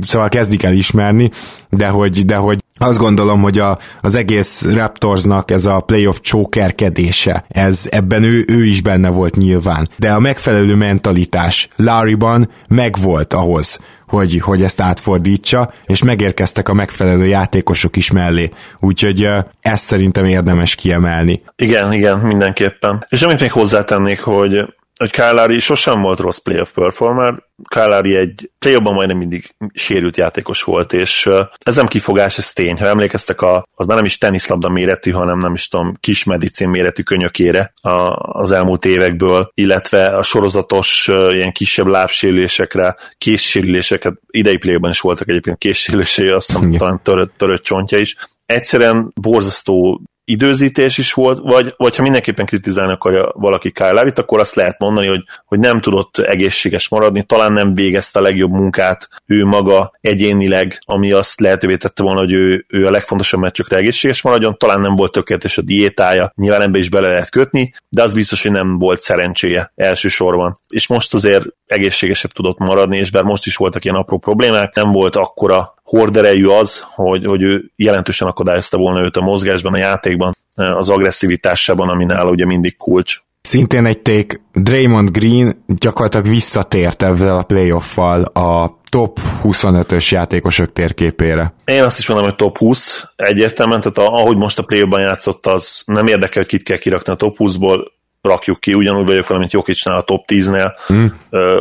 szóval 0.00 0.28
kezdik 0.28 0.62
el 0.62 0.72
ismerni, 0.72 1.30
de 1.70 1.88
hogy, 1.88 2.24
de 2.24 2.36
hogy 2.36 2.58
azt 2.78 2.98
gondolom, 2.98 3.42
hogy 3.42 3.58
a, 3.58 3.78
az 4.00 4.14
egész 4.14 4.64
Raptorsnak 4.64 5.50
ez 5.50 5.66
a 5.66 5.80
playoff 5.80 6.16
csókerkedése, 6.20 7.44
ez 7.48 7.88
ebben 7.90 8.22
ő, 8.22 8.44
ő 8.48 8.64
is 8.64 8.80
benne 8.82 9.08
volt 9.08 9.36
nyilván. 9.36 9.88
De 9.96 10.12
a 10.12 10.18
megfelelő 10.18 10.74
mentalitás 10.74 11.68
Larryban 11.76 12.50
megvolt 12.68 13.34
ahhoz, 13.34 13.78
hogy, 14.06 14.40
hogy 14.40 14.62
ezt 14.62 14.80
átfordítsa, 14.80 15.72
és 15.86 16.02
megérkeztek 16.02 16.68
a 16.68 16.74
megfelelő 16.74 17.26
játékosok 17.26 17.96
is 17.96 18.10
mellé. 18.10 18.50
Úgyhogy 18.80 19.28
ezt 19.60 19.84
szerintem 19.84 20.24
érdemes 20.24 20.74
kiemelni. 20.74 21.42
Igen, 21.56 21.92
igen, 21.92 22.18
mindenképpen. 22.18 23.04
És 23.08 23.22
amit 23.22 23.40
még 23.40 23.52
hozzátennék, 23.52 24.20
hogy 24.20 24.74
hogy 24.96 25.10
Kálári 25.10 25.58
sosem 25.58 26.00
volt 26.00 26.20
rossz 26.20 26.38
playoff 26.38 26.70
performer, 26.70 27.42
Kálári 27.68 28.16
egy 28.16 28.50
playoffban 28.58 28.94
majdnem 28.94 29.16
mindig 29.16 29.54
sérült 29.72 30.16
játékos 30.16 30.62
volt, 30.62 30.92
és 30.92 31.30
ez 31.58 31.76
nem 31.76 31.86
kifogás, 31.86 32.38
ez 32.38 32.52
tény. 32.52 32.76
Ha 32.78 32.86
emlékeztek, 32.86 33.42
a, 33.42 33.66
az 33.74 33.86
már 33.86 33.96
nem 33.96 34.04
is 34.04 34.18
teniszlabda 34.18 34.68
méretű, 34.68 35.10
hanem 35.10 35.38
nem 35.38 35.54
is 35.54 35.68
tudom, 35.68 35.94
kis 36.00 36.24
medicin 36.24 36.68
méretű 36.68 37.02
könyökére 37.02 37.72
a, 37.82 37.90
az 38.38 38.52
elmúlt 38.52 38.84
évekből, 38.84 39.50
illetve 39.54 40.06
a 40.06 40.22
sorozatos 40.22 41.08
ilyen 41.08 41.52
kisebb 41.52 41.86
lábsérülésekre, 41.86 42.96
készsérüléseket, 43.18 44.14
idei 44.30 44.56
playoffban 44.56 44.90
is 44.90 45.00
voltak 45.00 45.28
egyébként 45.28 45.58
készsérülései, 45.58 46.28
azt 46.28 46.46
hiszem 46.46 46.72
talán 46.72 47.00
törött, 47.02 47.32
törött 47.36 47.62
csontja 47.62 47.98
is, 47.98 48.16
egyszerűen 48.46 49.12
borzasztó 49.14 50.02
időzítés 50.24 50.98
is 50.98 51.12
volt, 51.12 51.38
vagy, 51.38 51.74
vagy 51.76 51.96
ha 51.96 52.02
mindenképpen 52.02 52.46
kritizálni 52.46 52.92
akarja 52.92 53.32
valaki 53.34 53.72
Kyle 53.72 53.92
Levit, 53.92 54.18
akkor 54.18 54.40
azt 54.40 54.54
lehet 54.54 54.78
mondani, 54.78 55.06
hogy, 55.06 55.24
hogy 55.44 55.58
nem 55.58 55.80
tudott 55.80 56.18
egészséges 56.18 56.88
maradni, 56.88 57.22
talán 57.22 57.52
nem 57.52 57.74
végezte 57.74 58.18
a 58.18 58.22
legjobb 58.22 58.50
munkát 58.50 59.08
ő 59.26 59.44
maga 59.44 59.92
egyénileg, 60.00 60.78
ami 60.84 61.12
azt 61.12 61.40
lehetővé 61.40 61.76
tette 61.76 62.02
volna, 62.02 62.20
hogy 62.20 62.32
ő, 62.32 62.64
ő 62.68 62.86
a 62.86 62.90
legfontosabb 62.90 63.40
meccsökre 63.40 63.76
egészséges 63.76 64.22
maradjon, 64.22 64.58
talán 64.58 64.80
nem 64.80 64.96
volt 64.96 65.12
tökéletes 65.12 65.58
a 65.58 65.62
diétája, 65.62 66.32
nyilván 66.36 66.62
ebbe 66.62 66.78
is 66.78 66.88
bele 66.88 67.08
lehet 67.08 67.30
kötni, 67.30 67.72
de 67.88 68.02
az 68.02 68.14
biztos, 68.14 68.42
hogy 68.42 68.52
nem 68.52 68.78
volt 68.78 69.00
szerencséje 69.00 69.72
elsősorban. 69.74 70.58
És 70.68 70.86
most 70.86 71.14
azért 71.14 71.46
egészségesebb 71.66 72.30
tudott 72.30 72.58
maradni, 72.58 72.96
és 72.96 73.10
bár 73.10 73.22
most 73.22 73.46
is 73.46 73.56
voltak 73.56 73.84
ilyen 73.84 73.96
apró 73.96 74.18
problémák, 74.18 74.74
nem 74.74 74.92
volt 74.92 75.16
akkora 75.16 75.73
horderejű 75.84 76.46
az, 76.46 76.84
hogy, 76.86 77.24
hogy 77.24 77.42
ő 77.42 77.72
jelentősen 77.76 78.28
akadályozta 78.28 78.76
volna 78.76 79.00
őt 79.00 79.16
a 79.16 79.20
mozgásban, 79.20 79.74
a 79.74 79.78
játékban, 79.78 80.34
az 80.54 80.88
agresszivitásában, 80.88 81.88
ami 81.88 82.04
nála 82.04 82.30
ugye 82.30 82.46
mindig 82.46 82.76
kulcs. 82.76 83.22
Szintén 83.40 83.86
egy 83.86 83.98
ték, 83.98 84.40
Draymond 84.52 85.10
Green 85.10 85.64
gyakorlatilag 85.66 86.26
visszatért 86.26 87.02
ezzel 87.02 87.36
a 87.36 87.42
playoffal 87.42 88.22
a 88.22 88.78
top 88.88 89.18
25-ös 89.42 90.08
játékosok 90.08 90.72
térképére. 90.72 91.54
Én 91.64 91.82
azt 91.82 91.98
is 91.98 92.06
mondom, 92.06 92.26
hogy 92.26 92.36
top 92.36 92.58
20 92.58 93.04
egyértelműen, 93.16 93.80
tehát 93.80 94.10
ahogy 94.10 94.36
most 94.36 94.58
a 94.58 94.62
playoffban 94.62 95.00
játszott, 95.00 95.46
az 95.46 95.82
nem 95.86 96.06
érdekel, 96.06 96.42
hogy 96.42 96.46
kit 96.46 96.62
kell 96.62 96.78
kirakni 96.78 97.12
a 97.12 97.16
top 97.16 97.36
20-ból, 97.38 97.86
rakjuk 98.24 98.60
ki, 98.60 98.74
ugyanúgy 98.74 99.06
vagyok 99.06 99.26
vele, 99.26 99.40
mint 99.40 99.52
Jokicsnál 99.52 99.98
a 99.98 100.02
top 100.02 100.24
10-nél, 100.32 100.74
mm. 100.92 101.06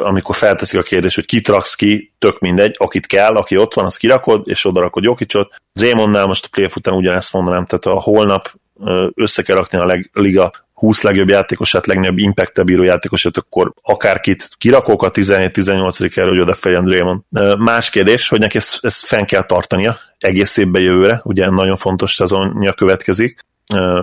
amikor 0.03 0.35
felteszik 0.35 0.79
a 0.79 0.83
kérdést, 0.83 1.15
hogy 1.15 1.25
kit 1.25 1.47
raksz 1.47 1.75
ki, 1.75 2.13
tök 2.19 2.39
mindegy, 2.39 2.75
akit 2.77 3.05
kell, 3.05 3.35
aki 3.35 3.57
ott 3.57 3.73
van, 3.73 3.85
az 3.85 3.97
kirakod, 3.97 4.41
és 4.47 4.65
oda 4.65 4.79
rakod 4.79 5.03
Jokicsot. 5.03 5.55
Raymondnál 5.79 6.25
most 6.25 6.45
a 6.45 6.49
playoff 6.51 6.75
után 6.75 6.93
ugyanezt 6.93 7.33
mondanám, 7.33 7.65
tehát 7.65 7.97
a 7.97 8.01
holnap 8.01 8.51
össze 9.13 9.41
kell 9.41 9.55
rakni 9.55 9.77
a 9.77 9.85
leg, 9.85 10.09
liga 10.13 10.51
20 10.73 11.01
legjobb 11.01 11.29
játékosát, 11.29 11.85
legnagyobb 11.85 12.17
impact 12.17 12.65
bíró 12.65 12.83
játékosát, 12.83 13.37
akkor 13.37 13.73
akárkit 13.81 14.49
kirakok 14.57 15.03
a 15.03 15.11
17-18. 15.11 16.17
erről, 16.17 16.29
hogy 16.29 16.39
odafeljen 16.39 16.83
Draymond. 16.83 17.21
Más 17.57 17.89
kérdés, 17.89 18.29
hogy 18.29 18.39
neki 18.39 18.57
ezt, 18.57 18.85
ezt 18.85 19.05
fenn 19.05 19.25
kell 19.25 19.43
tartania 19.43 19.97
egész 20.17 20.57
évben 20.57 20.81
jövőre, 20.81 21.21
ugye 21.23 21.49
nagyon 21.49 21.75
fontos 21.75 22.13
szezonja 22.13 22.73
következik, 22.73 23.45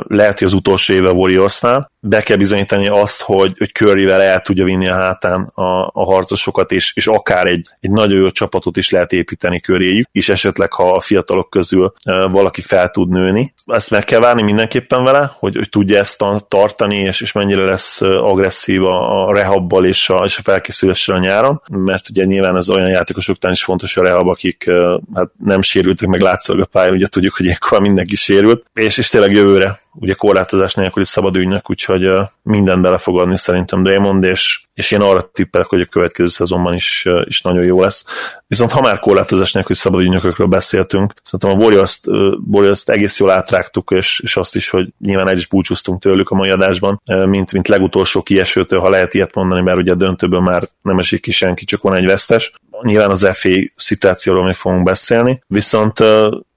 lehet, 0.06 0.38
hogy 0.38 0.48
az 0.48 0.54
utolsó 0.54 0.94
éve 0.94 1.10
Warriorsnál, 1.10 1.90
be 2.02 2.22
kell 2.22 2.36
bizonyítani 2.36 2.88
azt, 2.88 3.22
hogy, 3.22 3.54
hogy 3.58 3.72
Curryvel 3.72 4.22
el 4.22 4.40
tudja 4.40 4.64
vinni 4.64 4.88
a 4.88 4.94
hátán 4.94 5.42
a, 5.54 5.90
a 5.92 6.04
harcosokat, 6.04 6.72
és, 6.72 6.92
és 6.94 7.06
akár 7.06 7.46
egy, 7.46 7.68
egy 7.80 7.90
nagyon 7.90 8.18
jó 8.18 8.30
csapatot 8.30 8.76
is 8.76 8.90
lehet 8.90 9.12
építeni 9.12 9.60
köréjük, 9.60 10.08
és 10.12 10.28
esetleg, 10.28 10.72
ha 10.72 10.90
a 10.90 11.00
fiatalok 11.00 11.50
közül 11.50 11.92
valaki 12.30 12.60
fel 12.60 12.88
tud 12.88 13.08
nőni. 13.08 13.54
Ezt 13.66 13.90
meg 13.90 14.04
kell 14.04 14.20
várni 14.20 14.42
mindenképpen 14.42 15.04
vele, 15.04 15.30
hogy, 15.38 15.56
hogy 15.56 15.68
tudja 15.68 15.98
ezt 15.98 16.24
tartani, 16.48 16.96
és, 16.96 17.20
és 17.20 17.32
mennyire 17.32 17.64
lesz 17.64 18.00
agresszív 18.00 18.84
a, 18.84 19.26
a 19.28 19.34
rehabbal 19.34 19.86
és 19.86 20.10
a, 20.10 20.22
és 20.24 20.38
a 20.38 20.42
felkészüléssel 20.42 21.14
a 21.14 21.18
nyáron, 21.18 21.62
mert 21.68 22.08
ugye 22.08 22.24
nyilván 22.24 22.56
ez 22.56 22.70
olyan 22.70 22.88
játékosoknál 22.88 23.52
is 23.52 23.64
fontos 23.64 23.96
a 23.96 24.02
rehab, 24.02 24.28
akik 24.28 24.70
hát 25.14 25.30
nem 25.44 25.62
sérültek, 25.62 26.08
meg 26.08 26.20
látszólag 26.20 26.62
a 26.62 26.66
pályán, 26.66 26.94
ugye 26.94 27.06
tudjuk, 27.06 27.34
hogy 27.36 27.46
ilyenkor 27.46 27.80
mindenki 27.80 28.16
sérült, 28.16 28.64
és, 28.74 28.98
és 28.98 29.08
tényleg 29.08 29.32
jövőre 29.50 29.80
ugye 29.94 30.14
korlátozás 30.14 30.74
nélküli 30.74 31.04
szabad 31.04 31.36
ügynek, 31.36 31.70
úgyhogy 31.70 32.08
minden 32.42 32.82
bele 32.82 32.98
fog 32.98 33.18
adni 33.18 33.36
szerintem 33.36 33.82
Draymond, 33.82 34.24
és, 34.24 34.62
és 34.74 34.90
én 34.90 35.00
arra 35.00 35.30
tippelek, 35.32 35.66
hogy 35.66 35.80
a 35.80 35.84
következő 35.84 36.28
szezonban 36.28 36.74
is, 36.74 37.08
is 37.24 37.42
nagyon 37.42 37.64
jó 37.64 37.80
lesz. 37.80 38.04
Viszont 38.46 38.70
ha 38.70 38.80
már 38.80 38.98
korlátozás 38.98 39.52
nélküli 39.52 39.78
szabad 39.78 40.00
ügynökökről 40.00 40.46
beszéltünk, 40.46 41.14
szerintem 41.22 41.60
a 41.60 41.62
Warriors-t, 41.62 42.06
Warriors 42.50 42.82
egész 42.84 43.18
jól 43.18 43.30
átrágtuk, 43.30 43.90
és, 43.90 44.20
és 44.24 44.36
azt 44.36 44.56
is, 44.56 44.68
hogy 44.68 44.88
nyilván 44.98 45.28
egy 45.28 45.36
is 45.36 45.46
búcsúztunk 45.46 46.00
tőlük 46.00 46.30
a 46.30 46.34
mai 46.34 46.50
adásban, 46.50 47.02
mint, 47.26 47.52
mint 47.52 47.68
legutolsó 47.68 48.22
kiesőtől, 48.22 48.80
ha 48.80 48.88
lehet 48.88 49.14
ilyet 49.14 49.34
mondani, 49.34 49.62
mert 49.62 49.78
ugye 49.78 49.92
a 49.92 49.94
döntőből 49.94 50.40
már 50.40 50.68
nem 50.82 50.98
esik 50.98 51.20
ki 51.20 51.30
senki, 51.30 51.64
csak 51.64 51.82
van 51.82 51.94
egy 51.94 52.06
vesztes. 52.06 52.52
Nyilván 52.82 53.10
az 53.10 53.28
FA 53.32 53.48
szituációról 53.76 54.44
még 54.44 54.54
fogunk 54.54 54.84
beszélni, 54.84 55.42
viszont 55.46 56.02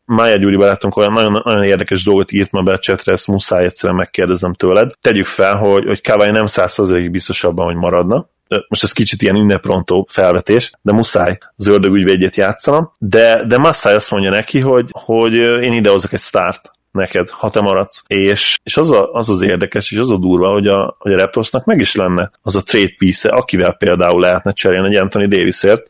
Mája 0.06 0.36
Gyuri 0.36 0.56
barátunk 0.56 0.96
olyan 0.96 1.14
nagyon, 1.14 1.42
nagyon 1.44 1.64
érdekes 1.64 2.04
dolgot 2.04 2.32
írt 2.32 2.52
ma 2.52 2.62
be 2.62 2.72
a 2.72 2.78
csetre, 2.78 3.12
ezt 3.12 3.28
muszáj 3.28 3.64
egyszerűen 3.64 3.98
megkérdezem 3.98 4.54
tőled. 4.54 4.92
Tegyük 5.02 5.26
fel, 5.26 5.56
hogy, 5.56 5.86
hogy 5.86 6.02
Kawai 6.02 6.32
nem 6.32 6.46
százszerzelékig 6.46 7.12
biztos 7.12 7.44
abban, 7.44 7.66
hogy 7.66 7.76
maradna, 7.76 8.28
most 8.68 8.84
ez 8.84 8.92
kicsit 8.92 9.22
ilyen 9.22 9.36
ünneprontó 9.36 10.08
felvetés, 10.10 10.72
de 10.82 10.92
muszáj 10.92 11.38
az 11.56 11.68
ördögügyvédjét 11.68 12.36
játszanom, 12.36 12.92
de, 12.98 13.46
de 13.46 13.58
Massai 13.58 13.94
azt 13.94 14.12
mondja 14.12 14.30
neki, 14.30 14.60
hogy, 14.60 14.90
hogy 14.92 15.34
én 15.34 15.74
idehozok 15.74 16.14
egy 16.14 16.20
start 16.20 16.72
neked, 16.92 17.30
ha 17.30 17.50
te 17.50 17.62
maradsz. 17.62 18.04
És, 18.08 18.58
és 18.64 18.78
az, 18.78 18.92
a, 18.92 19.14
az 19.14 19.30
az 19.30 19.42
érdekes, 19.42 19.92
és 19.92 19.98
az 19.98 20.12
a 20.12 20.18
durva, 20.18 20.52
hogy 20.52 20.68
a, 20.68 20.96
hogy 21.00 21.14
a 21.14 21.18
Raptorsnak 21.18 21.66
meg 21.66 21.80
is 21.80 21.96
lenne 21.96 22.32
az 22.42 22.56
a 22.56 22.62
trade 22.62 22.94
piece 22.98 23.30
akivel 23.30 23.74
például 23.74 24.20
lehetne 24.20 24.52
cserélni 24.52 24.88
egy 24.88 25.02
Anthony 25.02 25.28
Davisért, 25.28 25.88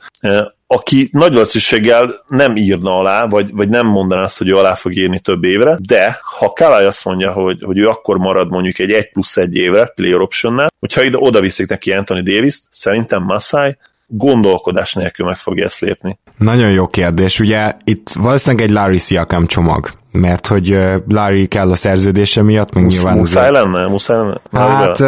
aki 0.74 1.10
nagy 1.12 1.34
valószínűséggel 1.34 2.24
nem 2.28 2.56
írna 2.56 2.98
alá, 2.98 3.26
vagy, 3.26 3.52
vagy 3.52 3.70
nem 3.70 3.88
mondaná 3.88 4.22
azt, 4.22 4.38
hogy 4.38 4.48
ő 4.48 4.56
alá 4.56 4.74
fog 4.74 4.96
írni 4.96 5.20
több 5.20 5.44
évre, 5.44 5.78
de 5.82 6.20
ha 6.38 6.54
Kalai 6.54 6.86
azt 6.86 7.06
mondja, 7.06 7.32
hogy, 7.32 7.64
hogy 7.64 7.78
ő 7.78 7.88
akkor 7.88 8.18
marad 8.18 8.50
mondjuk 8.50 8.80
egy 8.80 8.92
1 8.92 9.12
plusz 9.12 9.38
1 9.38 9.56
évre 9.56 9.86
player 9.96 10.20
optionnál, 10.20 10.72
hogyha 10.80 11.04
ide 11.04 11.18
oda 11.20 11.40
viszik 11.40 11.68
neki 11.68 11.92
Anthony 11.92 12.24
davis 12.24 12.60
szerintem 12.70 13.24
Masai 13.24 13.78
gondolkodás 14.08 14.94
nélkül 14.94 15.26
meg 15.26 15.38
fogja 15.38 15.66
ezt 15.66 15.80
lépni. 15.80 16.20
Nagyon 16.38 16.72
jó 16.72 16.88
kérdés. 16.88 17.40
Ugye 17.40 17.74
itt 17.84 18.10
valószínűleg 18.20 18.66
egy 18.68 18.74
Larry 18.74 18.98
Siakam 18.98 19.46
csomag 19.46 20.02
mert 20.14 20.48
hogy 20.48 20.80
Larry 21.08 21.48
kell 21.48 21.72
a 21.72 21.76
szerződése 21.76 22.42
miatt, 22.42 22.74
meg 22.74 22.84
Musz, 22.84 22.96
nyilván... 22.96 23.18
Muszáj 23.18 23.50
azért... 23.50 23.64
lenne? 23.64 23.88
Muszáj 23.88 24.18
lenne? 24.18 24.40
Hát 24.52 25.00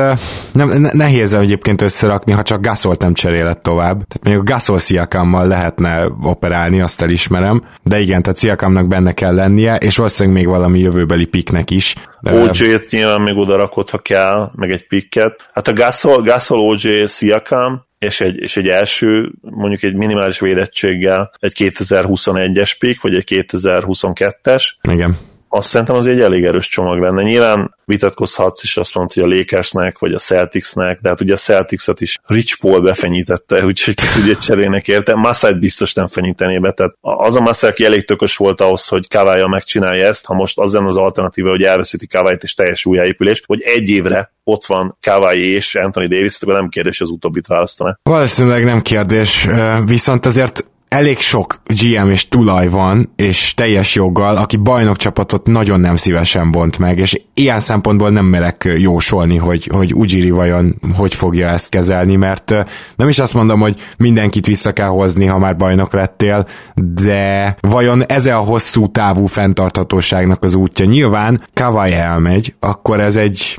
nem, 0.51 0.89
nehéz 0.93 1.33
egyébként 1.33 1.81
összerakni, 1.81 2.31
ha 2.31 2.41
csak 2.41 2.61
Gasolt 2.61 3.01
nem 3.01 3.13
cserélet 3.13 3.61
tovább. 3.61 4.03
Tehát 4.07 4.39
a 4.39 4.43
Gasol 4.43 4.79
Sziakammal 4.79 5.47
lehetne 5.47 6.07
operálni, 6.23 6.81
azt 6.81 7.01
elismerem, 7.01 7.63
de 7.83 7.99
igen, 7.99 8.21
tehát 8.21 8.37
Sziakamnak 8.37 8.87
benne 8.87 9.13
kell 9.13 9.33
lennie, 9.33 9.75
és 9.75 9.97
valószínűleg 9.97 10.37
még 10.37 10.47
valami 10.47 10.79
jövőbeli 10.79 11.25
piknek 11.25 11.71
is. 11.71 11.95
OJ-t 12.21 12.87
nyilván 12.89 13.21
még 13.21 13.37
oda 13.37 13.55
rakott, 13.55 13.89
ha 13.89 13.97
kell, 13.97 14.51
meg 14.55 14.71
egy 14.71 14.87
pikket. 14.87 15.49
Hát 15.53 15.67
a 15.67 15.73
Gasol, 15.73 16.21
Gasol 16.21 16.59
OJ, 16.59 17.05
Sziakam, 17.05 17.85
és 18.05 18.21
egy, 18.21 18.37
és 18.37 18.57
egy 18.57 18.67
első, 18.67 19.31
mondjuk 19.41 19.83
egy 19.83 19.95
minimális 19.95 20.39
védettséggel 20.39 21.31
egy 21.39 21.53
2021-es 21.57 22.71
pick, 22.79 23.01
vagy 23.01 23.15
egy 23.15 23.47
2022-es. 23.51 24.63
Igen 24.81 25.17
azt 25.55 25.67
szerintem 25.67 25.95
az 25.95 26.07
egy 26.07 26.21
elég 26.21 26.43
erős 26.43 26.67
csomag 26.67 26.99
lenne. 26.99 27.23
Nyilván 27.23 27.75
vitatkozhatsz 27.85 28.63
is 28.63 28.77
azt 28.77 28.95
mondta, 28.95 29.21
hogy 29.21 29.31
a 29.31 29.35
Lakersnek, 29.35 29.99
vagy 29.99 30.13
a 30.13 30.17
Celticsnek, 30.17 30.99
de 31.01 31.09
hát 31.09 31.21
ugye 31.21 31.33
a 31.33 31.37
Celtics-et 31.37 32.01
is 32.01 32.17
Rich 32.25 32.59
Paul 32.59 32.79
befenyítette, 32.79 33.65
úgyhogy 33.65 33.93
ugye 34.21 34.35
cserének 34.37 34.87
érte. 34.87 35.15
Massait 35.15 35.59
biztos 35.59 35.93
nem 35.93 36.07
fenyítené 36.07 36.57
be, 36.57 36.71
tehát 36.71 36.93
az 37.01 37.35
a 37.35 37.41
Massai, 37.41 37.69
aki 37.69 37.85
elég 37.85 38.05
tökös 38.05 38.37
volt 38.37 38.61
ahhoz, 38.61 38.87
hogy 38.87 39.07
Kavája 39.07 39.47
megcsinálja 39.47 40.07
ezt, 40.07 40.25
ha 40.25 40.33
most 40.33 40.59
az 40.59 40.73
lenne 40.73 40.87
az 40.87 40.97
alternatíva, 40.97 41.49
hogy 41.49 41.63
elveszíti 41.63 42.07
Kavályt 42.07 42.43
és 42.43 42.53
teljes 42.53 42.85
újjáépülés, 42.85 43.43
hogy 43.45 43.61
egy 43.61 43.89
évre 43.89 44.33
ott 44.43 44.65
van 44.65 44.97
Kawai 45.01 45.53
és 45.53 45.75
Anthony 45.75 46.07
Davis, 46.07 46.37
akkor 46.41 46.53
nem 46.53 46.69
kérdés, 46.69 47.01
az 47.01 47.09
utóbbit 47.09 47.47
választaná. 47.47 47.99
Valószínűleg 48.03 48.63
nem 48.63 48.81
kérdés, 48.81 49.47
viszont 49.85 50.25
azért 50.25 50.65
elég 50.95 51.19
sok 51.19 51.61
GM 51.65 52.09
és 52.09 52.27
tulaj 52.27 52.67
van, 52.67 53.11
és 53.15 53.53
teljes 53.53 53.95
joggal, 53.95 54.37
aki 54.37 54.57
bajnokcsapatot 54.57 55.47
nagyon 55.47 55.79
nem 55.79 55.95
szívesen 55.95 56.51
bont 56.51 56.77
meg, 56.77 56.99
és 56.99 57.21
ilyen 57.33 57.59
szempontból 57.59 58.09
nem 58.09 58.25
merek 58.25 58.73
jósolni, 58.77 59.37
hogy, 59.37 59.69
hogy 59.73 59.93
Ujiri 59.93 60.29
vajon 60.29 60.75
hogy 60.95 61.15
fogja 61.15 61.47
ezt 61.47 61.69
kezelni, 61.69 62.15
mert 62.15 62.65
nem 62.95 63.07
is 63.07 63.19
azt 63.19 63.33
mondom, 63.33 63.59
hogy 63.59 63.81
mindenkit 63.97 64.45
vissza 64.45 64.71
kell 64.71 64.87
hozni, 64.87 65.25
ha 65.25 65.37
már 65.37 65.57
bajnok 65.57 65.93
lettél, 65.93 66.47
de 66.73 67.57
vajon 67.59 68.05
ez 68.05 68.25
a 68.25 68.37
hosszú 68.37 68.87
távú 68.87 69.25
fenntarthatóságnak 69.25 70.43
az 70.43 70.55
útja? 70.55 70.85
Nyilván 70.85 71.41
Kawai 71.53 71.91
elmegy, 71.91 72.55
akkor 72.59 72.99
ez 72.99 73.15
egy 73.15 73.57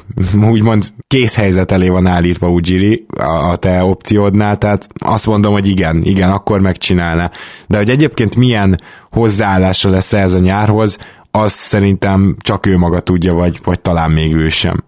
úgymond 0.50 0.92
kész 1.06 1.36
helyzet 1.36 1.72
elé 1.72 1.88
van 1.88 2.06
állítva 2.06 2.48
Ujiri 2.48 3.06
a 3.50 3.56
te 3.56 3.84
opciódnál, 3.84 4.58
tehát 4.58 4.88
azt 4.98 5.26
mondom, 5.26 5.52
hogy 5.52 5.68
igen, 5.68 6.00
igen, 6.02 6.30
akkor 6.30 6.60
megcsinálná 6.60 7.25
de 7.66 7.76
hogy 7.76 7.90
egyébként 7.90 8.36
milyen 8.36 8.80
hozzáállása 9.10 9.90
lesz 9.90 10.12
ez 10.12 10.34
a 10.34 10.38
nyárhoz, 10.38 10.98
az 11.30 11.52
szerintem 11.52 12.36
csak 12.38 12.66
ő 12.66 12.76
maga 12.76 13.00
tudja, 13.00 13.34
vagy, 13.34 13.60
vagy 13.64 13.80
talán 13.80 14.10
még 14.10 14.34
ő 14.34 14.48
sem. 14.48 14.84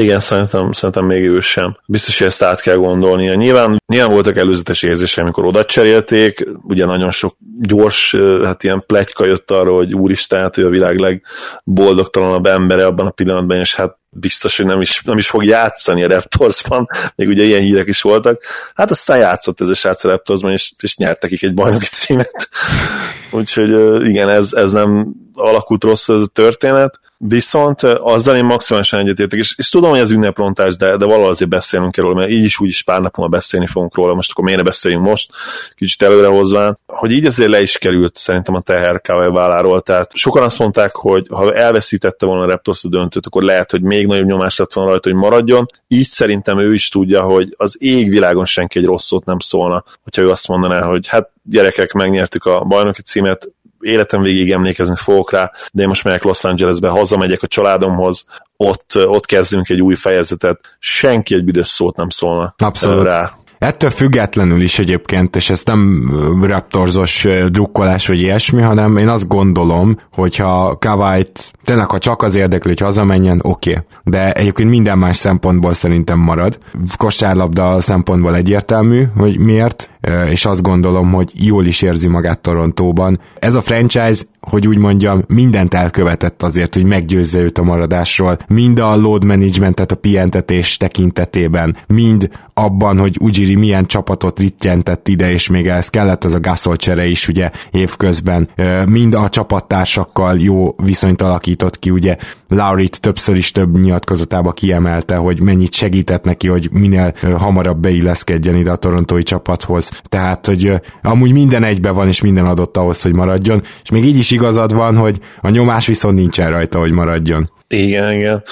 Igen, 0.00 0.20
szerintem, 0.20 0.72
szerintem 0.72 1.04
még 1.04 1.22
ő 1.22 1.40
sem. 1.40 1.76
Biztos, 1.86 2.18
hogy 2.18 2.26
ezt 2.26 2.42
át 2.42 2.60
kell 2.60 2.76
gondolnia. 2.76 3.34
Nyilván, 3.34 3.82
nyilván 3.86 4.10
voltak 4.10 4.36
előzetes 4.36 4.82
érzések, 4.82 5.24
amikor 5.24 5.44
oda 5.44 5.64
cserélték, 5.64 6.48
ugye 6.62 6.84
nagyon 6.84 7.10
sok 7.10 7.36
gyors, 7.60 8.16
hát 8.44 8.62
ilyen 8.62 8.82
pletyka 8.86 9.26
jött 9.26 9.50
arra, 9.50 9.74
hogy 9.74 9.94
úristen, 9.94 10.40
hát 10.40 10.58
ő 10.58 10.66
a 10.66 10.70
világ 10.70 10.98
legboldogtalanabb 10.98 12.46
embere 12.46 12.86
abban 12.86 13.06
a 13.06 13.10
pillanatban, 13.10 13.58
és 13.58 13.74
hát 13.74 13.98
biztos, 14.10 14.56
hogy 14.56 14.66
nem 14.66 14.80
is, 14.80 15.02
nem 15.02 15.18
is 15.18 15.28
fog 15.28 15.44
játszani 15.44 16.04
a 16.04 16.08
Raptorsban, 16.08 16.88
még 17.16 17.28
ugye 17.28 17.42
ilyen 17.42 17.60
hírek 17.60 17.86
is 17.86 18.02
voltak. 18.02 18.42
Hát 18.74 18.90
aztán 18.90 19.18
játszott 19.18 19.60
ez 19.60 19.68
a 19.68 19.74
srác 19.74 20.04
a 20.04 20.08
Raptorsban, 20.08 20.52
és, 20.52 20.72
és 20.82 20.96
nyert 20.96 21.24
egy 21.24 21.54
bajnoki 21.54 21.86
címet. 21.86 22.48
Úgyhogy 23.30 24.04
igen, 24.06 24.28
ez, 24.28 24.52
ez 24.52 24.72
nem 24.72 25.14
alakult 25.34 25.84
rossz 25.84 26.08
ez 26.08 26.20
a 26.20 26.26
történet. 26.26 27.00
Viszont 27.28 27.82
azzal 27.82 28.36
én 28.36 28.44
maximálisan 28.44 29.00
egyetértek, 29.00 29.38
és, 29.38 29.54
és 29.58 29.68
tudom, 29.68 29.90
hogy 29.90 29.98
ez 29.98 30.10
ünneprontás, 30.10 30.76
de, 30.76 30.96
de 30.96 31.04
valahol 31.04 31.30
azért 31.30 31.50
beszélünk 31.50 31.96
róla, 31.96 32.14
mert 32.14 32.30
így 32.30 32.44
is 32.44 32.60
úgy 32.60 32.68
is 32.68 32.82
pár 32.82 33.00
napon 33.00 33.30
beszélni 33.30 33.66
fogunk 33.66 33.94
róla, 33.94 34.14
most 34.14 34.30
akkor 34.30 34.44
miért 34.44 34.58
ne 34.58 34.66
beszéljünk 34.66 35.04
most, 35.04 35.30
kicsit 35.74 36.02
előrehozva, 36.02 36.76
hogy 36.86 37.10
így 37.10 37.26
azért 37.26 37.50
le 37.50 37.60
is 37.60 37.78
került 37.78 38.16
szerintem 38.16 38.54
a 38.54 38.60
teher 38.60 39.00
Kawai 39.00 39.30
válláról, 39.30 39.80
tehát 39.80 40.16
sokan 40.16 40.42
azt 40.42 40.58
mondták, 40.58 40.94
hogy 40.94 41.26
ha 41.30 41.54
elveszítette 41.54 42.26
volna 42.26 42.42
a 42.42 42.46
Raptors 42.46 42.84
a 42.84 42.88
döntőt, 42.88 43.26
akkor 43.26 43.42
lehet, 43.42 43.70
hogy 43.70 43.82
még 43.82 44.06
nagyobb 44.06 44.26
nyomás 44.26 44.58
lett 44.58 44.72
volna 44.72 44.90
rajta, 44.90 45.10
hogy 45.10 45.18
maradjon, 45.18 45.66
így 45.88 46.06
szerintem 46.06 46.58
ő 46.58 46.74
is 46.74 46.88
tudja, 46.88 47.22
hogy 47.22 47.54
az 47.56 47.76
égvilágon 47.78 48.44
senki 48.44 48.78
egy 48.78 48.84
rossz 48.84 49.06
szót 49.06 49.24
nem 49.24 49.38
szólna, 49.38 49.84
hogyha 50.02 50.22
ő 50.22 50.30
azt 50.30 50.48
mondaná, 50.48 50.80
hogy 50.80 51.08
hát 51.08 51.30
gyerekek, 51.42 51.92
megnyertük 51.92 52.44
a 52.44 52.64
bajnoki 52.64 53.02
címet, 53.02 53.48
életem 53.80 54.22
végig 54.22 54.50
emlékezni 54.50 54.96
fogok 54.96 55.30
rá, 55.30 55.52
de 55.72 55.82
én 55.82 55.88
most 55.88 56.04
megyek 56.04 56.22
Los 56.22 56.44
Angelesbe, 56.44 56.88
hazamegyek 56.88 57.42
a 57.42 57.46
családomhoz, 57.46 58.24
ott, 58.56 58.92
ott 59.06 59.26
kezdünk 59.26 59.68
egy 59.68 59.80
új 59.80 59.94
fejezetet, 59.94 60.76
senki 60.78 61.34
egy 61.34 61.44
büdös 61.44 61.68
szót 61.68 61.96
nem 61.96 62.08
szólna 62.08 62.54
Abszolút. 62.58 63.04
rá. 63.04 63.30
Ettől 63.60 63.90
függetlenül 63.90 64.60
is 64.60 64.78
egyébként, 64.78 65.36
és 65.36 65.50
ez 65.50 65.62
nem 65.64 66.10
raptorzos 66.42 67.26
drukkolás 67.48 68.06
vagy 68.06 68.20
ilyesmi, 68.20 68.62
hanem 68.62 68.96
én 68.96 69.08
azt 69.08 69.28
gondolom, 69.28 69.98
hogyha 70.12 70.76
Kawait 70.78 71.52
tényleg, 71.64 71.90
ha 71.90 71.98
csak 71.98 72.22
az 72.22 72.34
érdekli, 72.34 72.68
hogy 72.68 72.80
hazamenjen, 72.80 73.40
oké. 73.42 73.70
Okay. 73.70 73.82
De 74.04 74.32
egyébként 74.32 74.70
minden 74.70 74.98
más 74.98 75.16
szempontból 75.16 75.72
szerintem 75.72 76.18
marad. 76.18 76.58
Kosárlabda 76.96 77.80
szempontból 77.80 78.34
egyértelmű, 78.34 79.04
hogy 79.16 79.38
miért, 79.38 79.90
és 80.30 80.44
azt 80.44 80.62
gondolom, 80.62 81.12
hogy 81.12 81.30
jól 81.34 81.66
is 81.66 81.82
érzi 81.82 82.08
magát 82.08 82.40
Torontóban. 82.40 83.20
Ez 83.38 83.54
a 83.54 83.62
franchise 83.62 84.22
hogy 84.40 84.66
úgy 84.66 84.78
mondjam, 84.78 85.22
mindent 85.26 85.74
elkövetett 85.74 86.42
azért, 86.42 86.74
hogy 86.74 86.84
meggyőzze 86.84 87.40
őt 87.40 87.58
a 87.58 87.62
maradásról, 87.62 88.38
mind 88.46 88.78
a 88.78 88.96
load 88.96 89.24
managementet 89.24 89.92
a 89.92 89.96
pihentetés 89.96 90.76
tekintetében, 90.76 91.76
mind 91.86 92.30
abban, 92.54 92.98
hogy 92.98 93.16
Ujiri 93.20 93.54
milyen 93.54 93.86
csapatot 93.86 94.38
rittyentett 94.38 95.08
ide, 95.08 95.32
és 95.32 95.48
még 95.48 95.68
ez 95.68 95.88
kellett 95.88 96.24
ez 96.24 96.34
a 96.34 96.40
Gasol 96.40 96.76
csere 96.76 97.06
is 97.06 97.28
ugye 97.28 97.50
évközben, 97.70 98.48
mind 98.86 99.14
a 99.14 99.28
csapattársakkal 99.28 100.38
jó 100.38 100.74
viszonyt 100.76 101.22
alakított 101.22 101.78
ki, 101.78 101.90
ugye 101.90 102.16
Laurit 102.48 103.00
többször 103.00 103.36
is 103.36 103.50
több 103.50 103.78
nyilatkozatába 103.78 104.52
kiemelte, 104.52 105.16
hogy 105.16 105.42
mennyit 105.42 105.72
segített 105.72 106.24
neki, 106.24 106.48
hogy 106.48 106.68
minél 106.72 107.12
hamarabb 107.38 107.78
beilleszkedjen 107.78 108.54
ide 108.54 108.70
a 108.70 108.76
torontói 108.76 109.22
csapathoz. 109.22 109.89
Tehát, 110.02 110.46
hogy 110.46 110.72
amúgy 111.02 111.32
minden 111.32 111.64
egybe 111.64 111.90
van, 111.90 112.08
és 112.08 112.20
minden 112.20 112.46
adott 112.46 112.76
ahhoz, 112.76 113.02
hogy 113.02 113.14
maradjon, 113.14 113.62
és 113.82 113.90
még 113.90 114.04
így 114.04 114.16
is 114.16 114.30
igazad 114.30 114.74
van, 114.74 114.96
hogy 114.96 115.18
a 115.40 115.48
nyomás 115.48 115.86
viszont 115.86 116.14
nincsen 116.14 116.50
rajta, 116.50 116.78
hogy 116.78 116.92
maradjon. 116.92 117.50
Igen, 117.68 118.12
igen. 118.12 118.42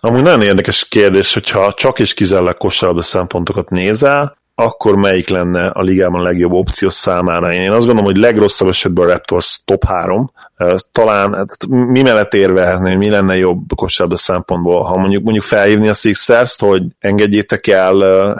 Amúgy 0.00 0.22
nagyon 0.22 0.42
érdekes 0.42 0.88
kérdés, 0.88 1.34
hogyha 1.34 1.72
csak 1.72 1.98
és 1.98 2.14
kizárólag 2.14 2.56
kosárlabda 2.56 3.02
szempontokat 3.02 3.70
nézel, 3.70 4.36
akkor 4.54 4.96
melyik 4.96 5.28
lenne 5.28 5.66
a 5.66 5.82
ligában 5.82 6.20
a 6.20 6.22
legjobb 6.22 6.52
opció 6.52 6.90
számára? 6.90 7.52
Én 7.52 7.70
azt 7.70 7.86
gondolom, 7.86 8.04
hogy 8.04 8.16
legrosszabb 8.16 8.68
esetben 8.68 9.04
a 9.04 9.08
Raptors 9.08 9.60
top 9.64 9.84
3, 9.84 10.32
talán 10.92 11.34
hát 11.34 11.66
mi 11.68 12.02
mellett 12.02 12.34
érvehetné, 12.34 12.94
mi 12.94 13.08
lenne 13.08 13.36
jobb 13.36 13.74
kosárlabda 13.74 14.20
szempontból, 14.20 14.82
ha 14.82 14.96
mondjuk 14.96 15.22
mondjuk 15.22 15.44
felhívni 15.44 15.88
a 15.88 15.92
Sixers-t, 15.92 16.60
hogy 16.60 16.82
engedjétek 16.98 17.66
el 17.66 17.94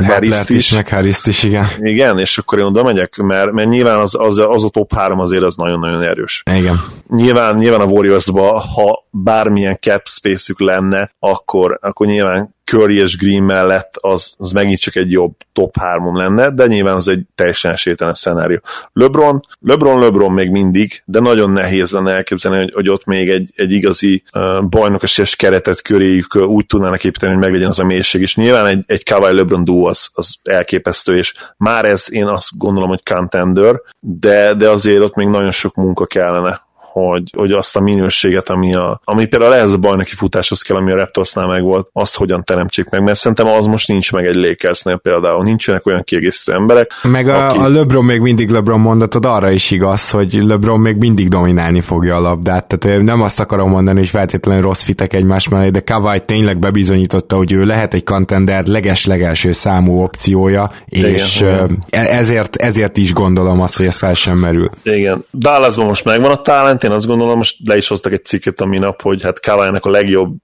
Harris-t 0.04 0.48
is. 0.48 0.56
is. 0.56 0.72
meg 0.72 0.88
harris 0.88 1.20
is, 1.24 1.42
igen. 1.42 1.66
Igen, 1.78 2.18
és 2.18 2.38
akkor 2.38 2.58
én 2.58 2.64
oda 2.64 2.82
megyek, 2.82 3.16
mert, 3.16 3.52
mert 3.52 3.68
nyilván 3.68 3.98
az, 3.98 4.14
az, 4.18 4.38
az 4.38 4.64
a 4.64 4.68
top 4.68 4.94
3 4.94 5.18
azért 5.18 5.42
az 5.42 5.56
nagyon-nagyon 5.56 6.02
erős. 6.02 6.42
Igen. 6.50 6.82
Nyilván, 7.08 7.56
nyilván 7.56 7.80
a 7.80 7.84
warriors 7.84 8.30
ha 8.74 9.04
bármilyen 9.10 9.76
cap 9.80 10.08
space 10.08 10.52
lenne, 10.56 11.10
akkor, 11.18 11.78
akkor 11.80 12.06
nyilván 12.06 12.50
Curry 12.64 12.98
és 12.98 13.16
Green 13.16 13.42
mellett 13.42 13.96
az, 13.96 14.34
az 14.38 14.52
megint 14.52 14.78
csak 14.78 14.96
egy 14.96 15.10
jobb 15.10 15.34
top 15.52 15.76
3 15.78 16.16
lenne, 16.16 16.50
de 16.50 16.66
nyilván 16.66 16.94
az 16.94 17.08
egy 17.08 17.22
teljesen 17.34 17.72
esélytelen 17.72 18.14
szenárió. 18.14 18.60
LeBron, 18.92 19.46
LeBron, 19.60 20.00
LeBron 20.00 20.32
még 20.32 20.50
mindig, 20.50 21.02
de 21.04 21.20
nagyon 21.20 21.50
nehéz 21.50 21.90
lenne 21.90 22.11
elképzelni, 22.12 22.58
hogy, 22.58 22.72
hogy 22.74 22.88
ott 22.88 23.04
még 23.04 23.30
egy, 23.30 23.50
egy 23.56 23.72
igazi 23.72 24.22
uh, 24.34 24.68
bajnokos 24.68 25.36
keretet 25.36 25.82
köréjük 25.82 26.34
uh, 26.34 26.42
úgy 26.42 26.66
tudnának 26.66 27.04
építeni, 27.04 27.32
hogy 27.32 27.42
meglegyen 27.42 27.68
az 27.68 27.80
a 27.80 27.84
mélység, 27.84 28.20
és 28.20 28.36
nyilván 28.36 28.66
egy, 28.66 28.82
egy 28.86 29.04
Kawhi 29.04 29.34
LeBron 29.34 29.64
duo 29.64 29.88
az, 29.88 30.10
az 30.12 30.36
elképesztő, 30.42 31.16
és 31.16 31.32
már 31.56 31.84
ez 31.84 32.12
én 32.12 32.26
azt 32.26 32.58
gondolom, 32.58 32.88
hogy 32.88 33.02
contender, 33.04 33.80
de, 34.00 34.54
de 34.54 34.68
azért 34.68 35.02
ott 35.02 35.14
még 35.14 35.26
nagyon 35.26 35.50
sok 35.50 35.74
munka 35.74 36.06
kellene 36.06 36.70
hogy, 36.92 37.22
hogy 37.36 37.52
azt 37.52 37.76
a 37.76 37.80
minőséget, 37.80 38.50
ami, 38.50 38.74
a, 38.74 39.00
ami 39.04 39.24
például 39.24 39.54
ehhez 39.54 39.72
a 39.72 39.78
bajnoki 39.78 40.14
futáshoz 40.14 40.62
kell, 40.62 40.76
ami 40.76 40.92
a 40.92 40.96
Raptorsnál 40.96 41.46
meg 41.46 41.62
volt, 41.62 41.88
azt 41.92 42.16
hogyan 42.16 42.44
teremtsék 42.44 42.88
meg, 42.88 43.02
mert 43.02 43.18
szerintem 43.18 43.46
az 43.46 43.66
most 43.66 43.88
nincs 43.88 44.12
meg 44.12 44.26
egy 44.26 44.34
Lakersnél 44.34 44.96
például, 44.96 45.42
nincsenek 45.42 45.86
olyan 45.86 46.02
kiegészítő 46.04 46.52
emberek. 46.52 46.90
Meg 47.02 47.28
a, 47.28 47.48
aki... 47.48 47.58
a 47.58 47.68
LeBron 47.68 48.04
még 48.04 48.20
mindig 48.20 48.50
LeBron 48.50 48.80
mondatod 48.80 49.24
arra 49.24 49.50
is 49.50 49.70
igaz, 49.70 50.10
hogy 50.10 50.38
LeBron 50.42 50.80
még 50.80 50.96
mindig 50.96 51.28
dominálni 51.28 51.80
fogja 51.80 52.16
a 52.16 52.20
labdát, 52.20 52.78
tehát 52.78 53.02
nem 53.02 53.22
azt 53.22 53.40
akarom 53.40 53.70
mondani, 53.70 53.98
hogy 53.98 54.08
feltétlenül 54.08 54.62
rossz 54.62 54.82
fitek 54.82 55.12
egymás 55.12 55.48
mellé, 55.48 55.68
de 55.68 55.80
Kawai 55.80 56.20
tényleg 56.20 56.58
bebizonyította, 56.58 57.36
hogy 57.36 57.52
ő 57.52 57.64
lehet 57.64 57.94
egy 57.94 58.04
contender 58.04 58.66
leges-legelső 58.66 59.52
számú 59.52 60.02
opciója, 60.02 60.70
Igen, 60.88 61.10
és 61.10 61.40
igen. 61.40 61.84
ezért, 61.90 62.56
ezért 62.56 62.96
is 62.96 63.12
gondolom 63.12 63.60
azt, 63.60 63.76
hogy 63.76 63.86
ez 63.86 63.96
fel 63.96 64.14
sem 64.14 64.38
merül. 64.38 64.70
Igen. 64.82 65.24
Dallasban 65.32 65.86
most 65.86 66.04
megvan 66.04 66.30
a 66.30 66.36
talent, 66.36 66.81
én 66.82 66.90
azt 66.90 67.06
gondolom, 67.06 67.36
most 67.36 67.56
le 67.64 67.76
is 67.76 67.88
hoztak 67.88 68.12
egy 68.12 68.24
cikket 68.24 68.60
a 68.60 68.64
minap, 68.64 69.02
hogy 69.02 69.22
hát 69.22 69.40
Kawai-nak 69.40 69.84
a 69.84 69.90
legjobb 69.90 70.36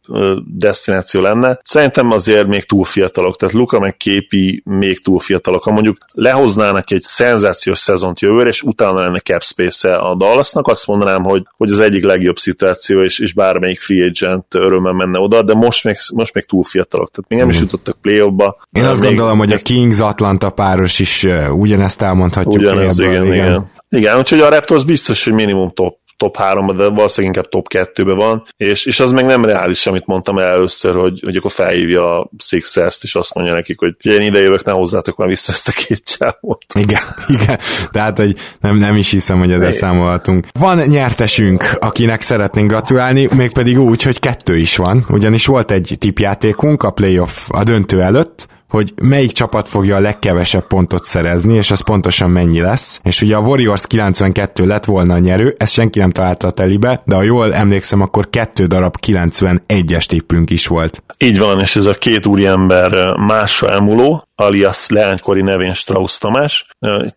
destináció 0.45 1.21
lenne. 1.21 1.61
Szerintem 1.63 2.11
azért 2.11 2.47
még 2.47 2.65
túl 2.65 2.85
fiatalok, 2.85 3.37
tehát 3.37 3.55
Luka 3.55 3.79
meg 3.81 3.97
Képi 3.97 4.63
még 4.65 5.03
túl 5.03 5.19
fiatalok. 5.21 5.63
Ha 5.63 5.71
mondjuk 5.71 5.97
lehoznának 6.13 6.91
egy 6.91 7.03
szenzációs 7.03 7.79
szezont 7.79 8.21
jövőre, 8.21 8.49
és 8.49 8.63
utána 8.63 9.01
lenne 9.01 9.19
cap 9.19 9.43
space 9.43 9.97
a 9.97 10.15
Dallasnak, 10.17 10.67
azt 10.67 10.87
mondanám, 10.87 11.23
hogy, 11.23 11.43
hogy 11.57 11.71
az 11.71 11.79
egyik 11.79 12.05
legjobb 12.05 12.39
szituáció, 12.39 13.03
és, 13.03 13.19
és 13.19 13.33
bármelyik 13.33 13.81
free 13.81 14.05
agent 14.05 14.55
örömmel 14.55 14.93
menne 14.93 15.19
oda, 15.19 15.43
de 15.43 15.55
most 15.55 15.85
még, 15.85 15.97
most 16.15 16.35
még 16.35 16.45
túl 16.45 16.65
fiatalok, 16.65 17.11
tehát 17.11 17.31
még 17.31 17.39
nem 17.39 17.49
mm. 17.49 17.51
is 17.51 17.57
mhm. 17.57 17.65
jutottak 17.65 18.01
play 18.01 18.31
ba 18.31 18.57
Én 18.73 18.85
azt 18.85 19.01
még, 19.01 19.09
gondolom, 19.09 19.39
hogy 19.39 19.53
a 19.53 19.59
Kings-Atlanta 19.59 20.51
páros 20.51 20.99
is 20.99 21.27
ugyanezt 21.51 22.03
elmondhatjuk. 22.03 22.55
Ugyanez, 22.55 22.99
igen, 22.99 23.25
igen. 23.25 23.35
igen. 23.35 23.71
Igen, 23.91 24.19
úgyhogy 24.19 24.41
a 24.41 24.49
Raptors 24.49 24.85
biztos, 24.85 25.25
hogy 25.25 25.33
minimum 25.33 25.71
top 25.71 25.99
top 26.19 26.37
3 26.37 26.77
de 26.77 26.89
valószínűleg 26.89 27.37
inkább 27.37 27.51
top 27.51 27.69
2 27.69 28.15
van, 28.15 28.45
és, 28.57 28.85
és 28.85 29.01
az 29.01 29.11
meg 29.11 29.25
nem 29.25 29.45
reális, 29.45 29.87
amit 29.87 30.07
mondtam 30.07 30.39
el 30.39 30.51
először, 30.51 30.95
hogy, 30.95 31.21
hogy 31.25 31.37
akkor 31.37 31.51
felhívja 31.51 32.21
a 32.21 32.31
Sixers-t, 32.39 33.03
és 33.03 33.15
azt 33.15 33.35
mondja 33.35 33.55
nekik, 33.55 33.79
hogy 33.79 33.95
én 34.03 34.21
ide 34.21 34.39
jövök, 34.41 34.65
ne 34.65 34.73
hozzátok 34.73 35.17
már 35.17 35.29
vissza 35.29 35.53
ezt 35.53 35.69
a 35.69 35.73
két 35.73 36.17
csávot. 36.17 36.65
Igen, 36.75 37.03
igen. 37.27 37.59
Tehát, 37.91 38.19
hogy 38.19 38.37
nem, 38.61 38.77
nem 38.77 38.97
is 38.97 39.11
hiszem, 39.11 39.39
hogy 39.39 39.53
ezzel 39.53 39.71
számolhatunk. 39.71 40.47
Van 40.59 40.79
nyertesünk, 40.79 41.77
akinek 41.81 42.23
szeretnénk 42.23 42.69
gratulálni, 42.69 43.29
mégpedig 43.35 43.81
úgy, 43.81 44.03
hogy 44.03 44.19
kettő 44.19 44.57
is 44.57 44.77
van, 44.77 45.07
ugyanis 45.09 45.47
volt 45.47 45.71
egy 45.71 45.97
tipjátékunk 45.99 46.83
a 46.83 46.91
playoff 46.91 47.47
a 47.49 47.65
döntő 47.65 48.03
előtt, 48.03 48.49
hogy 48.69 48.93
melyik 49.03 49.33
csapat 49.33 49.69
fogja 49.69 49.97
a 49.97 50.01
legkevesebb 50.01 50.67
pontot 50.67 51.05
szerezni, 51.05 51.55
és 51.55 51.71
az 51.71 51.81
pontosan 51.81 52.31
mennyi 52.31 52.61
lesz. 52.61 53.01
És 53.05 53.23
ugye 53.23 53.37
a 53.37 53.41
Warriors 53.41 53.87
92 53.87 54.67
lett 54.67 54.85
volna 54.85 55.15
a 55.15 55.19
nyerő, 55.19 55.55
ezt 55.59 55.73
senki 55.73 55.99
nem 55.99 56.11
találta 56.11 56.47
a 56.47 56.51
telibe, 56.51 57.03
de 57.05 57.15
ha 57.15 57.23
jól 57.23 57.55
emlékszem, 57.55 58.01
akkor 58.01 58.31
kettő 58.31 58.67
darab 58.67 58.97
91-es 59.07 60.05
tippünk 60.05 60.51
is 60.51 60.67
volt. 60.67 61.03
Így 61.19 61.39
van, 61.39 61.61
és 61.61 61.77
ez 61.77 61.85
a 61.85 61.95
két 61.95 62.27
úriember 62.27 63.17
másra 63.17 63.71
emuló, 63.71 64.29
alias 64.35 64.89
leánykori 64.89 65.43
nevén 65.43 65.73
Strauss 65.73 66.19
Tamás. 66.19 66.67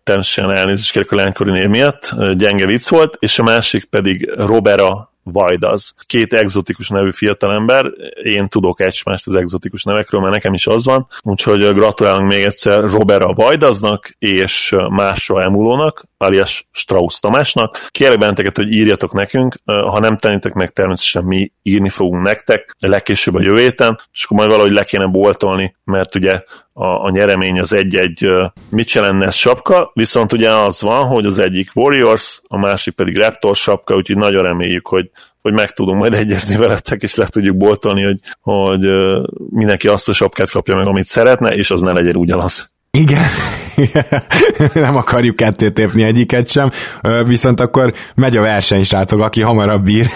Természetesen 0.02 0.50
elnézést 0.50 0.92
kérek 0.92 1.12
a 1.12 1.14
leánykori 1.14 1.50
név 1.50 1.68
miatt, 1.68 2.14
gyenge 2.36 2.66
vicc 2.66 2.88
volt, 2.88 3.16
és 3.18 3.38
a 3.38 3.42
másik 3.42 3.84
pedig 3.84 4.32
Robera 4.36 5.11
Vajdaz. 5.22 5.94
Két 6.06 6.32
exotikus 6.32 6.88
nevű 6.88 7.10
fiatalember, 7.10 7.86
én 8.22 8.48
tudok 8.48 8.80
egymást 8.80 9.26
az 9.26 9.34
exotikus 9.34 9.82
nevekről, 9.82 10.20
mert 10.20 10.32
nekem 10.32 10.54
is 10.54 10.66
az 10.66 10.84
van, 10.84 11.06
úgyhogy 11.22 11.74
gratulálunk 11.74 12.28
még 12.28 12.42
egyszer 12.42 12.80
Robera 12.80 13.32
Vajdaznak 13.32 14.10
és 14.18 14.76
Másra 14.88 15.42
Emulónak, 15.42 16.04
alias 16.16 16.68
Strauss 16.72 17.20
Tamásnak. 17.20 17.88
Kérlek 17.90 18.18
benneteket, 18.18 18.56
hogy 18.56 18.72
írjatok 18.72 19.12
nekünk, 19.12 19.54
ha 19.64 20.00
nem 20.00 20.16
tennétek 20.16 20.52
meg, 20.52 20.70
természetesen 20.70 21.24
mi 21.24 21.52
írni 21.62 21.88
fogunk 21.88 22.22
nektek, 22.22 22.76
legkésőbb 22.78 23.34
a 23.34 23.42
jövő 23.42 23.60
héten, 23.60 23.98
és 24.12 24.24
akkor 24.24 24.36
majd 24.36 24.50
valahogy 24.50 24.72
le 24.72 24.84
kéne 24.84 25.06
boltolni, 25.06 25.76
mert 25.84 26.14
ugye 26.14 26.42
a, 26.72 26.86
a 26.86 27.10
nyeremény 27.10 27.60
az 27.60 27.72
egy-egy 27.72 28.28
ez 29.20 29.34
sapka, 29.34 29.90
viszont 29.94 30.32
ugye 30.32 30.50
az 30.50 30.82
van, 30.82 31.06
hogy 31.06 31.26
az 31.26 31.38
egyik 31.38 31.70
Warriors, 31.74 32.40
a 32.48 32.58
másik 32.58 32.94
pedig 32.94 33.16
Raptors 33.16 33.60
sapka, 33.60 33.94
úgyhogy 33.94 34.16
nagyon 34.16 34.42
reméljük, 34.42 34.86
hogy 34.86 35.10
hogy 35.42 35.52
meg 35.52 35.70
tudunk 35.70 35.98
majd 35.98 36.14
egyezni 36.14 36.56
veletek, 36.56 37.02
és 37.02 37.14
le 37.14 37.26
tudjuk 37.26 37.56
boltolni, 37.56 38.02
hogy, 38.02 38.18
hogy 38.40 38.88
mindenki 39.50 39.88
azt 39.88 40.08
a 40.08 40.12
sapkát 40.12 40.50
kapja 40.50 40.76
meg, 40.76 40.86
amit 40.86 41.06
szeretne, 41.06 41.54
és 41.54 41.70
az 41.70 41.80
ne 41.80 41.92
legyen 41.92 42.16
ugyanaz. 42.16 42.70
Igen, 42.98 43.24
nem 44.74 44.96
akarjuk 44.96 45.36
ketté 45.36 45.70
tépni 45.70 46.02
egyiket 46.02 46.48
sem, 46.48 46.70
viszont 47.26 47.60
akkor 47.60 47.94
megy 48.14 48.36
a 48.36 48.40
verseny, 48.40 48.84
srácok, 48.84 49.20
aki 49.20 49.40
hamarabb 49.40 49.84
bír. 49.84 50.10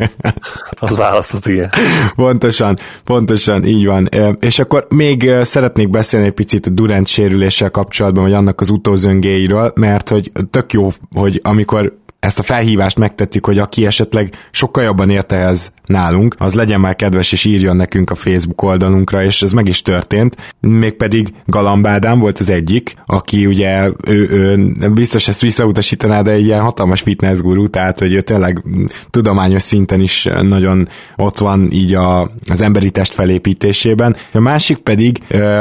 Az 0.80 0.96
választott, 0.96 1.46
igen. 1.46 1.70
Pontosan, 2.14 2.78
pontosan, 3.04 3.64
így 3.64 3.86
van. 3.86 4.08
És 4.40 4.58
akkor 4.58 4.86
még 4.88 5.30
szeretnék 5.42 5.90
beszélni 5.90 6.26
egy 6.26 6.32
picit 6.32 6.66
a 6.66 6.70
Durant 6.70 7.06
sérüléssel 7.06 7.70
kapcsolatban, 7.70 8.22
vagy 8.22 8.32
annak 8.32 8.60
az 8.60 8.70
utózöngéiről, 8.70 9.72
mert 9.74 10.08
hogy 10.08 10.32
tök 10.50 10.72
jó, 10.72 10.90
hogy 11.14 11.40
amikor 11.42 11.98
ezt 12.20 12.38
a 12.38 12.42
felhívást 12.42 12.98
megtettük, 12.98 13.46
hogy 13.46 13.58
aki 13.58 13.86
esetleg 13.86 14.48
sokkal 14.50 14.84
jobban 14.84 15.10
érte 15.10 15.36
ez 15.36 15.72
nálunk, 15.86 16.34
az 16.38 16.54
legyen 16.54 16.80
már 16.80 16.96
kedves 16.96 17.32
és 17.32 17.44
írjon 17.44 17.76
nekünk 17.76 18.10
a 18.10 18.14
Facebook 18.14 18.62
oldalunkra, 18.62 19.24
és 19.24 19.42
ez 19.42 19.52
meg 19.52 19.68
is 19.68 19.82
történt. 19.82 20.54
Mégpedig 20.60 21.32
Galambádám 21.46 22.18
volt 22.18 22.38
az 22.38 22.50
egyik, 22.50 22.96
aki 23.06 23.46
ugye 23.46 23.90
ő, 24.06 24.28
ő 24.30 24.74
biztos 24.90 25.28
ezt 25.28 25.40
visszautasítaná, 25.40 26.22
de 26.22 26.30
egy 26.30 26.44
ilyen 26.44 26.60
hatalmas 26.60 27.00
fitness 27.00 27.38
guru, 27.38 27.68
tehát 27.68 27.98
hogy 27.98 28.14
ő 28.14 28.20
tényleg 28.20 28.64
tudományos 29.10 29.62
szinten 29.62 30.00
is 30.00 30.28
nagyon 30.42 30.88
ott 31.16 31.38
van 31.38 31.68
így 31.72 31.94
a, 31.94 32.30
az 32.48 32.60
emberi 32.60 32.90
test 32.90 33.14
felépítésében. 33.14 34.16
A 34.32 34.40
másik 34.40 34.76
pedig 34.76 35.18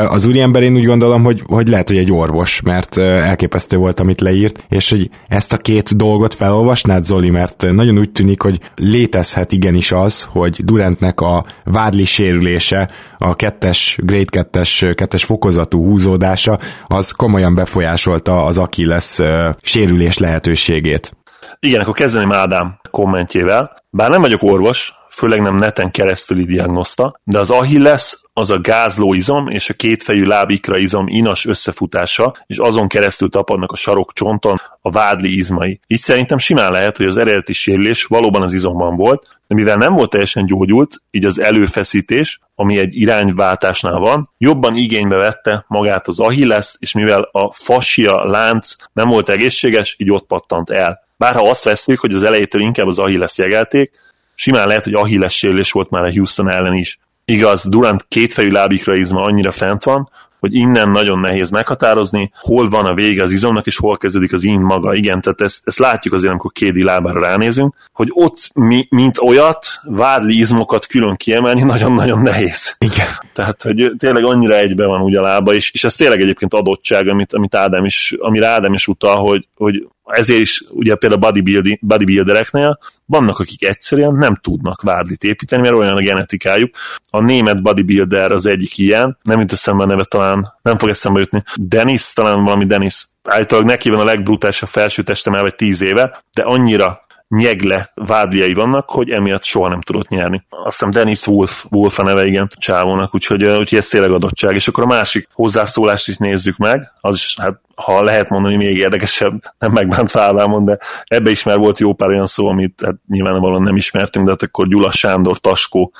az 0.07 0.25
úriember 0.25 0.63
én 0.63 0.75
úgy 0.75 0.85
gondolom, 0.85 1.23
hogy, 1.23 1.43
hogy 1.45 1.67
lehet, 1.67 1.87
hogy 1.87 1.97
egy 1.97 2.11
orvos, 2.11 2.61
mert 2.61 2.97
elképesztő 2.97 3.77
volt, 3.77 3.99
amit 3.99 4.21
leírt, 4.21 4.65
és 4.69 4.89
hogy 4.89 5.09
ezt 5.27 5.53
a 5.53 5.57
két 5.57 5.95
dolgot 5.95 6.35
felolvasnád, 6.47 7.05
Zoli, 7.05 7.29
mert 7.29 7.65
nagyon 7.71 7.97
úgy 7.97 8.11
tűnik, 8.11 8.41
hogy 8.41 8.59
létezhet 8.75 9.51
igenis 9.51 9.91
az, 9.91 10.23
hogy 10.23 10.59
Durantnek 10.63 11.21
a 11.21 11.45
vádli 11.63 12.05
sérülése, 12.05 12.89
a 13.17 13.35
kettes, 13.35 13.97
grade 14.03 14.29
kettes, 14.29 14.85
kettes 14.95 15.23
fokozatú 15.23 15.83
húzódása, 15.83 16.59
az 16.85 17.11
komolyan 17.11 17.55
befolyásolta 17.55 18.45
az 18.45 18.57
Achilles 18.57 19.19
sérülés 19.61 20.17
lehetőségét. 20.17 21.11
Igen, 21.59 21.81
akkor 21.81 21.93
kezdeném 21.93 22.31
Ádám 22.31 22.79
kommentjével. 22.91 23.83
Bár 23.89 24.09
nem 24.09 24.21
vagyok 24.21 24.43
orvos, 24.43 24.93
főleg 25.09 25.41
nem 25.41 25.55
neten 25.55 25.91
keresztüli 25.91 26.45
diagnoszta, 26.45 27.19
de 27.23 27.39
az 27.39 27.49
Achilles 27.49 28.17
az 28.37 28.49
a 28.49 28.59
gázló 28.59 29.13
izom 29.13 29.47
és 29.47 29.69
a 29.69 29.73
kétfejű 29.73 30.23
lábikra 30.23 30.77
izom 30.77 31.07
inas 31.07 31.45
összefutása, 31.45 32.35
és 32.47 32.57
azon 32.57 32.87
keresztül 32.87 33.29
tapadnak 33.29 33.71
a 33.71 33.75
sarokcsonton 33.75 34.61
a 34.81 34.91
vádli 34.91 35.35
izmai. 35.35 35.79
Így 35.87 35.99
szerintem 35.99 36.37
simán 36.37 36.71
lehet, 36.71 36.97
hogy 36.97 37.05
az 37.05 37.17
eredeti 37.17 37.53
sérülés 37.53 38.03
valóban 38.03 38.41
az 38.41 38.53
izomban 38.53 38.95
volt, 38.95 39.39
de 39.47 39.55
mivel 39.55 39.77
nem 39.77 39.93
volt 39.93 40.09
teljesen 40.09 40.45
gyógyult, 40.45 41.01
így 41.11 41.25
az 41.25 41.39
előfeszítés, 41.39 42.39
ami 42.55 42.77
egy 42.77 42.95
irányváltásnál 42.95 43.99
van, 43.99 44.29
jobban 44.37 44.75
igénybe 44.75 45.15
vette 45.15 45.65
magát 45.67 46.07
az 46.07 46.19
Achilles, 46.19 46.75
és 46.79 46.93
mivel 46.93 47.29
a 47.31 47.53
fascia 47.53 48.25
lánc 48.25 48.75
nem 48.93 49.07
volt 49.07 49.29
egészséges, 49.29 49.95
így 49.99 50.11
ott 50.11 50.27
pattant 50.27 50.69
el. 50.69 51.03
Bárha 51.15 51.49
azt 51.49 51.63
veszük, 51.63 51.99
hogy 51.99 52.13
az 52.13 52.23
elejétől 52.23 52.61
inkább 52.61 52.87
az 52.87 52.99
Achilles 52.99 53.37
jegelték, 53.37 53.91
simán 54.35 54.67
lehet, 54.67 54.83
hogy 54.83 54.93
Achilles 54.93 55.37
sérülés 55.37 55.71
volt 55.71 55.89
már 55.89 56.03
a 56.03 56.11
Houston 56.11 56.49
ellen 56.49 56.73
is. 56.73 56.99
Igaz, 57.31 57.69
Durant 57.69 58.05
kétfejű 58.07 58.51
lábikra 58.51 58.95
izma 58.95 59.21
annyira 59.21 59.51
fent 59.51 59.83
van, 59.83 60.09
hogy 60.39 60.53
innen 60.53 60.89
nagyon 60.89 61.19
nehéz 61.19 61.49
meghatározni, 61.49 62.31
hol 62.39 62.69
van 62.69 62.85
a 62.85 62.93
vége 62.93 63.23
az 63.23 63.31
izomnak, 63.31 63.65
és 63.65 63.77
hol 63.77 63.97
kezdődik 63.97 64.33
az 64.33 64.43
in 64.43 64.61
maga. 64.61 64.93
Igen, 64.93 65.21
tehát 65.21 65.41
ezt, 65.41 65.61
ezt 65.63 65.79
látjuk 65.79 66.13
azért, 66.13 66.31
amikor 66.31 66.51
Kédi 66.51 66.83
lábára 66.83 67.19
ránézünk, 67.19 67.75
hogy 67.93 68.07
ott, 68.13 68.49
mi, 68.53 68.87
mint 68.89 69.17
olyat, 69.21 69.65
vádli 69.83 70.37
izmokat 70.39 70.85
külön 70.85 71.15
kiemelni 71.15 71.61
nagyon-nagyon 71.61 72.21
nehéz. 72.21 72.75
Igen. 72.79 73.07
Tehát, 73.33 73.61
hogy 73.61 73.91
tényleg 73.97 74.25
annyira 74.25 74.55
egybe 74.55 74.85
van 74.85 75.01
ugye 75.01 75.19
a 75.19 75.21
lába, 75.21 75.53
és, 75.53 75.71
és 75.71 75.83
ez 75.83 75.95
tényleg 75.95 76.21
egyébként 76.21 76.53
adottság, 76.53 77.07
amit, 77.07 77.33
amit 77.33 77.55
Ádám 77.55 77.85
is, 77.85 78.15
amire 78.17 78.47
Ádám 78.47 78.73
is 78.73 78.87
utal, 78.87 79.15
hogy, 79.15 79.47
hogy 79.55 79.87
ezért 80.07 80.39
is 80.39 80.63
ugye 80.69 80.95
például 80.95 81.23
a 81.23 81.31
bodybuildereknél 81.79 82.79
vannak, 83.05 83.39
akik 83.39 83.63
egyszerűen 83.63 84.13
nem 84.13 84.35
tudnak 84.35 84.81
vádlit 84.81 85.23
építeni, 85.23 85.61
mert 85.61 85.75
olyan 85.75 85.97
a 85.97 86.01
genetikájuk. 86.01 86.75
A 87.09 87.21
német 87.21 87.61
bodybuilder 87.61 88.31
az 88.31 88.45
egyik 88.45 88.77
ilyen, 88.77 89.17
nem 89.23 89.39
jut 89.39 89.51
eszembe 89.51 89.83
a 89.83 89.87
neve 89.87 90.03
talán, 90.03 90.53
nem 90.61 90.77
fog 90.77 90.89
eszembe 90.89 91.19
jutni. 91.19 91.43
Dennis, 91.55 92.13
talán 92.13 92.43
valami 92.43 92.65
Dennis. 92.65 93.05
Állítólag 93.23 93.65
neki 93.65 93.89
van 93.89 93.99
a 93.99 94.03
legbrutálisabb 94.03 94.69
felső 94.69 95.01
testem 95.03 95.33
el, 95.33 95.41
vagy 95.41 95.55
tíz 95.55 95.81
éve, 95.81 96.23
de 96.33 96.41
annyira 96.41 97.06
nyegle 97.27 97.91
vádliai 97.95 98.53
vannak, 98.53 98.89
hogy 98.89 99.09
emiatt 99.09 99.43
soha 99.43 99.67
nem 99.67 99.81
tudott 99.81 100.07
nyerni. 100.07 100.45
Azt 100.49 100.77
hiszem 100.77 100.91
Dennis 100.91 101.27
Wolf, 101.27 101.65
Wolf 101.69 101.99
a 101.99 102.03
neve, 102.03 102.25
igen, 102.25 102.49
csávónak, 102.57 103.15
úgyhogy, 103.15 103.43
úgyhogy 103.43 103.77
ez 103.77 103.87
tényleg 103.87 104.11
adottság. 104.11 104.55
És 104.55 104.67
akkor 104.67 104.83
a 104.83 104.87
másik 104.87 105.27
hozzászólást 105.33 106.07
is 106.07 106.17
nézzük 106.17 106.57
meg, 106.57 106.91
az 107.01 107.15
is, 107.15 107.35
hát 107.41 107.59
ha 107.75 108.03
lehet 108.03 108.29
mondani, 108.29 108.55
még 108.55 108.77
érdekesebb, 108.77 109.41
nem 109.59 109.71
megbánt 109.71 110.15
Ádámon, 110.15 110.65
de 110.65 110.77
ebbe 111.03 111.29
is 111.29 111.43
már 111.43 111.57
volt 111.57 111.79
jó 111.79 111.93
pár 111.93 112.09
olyan 112.09 112.25
szó, 112.25 112.47
amit 112.47 112.81
hát 112.85 112.95
nyilvánvalóan 113.07 113.63
nem 113.63 113.75
ismertünk, 113.75 114.25
de 114.25 114.31
hát 114.31 114.41
akkor 114.41 114.67
Gyula 114.67 114.91
Sándor 114.91 115.37
Taskó 115.37 115.93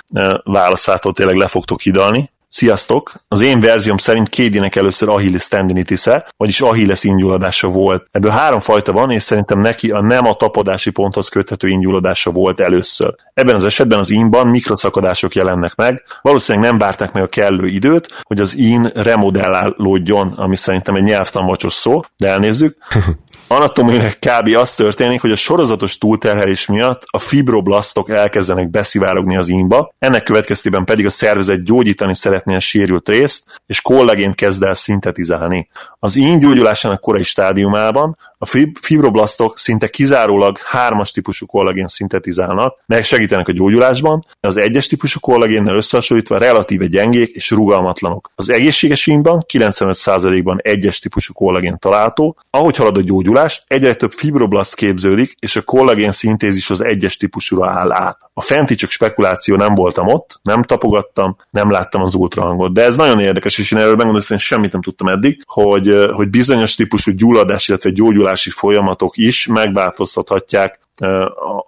válaszától 0.43 1.13
tényleg 1.13 1.35
le 1.35 1.47
fogtok 1.47 1.81
hidalni. 1.81 2.31
Sziasztok! 2.49 3.13
Az 3.27 3.41
én 3.41 3.59
verzióm 3.59 3.97
szerint 3.97 4.29
Kédinek 4.29 4.75
először 4.75 5.09
Achilles 5.09 5.47
tendinitis-e, 5.47 6.27
vagyis 6.37 6.61
Achilles 6.61 7.03
ingyulladása 7.03 7.67
volt. 7.67 8.07
Ebből 8.11 8.31
három 8.31 8.59
fajta 8.59 8.91
van, 8.91 9.11
és 9.11 9.23
szerintem 9.23 9.59
neki 9.59 9.91
a 9.91 10.01
nem 10.01 10.25
a 10.25 10.33
tapadási 10.33 10.89
ponthoz 10.89 11.27
köthető 11.27 11.67
ingyulladása 11.67 12.31
volt 12.31 12.59
először. 12.59 13.15
Ebben 13.33 13.55
az 13.55 13.63
esetben 13.63 13.99
az 13.99 14.09
inban 14.09 14.47
mikroszakadások 14.47 15.35
jelennek 15.35 15.75
meg, 15.75 16.03
valószínűleg 16.21 16.69
nem 16.69 16.77
várták 16.77 17.11
meg 17.11 17.23
a 17.23 17.27
kellő 17.27 17.67
időt, 17.67 18.07
hogy 18.23 18.39
az 18.39 18.55
in 18.55 18.89
remodellálódjon, 18.93 20.33
ami 20.35 20.55
szerintem 20.55 20.95
egy 20.95 21.03
nyelvtanvacsos 21.03 21.73
szó, 21.73 22.01
de 22.17 22.27
elnézzük. 22.27 22.77
Anatomiailag 23.49 24.13
kb. 24.13 24.55
az 24.55 24.75
történik, 24.75 25.21
hogy 25.21 25.31
a 25.31 25.35
sorozatos 25.35 25.97
túlterhelés 25.97 26.65
miatt 26.65 27.03
a 27.05 27.19
fibroblasztok 27.19 28.09
elkezdenek 28.09 28.69
beszivárogni 28.69 29.37
az 29.37 29.47
inba, 29.47 29.93
ennek 29.99 30.23
következtében 30.23 30.85
pedig 30.85 31.05
a 31.05 31.09
szervezet 31.09 31.63
gyógyítani 31.63 32.15
szeretné 32.15 32.55
a 32.55 32.59
sérült 32.59 33.09
részt, 33.09 33.61
és 33.65 33.81
kollagént 33.81 34.35
kezd 34.35 34.63
el 34.63 34.75
szintetizálni. 34.75 35.69
Az 35.99 36.15
ín 36.15 36.39
gyógyulásának 36.39 37.01
korai 37.01 37.23
stádiumában 37.23 38.17
a 38.37 38.45
fibroblasztok 38.81 39.57
szinte 39.57 39.87
kizárólag 39.87 40.57
hármas 40.57 41.11
típusú 41.11 41.45
kollagén 41.45 41.87
szintetizálnak, 41.87 42.83
meg 42.85 43.03
segítenek 43.03 43.47
a 43.47 43.51
gyógyulásban, 43.51 44.25
de 44.39 44.47
az 44.47 44.57
egyes 44.57 44.87
típusú 44.87 45.19
kollagénnel 45.19 45.75
összehasonlítva 45.75 46.37
relatíve 46.37 46.85
gyengék 46.87 47.29
és 47.29 47.49
rugalmatlanok. 47.49 48.31
Az 48.35 48.49
egészséges 48.49 49.07
ínban 49.07 49.45
95%-ban 49.53 50.59
egyes 50.63 50.99
típusú 50.99 51.33
kollagén 51.33 51.77
található, 51.79 52.37
ahogy 52.49 52.75
halad 52.75 52.97
a 52.97 53.01
gyógyulás, 53.01 53.63
egyre 53.67 53.93
több 53.93 54.11
fibroblaszt 54.11 54.75
képződik, 54.75 55.35
és 55.39 55.55
a 55.55 55.61
kollagén 55.61 56.11
szintézis 56.11 56.69
az 56.69 56.83
egyes 56.83 57.17
típusúra 57.17 57.69
áll 57.69 57.91
át. 57.91 58.17
A 58.33 58.41
fenti 58.41 58.75
csak 58.75 58.89
spekuláció 58.89 59.55
nem 59.55 59.75
voltam 59.75 60.07
ott, 60.07 60.39
nem 60.43 60.63
tapogattam, 60.63 61.35
nem 61.49 61.71
láttam 61.71 62.01
az 62.01 62.13
ultrahangot, 62.13 62.73
de 62.73 62.83
ez 62.83 62.95
nagyon 62.95 63.19
érdekes, 63.19 63.57
és 63.57 63.71
én 63.71 63.79
erről 63.79 63.95
megmondom, 63.95 64.23
hogy 64.27 64.39
semmit 64.39 64.71
nem 64.71 64.81
tudtam 64.81 65.07
eddig, 65.07 65.41
hogy, 65.45 66.07
hogy 66.11 66.29
bizonyos 66.29 66.75
típusú 66.75 67.11
gyulladás, 67.11 67.67
illetve 67.67 67.89
gyógyulás 67.89 68.26
gyógyulási 68.27 68.49
folyamatok 68.49 69.17
is 69.17 69.47
megváltoztathatják 69.47 70.79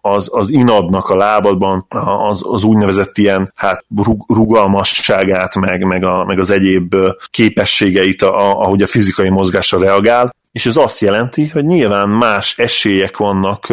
az, 0.01 0.29
az 0.31 0.49
inadnak 0.49 1.09
a 1.09 1.15
lábadban 1.15 1.85
az, 2.29 2.43
az 2.47 2.63
úgynevezett 2.63 3.17
ilyen 3.17 3.51
hát 3.55 3.85
rugalmasságát, 4.27 5.55
meg, 5.55 5.83
meg, 5.83 6.03
a, 6.03 6.25
meg 6.25 6.39
az 6.39 6.49
egyéb 6.49 6.95
képességeit, 7.29 8.21
a, 8.21 8.61
ahogy 8.61 8.81
a 8.81 8.87
fizikai 8.87 9.29
mozgásra 9.29 9.79
reagál, 9.79 10.35
és 10.51 10.65
ez 10.65 10.77
azt 10.77 10.99
jelenti, 10.99 11.47
hogy 11.47 11.65
nyilván 11.65 12.09
más 12.09 12.57
esélyek 12.57 13.17
vannak 13.17 13.67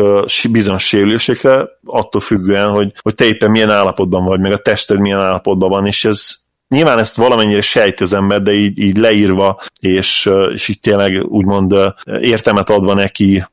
bizonyos 0.50 0.86
sérülésekre, 0.86 1.68
attól 1.84 2.20
függően, 2.20 2.70
hogy, 2.70 2.92
hogy 3.02 3.14
te 3.14 3.24
éppen 3.24 3.50
milyen 3.50 3.70
állapotban 3.70 4.24
vagy, 4.24 4.40
meg 4.40 4.52
a 4.52 4.58
tested 4.58 5.00
milyen 5.00 5.20
állapotban 5.20 5.68
van, 5.68 5.86
és 5.86 6.04
ez, 6.04 6.34
Nyilván 6.68 6.98
ezt 6.98 7.16
valamennyire 7.16 7.60
sejti 7.60 8.02
az 8.02 8.12
ember, 8.12 8.42
de 8.42 8.52
így, 8.52 8.78
így 8.78 8.96
leírva, 8.96 9.60
és, 9.80 10.30
és 10.52 10.68
így 10.68 10.80
tényleg 10.80 11.24
úgymond 11.24 11.74
értelmet 12.20 12.70
adva 12.70 12.94
neki, 12.94 13.44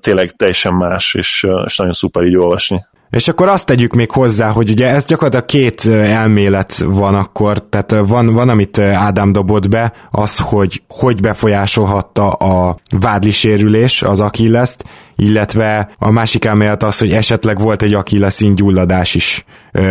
tényleg 0.00 0.30
teljesen 0.30 0.74
más, 0.74 1.14
és, 1.14 1.46
és 1.64 1.76
nagyon 1.76 1.92
szuper 1.92 2.22
így 2.22 2.36
olvasni. 2.36 2.86
És 3.14 3.28
akkor 3.28 3.48
azt 3.48 3.66
tegyük 3.66 3.94
még 3.94 4.10
hozzá, 4.10 4.50
hogy 4.50 4.70
ugye 4.70 4.88
ez 4.88 5.04
gyakorlatilag 5.04 5.44
két 5.44 5.86
elmélet 5.86 6.76
van 6.86 7.14
akkor, 7.14 7.68
tehát 7.68 8.06
van, 8.08 8.32
van 8.32 8.48
amit 8.48 8.78
Ádám 8.78 9.32
dobott 9.32 9.68
be, 9.68 9.92
az, 10.10 10.38
hogy 10.38 10.82
hogy 10.88 11.20
befolyásolhatta 11.20 12.32
a 12.32 12.78
vádli 13.00 13.30
sérülés 13.30 14.02
az 14.02 14.20
achilles 14.20 14.76
illetve 15.16 15.94
a 15.98 16.10
másik 16.10 16.44
elmélet 16.44 16.82
az, 16.82 16.98
hogy 16.98 17.10
esetleg 17.10 17.58
volt 17.58 17.82
egy 17.82 17.94
Achilles 17.94 18.54
gyulladás 18.54 19.14
is, 19.14 19.44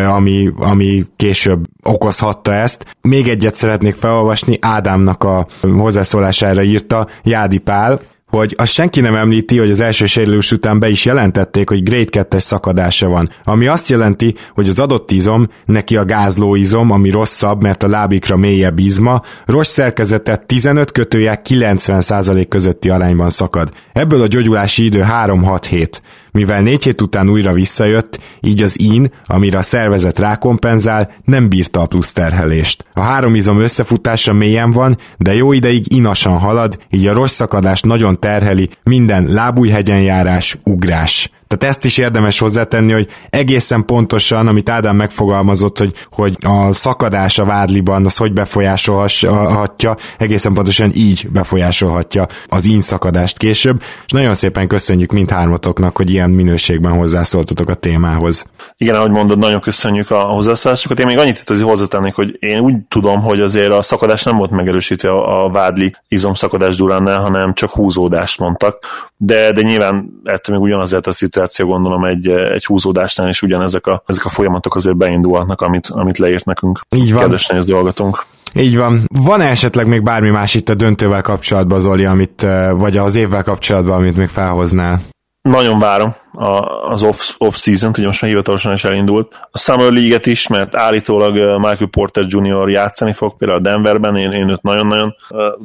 ami, 0.08 0.50
ami 0.58 1.04
később 1.16 1.66
okozhatta 1.84 2.54
ezt. 2.54 2.86
Még 3.02 3.28
egyet 3.28 3.56
szeretnék 3.56 3.96
felolvasni, 3.96 4.58
Ádámnak 4.62 5.24
a 5.24 5.48
hozzászólására 5.62 6.64
írta 6.64 7.08
Jádi 7.24 7.58
Pál, 7.58 8.00
hogy 8.38 8.54
azt 8.58 8.72
senki 8.72 9.02
nem 9.02 9.16
említi, 9.16 9.58
hogy 9.58 9.72
az 9.72 9.80
első 9.80 10.06
sérülés 10.06 10.52
után 10.52 10.80
be 10.80 10.90
is 10.90 11.06
jelentették, 11.06 11.70
hogy 11.70 11.84
grade 11.84 12.26
2-es 12.30 12.40
szakadása 12.40 13.08
van, 13.08 13.30
ami 13.44 13.68
azt 13.68 13.90
jelenti, 13.90 14.36
hogy 14.54 14.70
az 14.70 14.80
adott 14.80 15.12
izom, 15.12 15.48
neki 15.66 15.96
a 15.96 16.06
gázlóizom, 16.06 16.92
ami 16.92 17.10
rosszabb, 17.10 17.62
mert 17.62 17.84
a 17.84 17.88
lábikra 17.88 18.38
mélyebb 18.38 18.80
izma, 18.80 19.22
rossz 19.46 19.72
szerkezetet 19.72 20.46
15 20.46 20.92
kötője 20.92 21.42
90% 21.50 22.46
közötti 22.50 22.90
arányban 22.90 23.30
szakad. 23.30 23.70
Ebből 23.94 24.22
a 24.22 24.28
gyógyulási 24.28 24.86
idő 24.86 25.06
3-6 25.26 25.64
hét. 25.70 26.02
Mivel 26.34 26.62
négy 26.62 26.84
hét 26.84 27.02
után 27.02 27.30
újra 27.30 27.54
visszajött, 27.54 28.20
így 28.40 28.64
az 28.64 28.80
in, 28.80 29.12
amire 29.26 29.58
a 29.58 29.62
szervezet 29.62 30.20
rákompenzál, 30.20 31.12
nem 31.24 31.50
bírta 31.50 31.82
a 31.82 31.86
plusz 31.86 32.12
terhelést. 32.12 32.86
A 32.94 33.02
három 33.02 33.36
izom 33.36 33.60
összefutása 33.60 34.34
mélyen 34.34 34.72
van, 34.72 34.98
de 35.18 35.34
jó 35.34 35.52
ideig 35.54 35.94
inasan 35.94 36.38
halad, 36.38 36.80
így 36.90 37.08
a 37.08 37.14
rossz 37.14 37.34
szakadást 37.34 37.86
nagyon 37.86 38.20
terheli 38.20 38.70
minden 38.84 39.26
lábújhegyen 39.28 40.02
járás, 40.02 40.58
ugrás. 40.64 41.32
Tehát 41.58 41.76
ezt 41.76 41.86
is 41.86 41.98
érdemes 41.98 42.40
hozzátenni, 42.40 42.92
hogy 42.92 43.08
egészen 43.30 43.86
pontosan, 43.86 44.48
amit 44.48 44.70
Ádám 44.70 44.96
megfogalmazott, 44.96 45.78
hogy, 45.78 45.94
hogy 46.12 46.38
a 46.42 46.74
szakadás 46.74 47.40
a 47.40 47.46
vádliban 47.46 48.06
az 48.06 48.18
hogy 48.18 48.34
befolyásolhatja, 48.34 49.96
egészen 50.18 50.54
pontosan 50.54 50.92
így 50.94 51.28
befolyásolhatja 51.30 52.28
az 52.48 52.70
szakadást 52.80 53.38
később, 53.38 53.82
és 54.06 54.12
nagyon 54.12 54.34
szépen 54.34 54.68
köszönjük 54.68 55.12
mindhármatoknak, 55.12 55.98
hogy 55.98 56.12
ilyen 56.12 56.30
minőségben 56.30 56.92
hozzászóltatok 56.92 57.70
a 57.70 57.74
témához. 57.74 58.46
Igen, 58.78 58.96
ahogy 58.96 59.12
mondod, 59.12 59.38
nagyon 59.38 59.60
köszönjük 59.60 60.12
a 60.12 60.20
hozzászólásokat. 60.20 61.00
Én 61.00 61.06
még 61.06 61.18
annyit 61.18 61.38
itt 61.38 61.50
azért 61.50 61.68
hozzátennék, 61.68 62.14
hogy 62.14 62.38
én 62.40 62.60
úgy 62.60 62.76
tudom, 62.88 63.22
hogy 63.22 63.42
azért 63.42 63.72
a 63.72 63.82
szakadás 63.82 64.24
nem 64.24 64.38
volt 64.38 64.52
megerősítve 64.52 65.12
a 65.12 65.50
vádli 65.50 65.96
izomszakadás 66.08 66.76
duránnál, 66.76 67.22
hanem 67.22 67.54
csak 67.54 67.70
húzódást 67.70 68.40
mondtak, 68.40 68.78
de, 69.18 69.52
de 69.52 69.62
nyilván 69.62 70.22
ettől 70.24 70.56
még 70.56 70.66
ugyanazért 70.66 71.08
szituáció 71.14 71.43
kommunikáció 71.44 71.68
gondolom 71.68 72.04
egy, 72.04 72.28
egy 72.28 72.66
húzódásnál 72.66 73.30
is 73.30 73.42
ugyanezek 73.42 73.88
a, 73.88 74.04
ezek 74.06 74.26
a 74.26 74.30
folyamatok 74.30 74.76
azért 74.76 74.98
beindulhatnak, 74.98 75.62
amit, 75.62 75.88
amit 75.88 76.18
leírt 76.18 76.46
nekünk. 76.46 76.82
Így 76.96 77.14
van. 77.14 77.22
Kedves 77.22 77.66
dolgatunk. 77.66 78.26
Így 78.56 78.78
van. 78.78 79.02
van 79.08 79.42
-e 79.42 79.50
esetleg 79.50 79.88
még 79.88 80.04
bármi 80.04 80.30
más 80.30 80.54
itt 80.54 80.70
a 80.70 80.76
döntővel 80.76 81.22
kapcsolatban, 81.22 81.80
Zoli, 81.80 82.06
amit, 82.06 82.48
vagy 82.72 82.98
az 82.98 83.16
évvel 83.16 83.44
kapcsolatban, 83.44 83.96
amit 83.96 84.18
még 84.18 84.30
felhoznál? 84.30 85.00
Nagyon 85.42 85.80
várom 85.80 86.16
a, 86.34 86.90
az 86.90 87.04
off, 87.04 87.36
off-season, 87.38 87.90
ugye 87.98 88.06
most 88.06 88.22
már 88.22 88.32
hivatalosan 88.32 88.74
is 88.74 88.84
elindult. 88.84 89.48
A 89.52 89.58
Summer 89.58 89.92
League-et 89.92 90.26
is, 90.26 90.48
mert 90.48 90.76
állítólag 90.76 91.34
Michael 91.36 91.90
Porter 91.92 92.26
Jr. 92.28 92.70
játszani 92.70 93.14
fog 93.14 93.38
például 93.38 93.60
a 93.60 93.62
Denverben, 93.62 94.16
én, 94.16 94.32
én 94.32 94.50
őt 94.50 94.62
nagyon-nagyon 94.62 95.16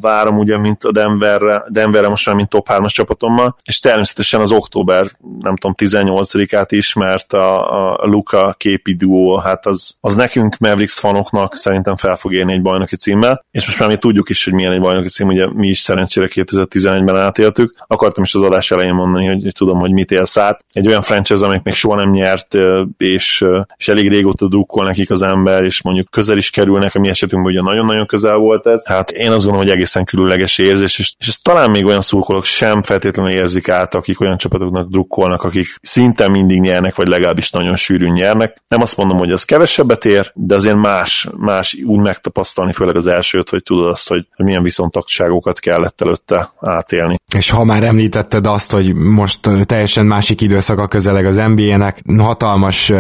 várom, 0.01 0.39
ugye, 0.39 0.59
mint 0.59 0.85
a 0.85 0.93
Denverre, 0.93 1.65
Denverre 1.69 2.09
most 2.09 2.27
már, 2.27 2.35
mint 2.35 2.49
top 2.49 2.69
3-as 2.71 2.93
csapatommal, 2.93 3.57
és 3.65 3.81
természetesen 3.81 4.41
az 4.41 4.53
október, 4.53 5.07
nem 5.41 5.57
tudom, 5.57 5.75
18-át 5.77 6.73
is, 6.73 6.93
mert 6.93 7.33
a, 7.33 8.01
a 8.03 8.07
Luka 8.07 8.55
képi 8.57 8.95
duó, 8.95 9.37
hát 9.37 9.67
az, 9.67 9.97
az 10.01 10.17
nekünk 10.17 10.59
Mavericks 10.59 10.99
fanoknak 10.99 11.55
szerintem 11.55 11.97
fel 11.97 12.17
fog 12.17 12.33
érni 12.33 12.53
egy 12.53 12.63
bajnoki 12.63 12.97
címmel, 12.97 13.45
és 13.51 13.67
most 13.67 13.79
már 13.79 13.89
mi 13.89 13.97
tudjuk 13.97 14.29
is, 14.29 14.45
hogy 14.45 14.53
milyen 14.53 14.73
egy 14.73 14.81
bajnoki 14.81 15.09
cím, 15.09 15.27
ugye 15.27 15.47
mi 15.53 15.69
is 15.69 15.79
szerencsére 15.79 16.29
2011-ben 16.31 17.17
átéltük. 17.17 17.75
Akartam 17.87 18.23
is 18.23 18.35
az 18.35 18.43
adás 18.43 18.71
elején 18.71 18.95
mondani, 18.95 19.27
hogy, 19.27 19.43
hogy 19.43 19.53
tudom, 19.53 19.79
hogy 19.79 19.93
mit 19.93 20.11
élsz 20.11 20.37
át, 20.37 20.58
egy 20.73 20.87
olyan 20.87 21.03
franchise, 21.03 21.45
amelyik 21.45 21.63
még 21.63 21.75
soha 21.75 21.97
nem 21.97 22.11
nyert, 22.11 22.57
és, 22.97 23.45
és 23.77 23.89
elég 23.89 24.09
régóta 24.09 24.49
drukkol 24.49 24.85
nekik 24.85 25.11
az 25.11 25.23
ember, 25.23 25.65
és 25.65 25.83
mondjuk 25.83 26.11
közel 26.11 26.37
is 26.37 26.51
kerülnek, 26.51 26.95
a 26.95 26.99
mi 26.99 27.09
esetünkben 27.09 27.53
ugye 27.53 27.63
nagyon-nagyon 27.63 28.07
közel 28.07 28.37
volt 28.37 28.67
ez. 28.67 28.87
Hát 28.87 29.11
én 29.11 29.31
azt 29.31 29.45
gondolom, 29.45 29.67
hogy 29.67 29.77
egészen 29.77 30.05
különleges 30.05 30.59
érzés, 30.59 30.99
és, 30.99 31.15
és 31.19 31.29
ezt 31.29 31.43
talán 31.43 31.71
még 31.71 31.85
olyan 31.85 32.01
szurkolók 32.01 32.45
sem 32.45 32.83
feltétlenül 32.83 33.33
érzik 33.33 33.69
át, 33.69 33.95
akik 33.95 34.21
olyan 34.21 34.37
csapatoknak 34.37 34.89
drukkolnak, 34.89 35.43
akik 35.43 35.67
szinte 35.83 36.29
mindig 36.29 36.61
nyernek, 36.61 36.95
vagy 36.95 37.09
legalábbis 37.09 37.51
nagyon 37.51 37.77
sűrűn 37.77 38.13
nyernek. 38.13 38.63
Nem 38.69 38.81
azt 38.81 38.97
mondom, 38.97 39.19
hogy 39.19 39.33
az 39.33 39.45
kevesebbet 39.45 40.05
ér, 40.05 40.31
de 40.35 40.55
azért 40.55 40.77
más, 40.77 41.29
más 41.37 41.79
úgy 41.85 42.01
megtapasztalni, 42.01 42.73
főleg 42.73 42.97
az 42.97 43.07
elsőt, 43.07 43.49
hogy 43.49 43.63
tudod 43.63 43.91
azt, 43.91 44.09
hogy 44.09 44.27
milyen 44.37 44.63
viszontagságokat 44.63 45.59
kellett 45.59 46.01
előtte 46.01 46.53
átélni. 46.61 47.21
És 47.35 47.51
ha 47.51 47.65
már 47.65 47.83
említetted 47.83 48.47
azt, 48.47 48.73
hogy 48.73 48.95
most 48.95 49.41
teljesen 49.67 50.07
másik 50.07 50.41
időszaka 50.49 50.87
közeleg 50.87 51.27
az 51.27 51.41
NBA-nek, 51.55 52.03
hatalmas 52.19 52.93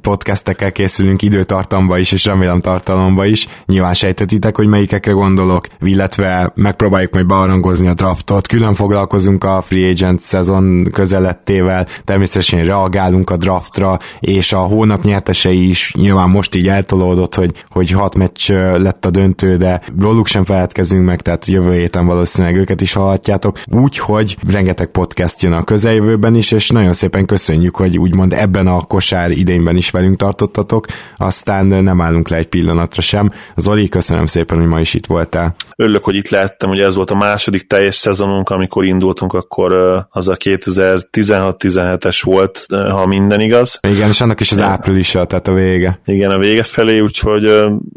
podcastekkel 0.00 0.72
készülünk 0.72 1.22
időtartamba 1.22 1.98
is, 1.98 2.12
és 2.12 2.24
remélem 2.24 2.60
tartalomba 2.60 3.24
is. 3.24 3.48
Nyilván 3.66 3.94
sejtetitek, 3.94 4.56
hogy 4.56 4.66
melyikekre 4.66 5.12
gondolok, 5.12 5.66
illetve 5.80 6.52
megpróbáljuk 6.54 7.12
majd 7.12 7.26
bearangozni 7.26 7.88
a 7.88 7.94
draftot. 7.94 8.46
Külön 8.46 8.74
foglalkozunk 8.74 9.44
a 9.44 9.62
free 9.62 9.90
agent 9.90 10.20
szezon 10.20 10.88
közelettével, 10.92 11.86
természetesen 12.04 12.64
reagálunk 12.64 13.30
a 13.30 13.36
draftra, 13.36 13.98
és 14.20 14.52
a 14.52 14.58
hónap 14.58 15.02
nyertesei 15.02 15.68
is 15.68 15.94
nyilván 15.98 16.30
most 16.30 16.54
így 16.54 16.68
eltolódott, 16.68 17.34
hogy, 17.34 17.64
hogy 17.68 17.90
hat 17.90 18.14
meccs 18.14 18.50
lett 18.76 19.06
a 19.06 19.10
döntő, 19.10 19.56
de 19.56 19.80
róluk 20.00 20.26
sem 20.26 20.44
feledkezünk 20.44 21.04
meg, 21.04 21.20
tehát 21.22 21.46
jövő 21.46 21.72
héten 21.72 22.06
valószínűleg 22.06 22.56
őket 22.56 22.80
is 22.80 22.92
hallhatjátok. 22.92 23.58
Úgyhogy 23.66 24.36
rengeteg 24.52 24.86
podcast 24.86 25.42
jön 25.42 25.52
a 25.52 25.64
közeljövőben 25.64 26.34
is, 26.34 26.50
és 26.50 26.68
nagyon 26.68 26.85
szépen 26.92 27.26
köszönjük, 27.26 27.76
hogy 27.76 27.98
úgymond 27.98 28.32
ebben 28.32 28.66
a 28.66 28.80
kosár 28.80 29.30
idényben 29.30 29.76
is 29.76 29.90
velünk 29.90 30.16
tartottatok, 30.16 30.86
aztán 31.16 31.66
nem 31.66 32.00
állunk 32.00 32.28
le 32.28 32.36
egy 32.36 32.48
pillanatra 32.48 33.02
sem. 33.02 33.32
Zoli, 33.56 33.88
köszönöm 33.88 34.26
szépen, 34.26 34.58
hogy 34.58 34.66
ma 34.66 34.80
is 34.80 34.94
itt 34.94 35.06
voltál. 35.06 35.54
Örülök, 35.76 36.04
hogy 36.04 36.14
itt 36.14 36.28
lehettem, 36.28 36.68
hogy 36.68 36.80
ez 36.80 36.94
volt 36.94 37.10
a 37.10 37.14
második 37.14 37.66
teljes 37.66 37.94
szezonunk, 37.94 38.48
amikor 38.48 38.84
indultunk, 38.84 39.32
akkor 39.32 39.72
az 40.10 40.28
a 40.28 40.36
2016-17-es 40.36 42.20
volt, 42.24 42.66
ha 42.68 43.06
minden 43.06 43.40
igaz. 43.40 43.78
Igen, 43.82 44.08
és 44.08 44.20
annak 44.20 44.40
is 44.40 44.52
az 44.52 44.60
áprilisa, 44.60 45.24
tehát 45.24 45.48
a 45.48 45.52
vége. 45.52 46.00
Igen, 46.04 46.30
a 46.30 46.38
vége 46.38 46.62
felé, 46.62 47.00
úgyhogy 47.00 47.44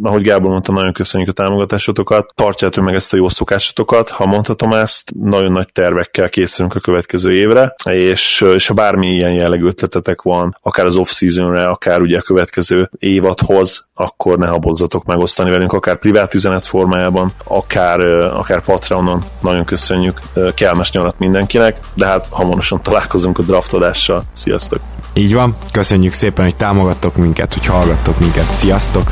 ahogy 0.04 0.22
Gábor 0.22 0.52
mondta, 0.52 0.72
nagyon 0.72 0.94
köszönjük 0.94 1.30
a 1.30 1.34
támogatásotokat, 1.34 2.32
tartjátok 2.36 2.84
meg 2.84 2.96
ezt 2.96 3.14
a 3.14 3.18
jó 3.18 3.30
szokásotokat, 3.30 4.10
ha 4.10 4.26
mondhatom 4.26 4.72
ezt, 4.72 5.12
nagyon 5.20 5.52
nagy 5.52 5.72
tervekkel 5.72 6.30
készülünk 6.30 6.76
a 6.76 6.80
következő 6.80 7.34
évre, 7.34 7.76
és, 7.86 8.46
és 8.56 8.68
ha 8.68 8.74
bármi 8.80 9.08
ilyen 9.08 9.34
jellegű 9.34 9.66
ötletetek 9.66 10.22
van, 10.22 10.58
akár 10.62 10.86
az 10.86 10.96
off-seasonre, 10.96 11.64
akár 11.64 12.02
ugye 12.02 12.18
a 12.18 12.22
következő 12.22 12.90
évadhoz, 13.00 13.90
akkor 13.94 14.38
ne 14.38 14.48
habozzatok 14.48 15.06
megosztani 15.06 15.50
velünk, 15.50 15.74
akár 15.74 16.00
privát 16.00 16.34
üzenet 16.34 16.68
formájában, 16.68 17.34
akár, 17.44 18.00
akár 18.40 18.62
Patreonon. 18.62 19.24
Nagyon 19.42 19.66
köszönjük, 19.66 20.20
kellemes 20.56 20.92
nyarat 20.92 21.20
mindenkinek, 21.20 21.80
de 21.94 22.06
hát 22.06 22.28
hamarosan 22.32 22.84
találkozunk 22.84 23.38
a 23.38 23.42
draftodással. 23.42 24.24
Sziasztok! 24.34 24.80
Így 25.14 25.34
van, 25.34 25.56
köszönjük 25.72 26.14
szépen, 26.14 26.46
hogy 26.46 26.56
támogattok 26.56 27.16
minket, 27.16 27.54
hogy 27.54 27.66
hallgattok 27.66 28.20
minket. 28.20 28.54
Sziasztok! 28.54 29.12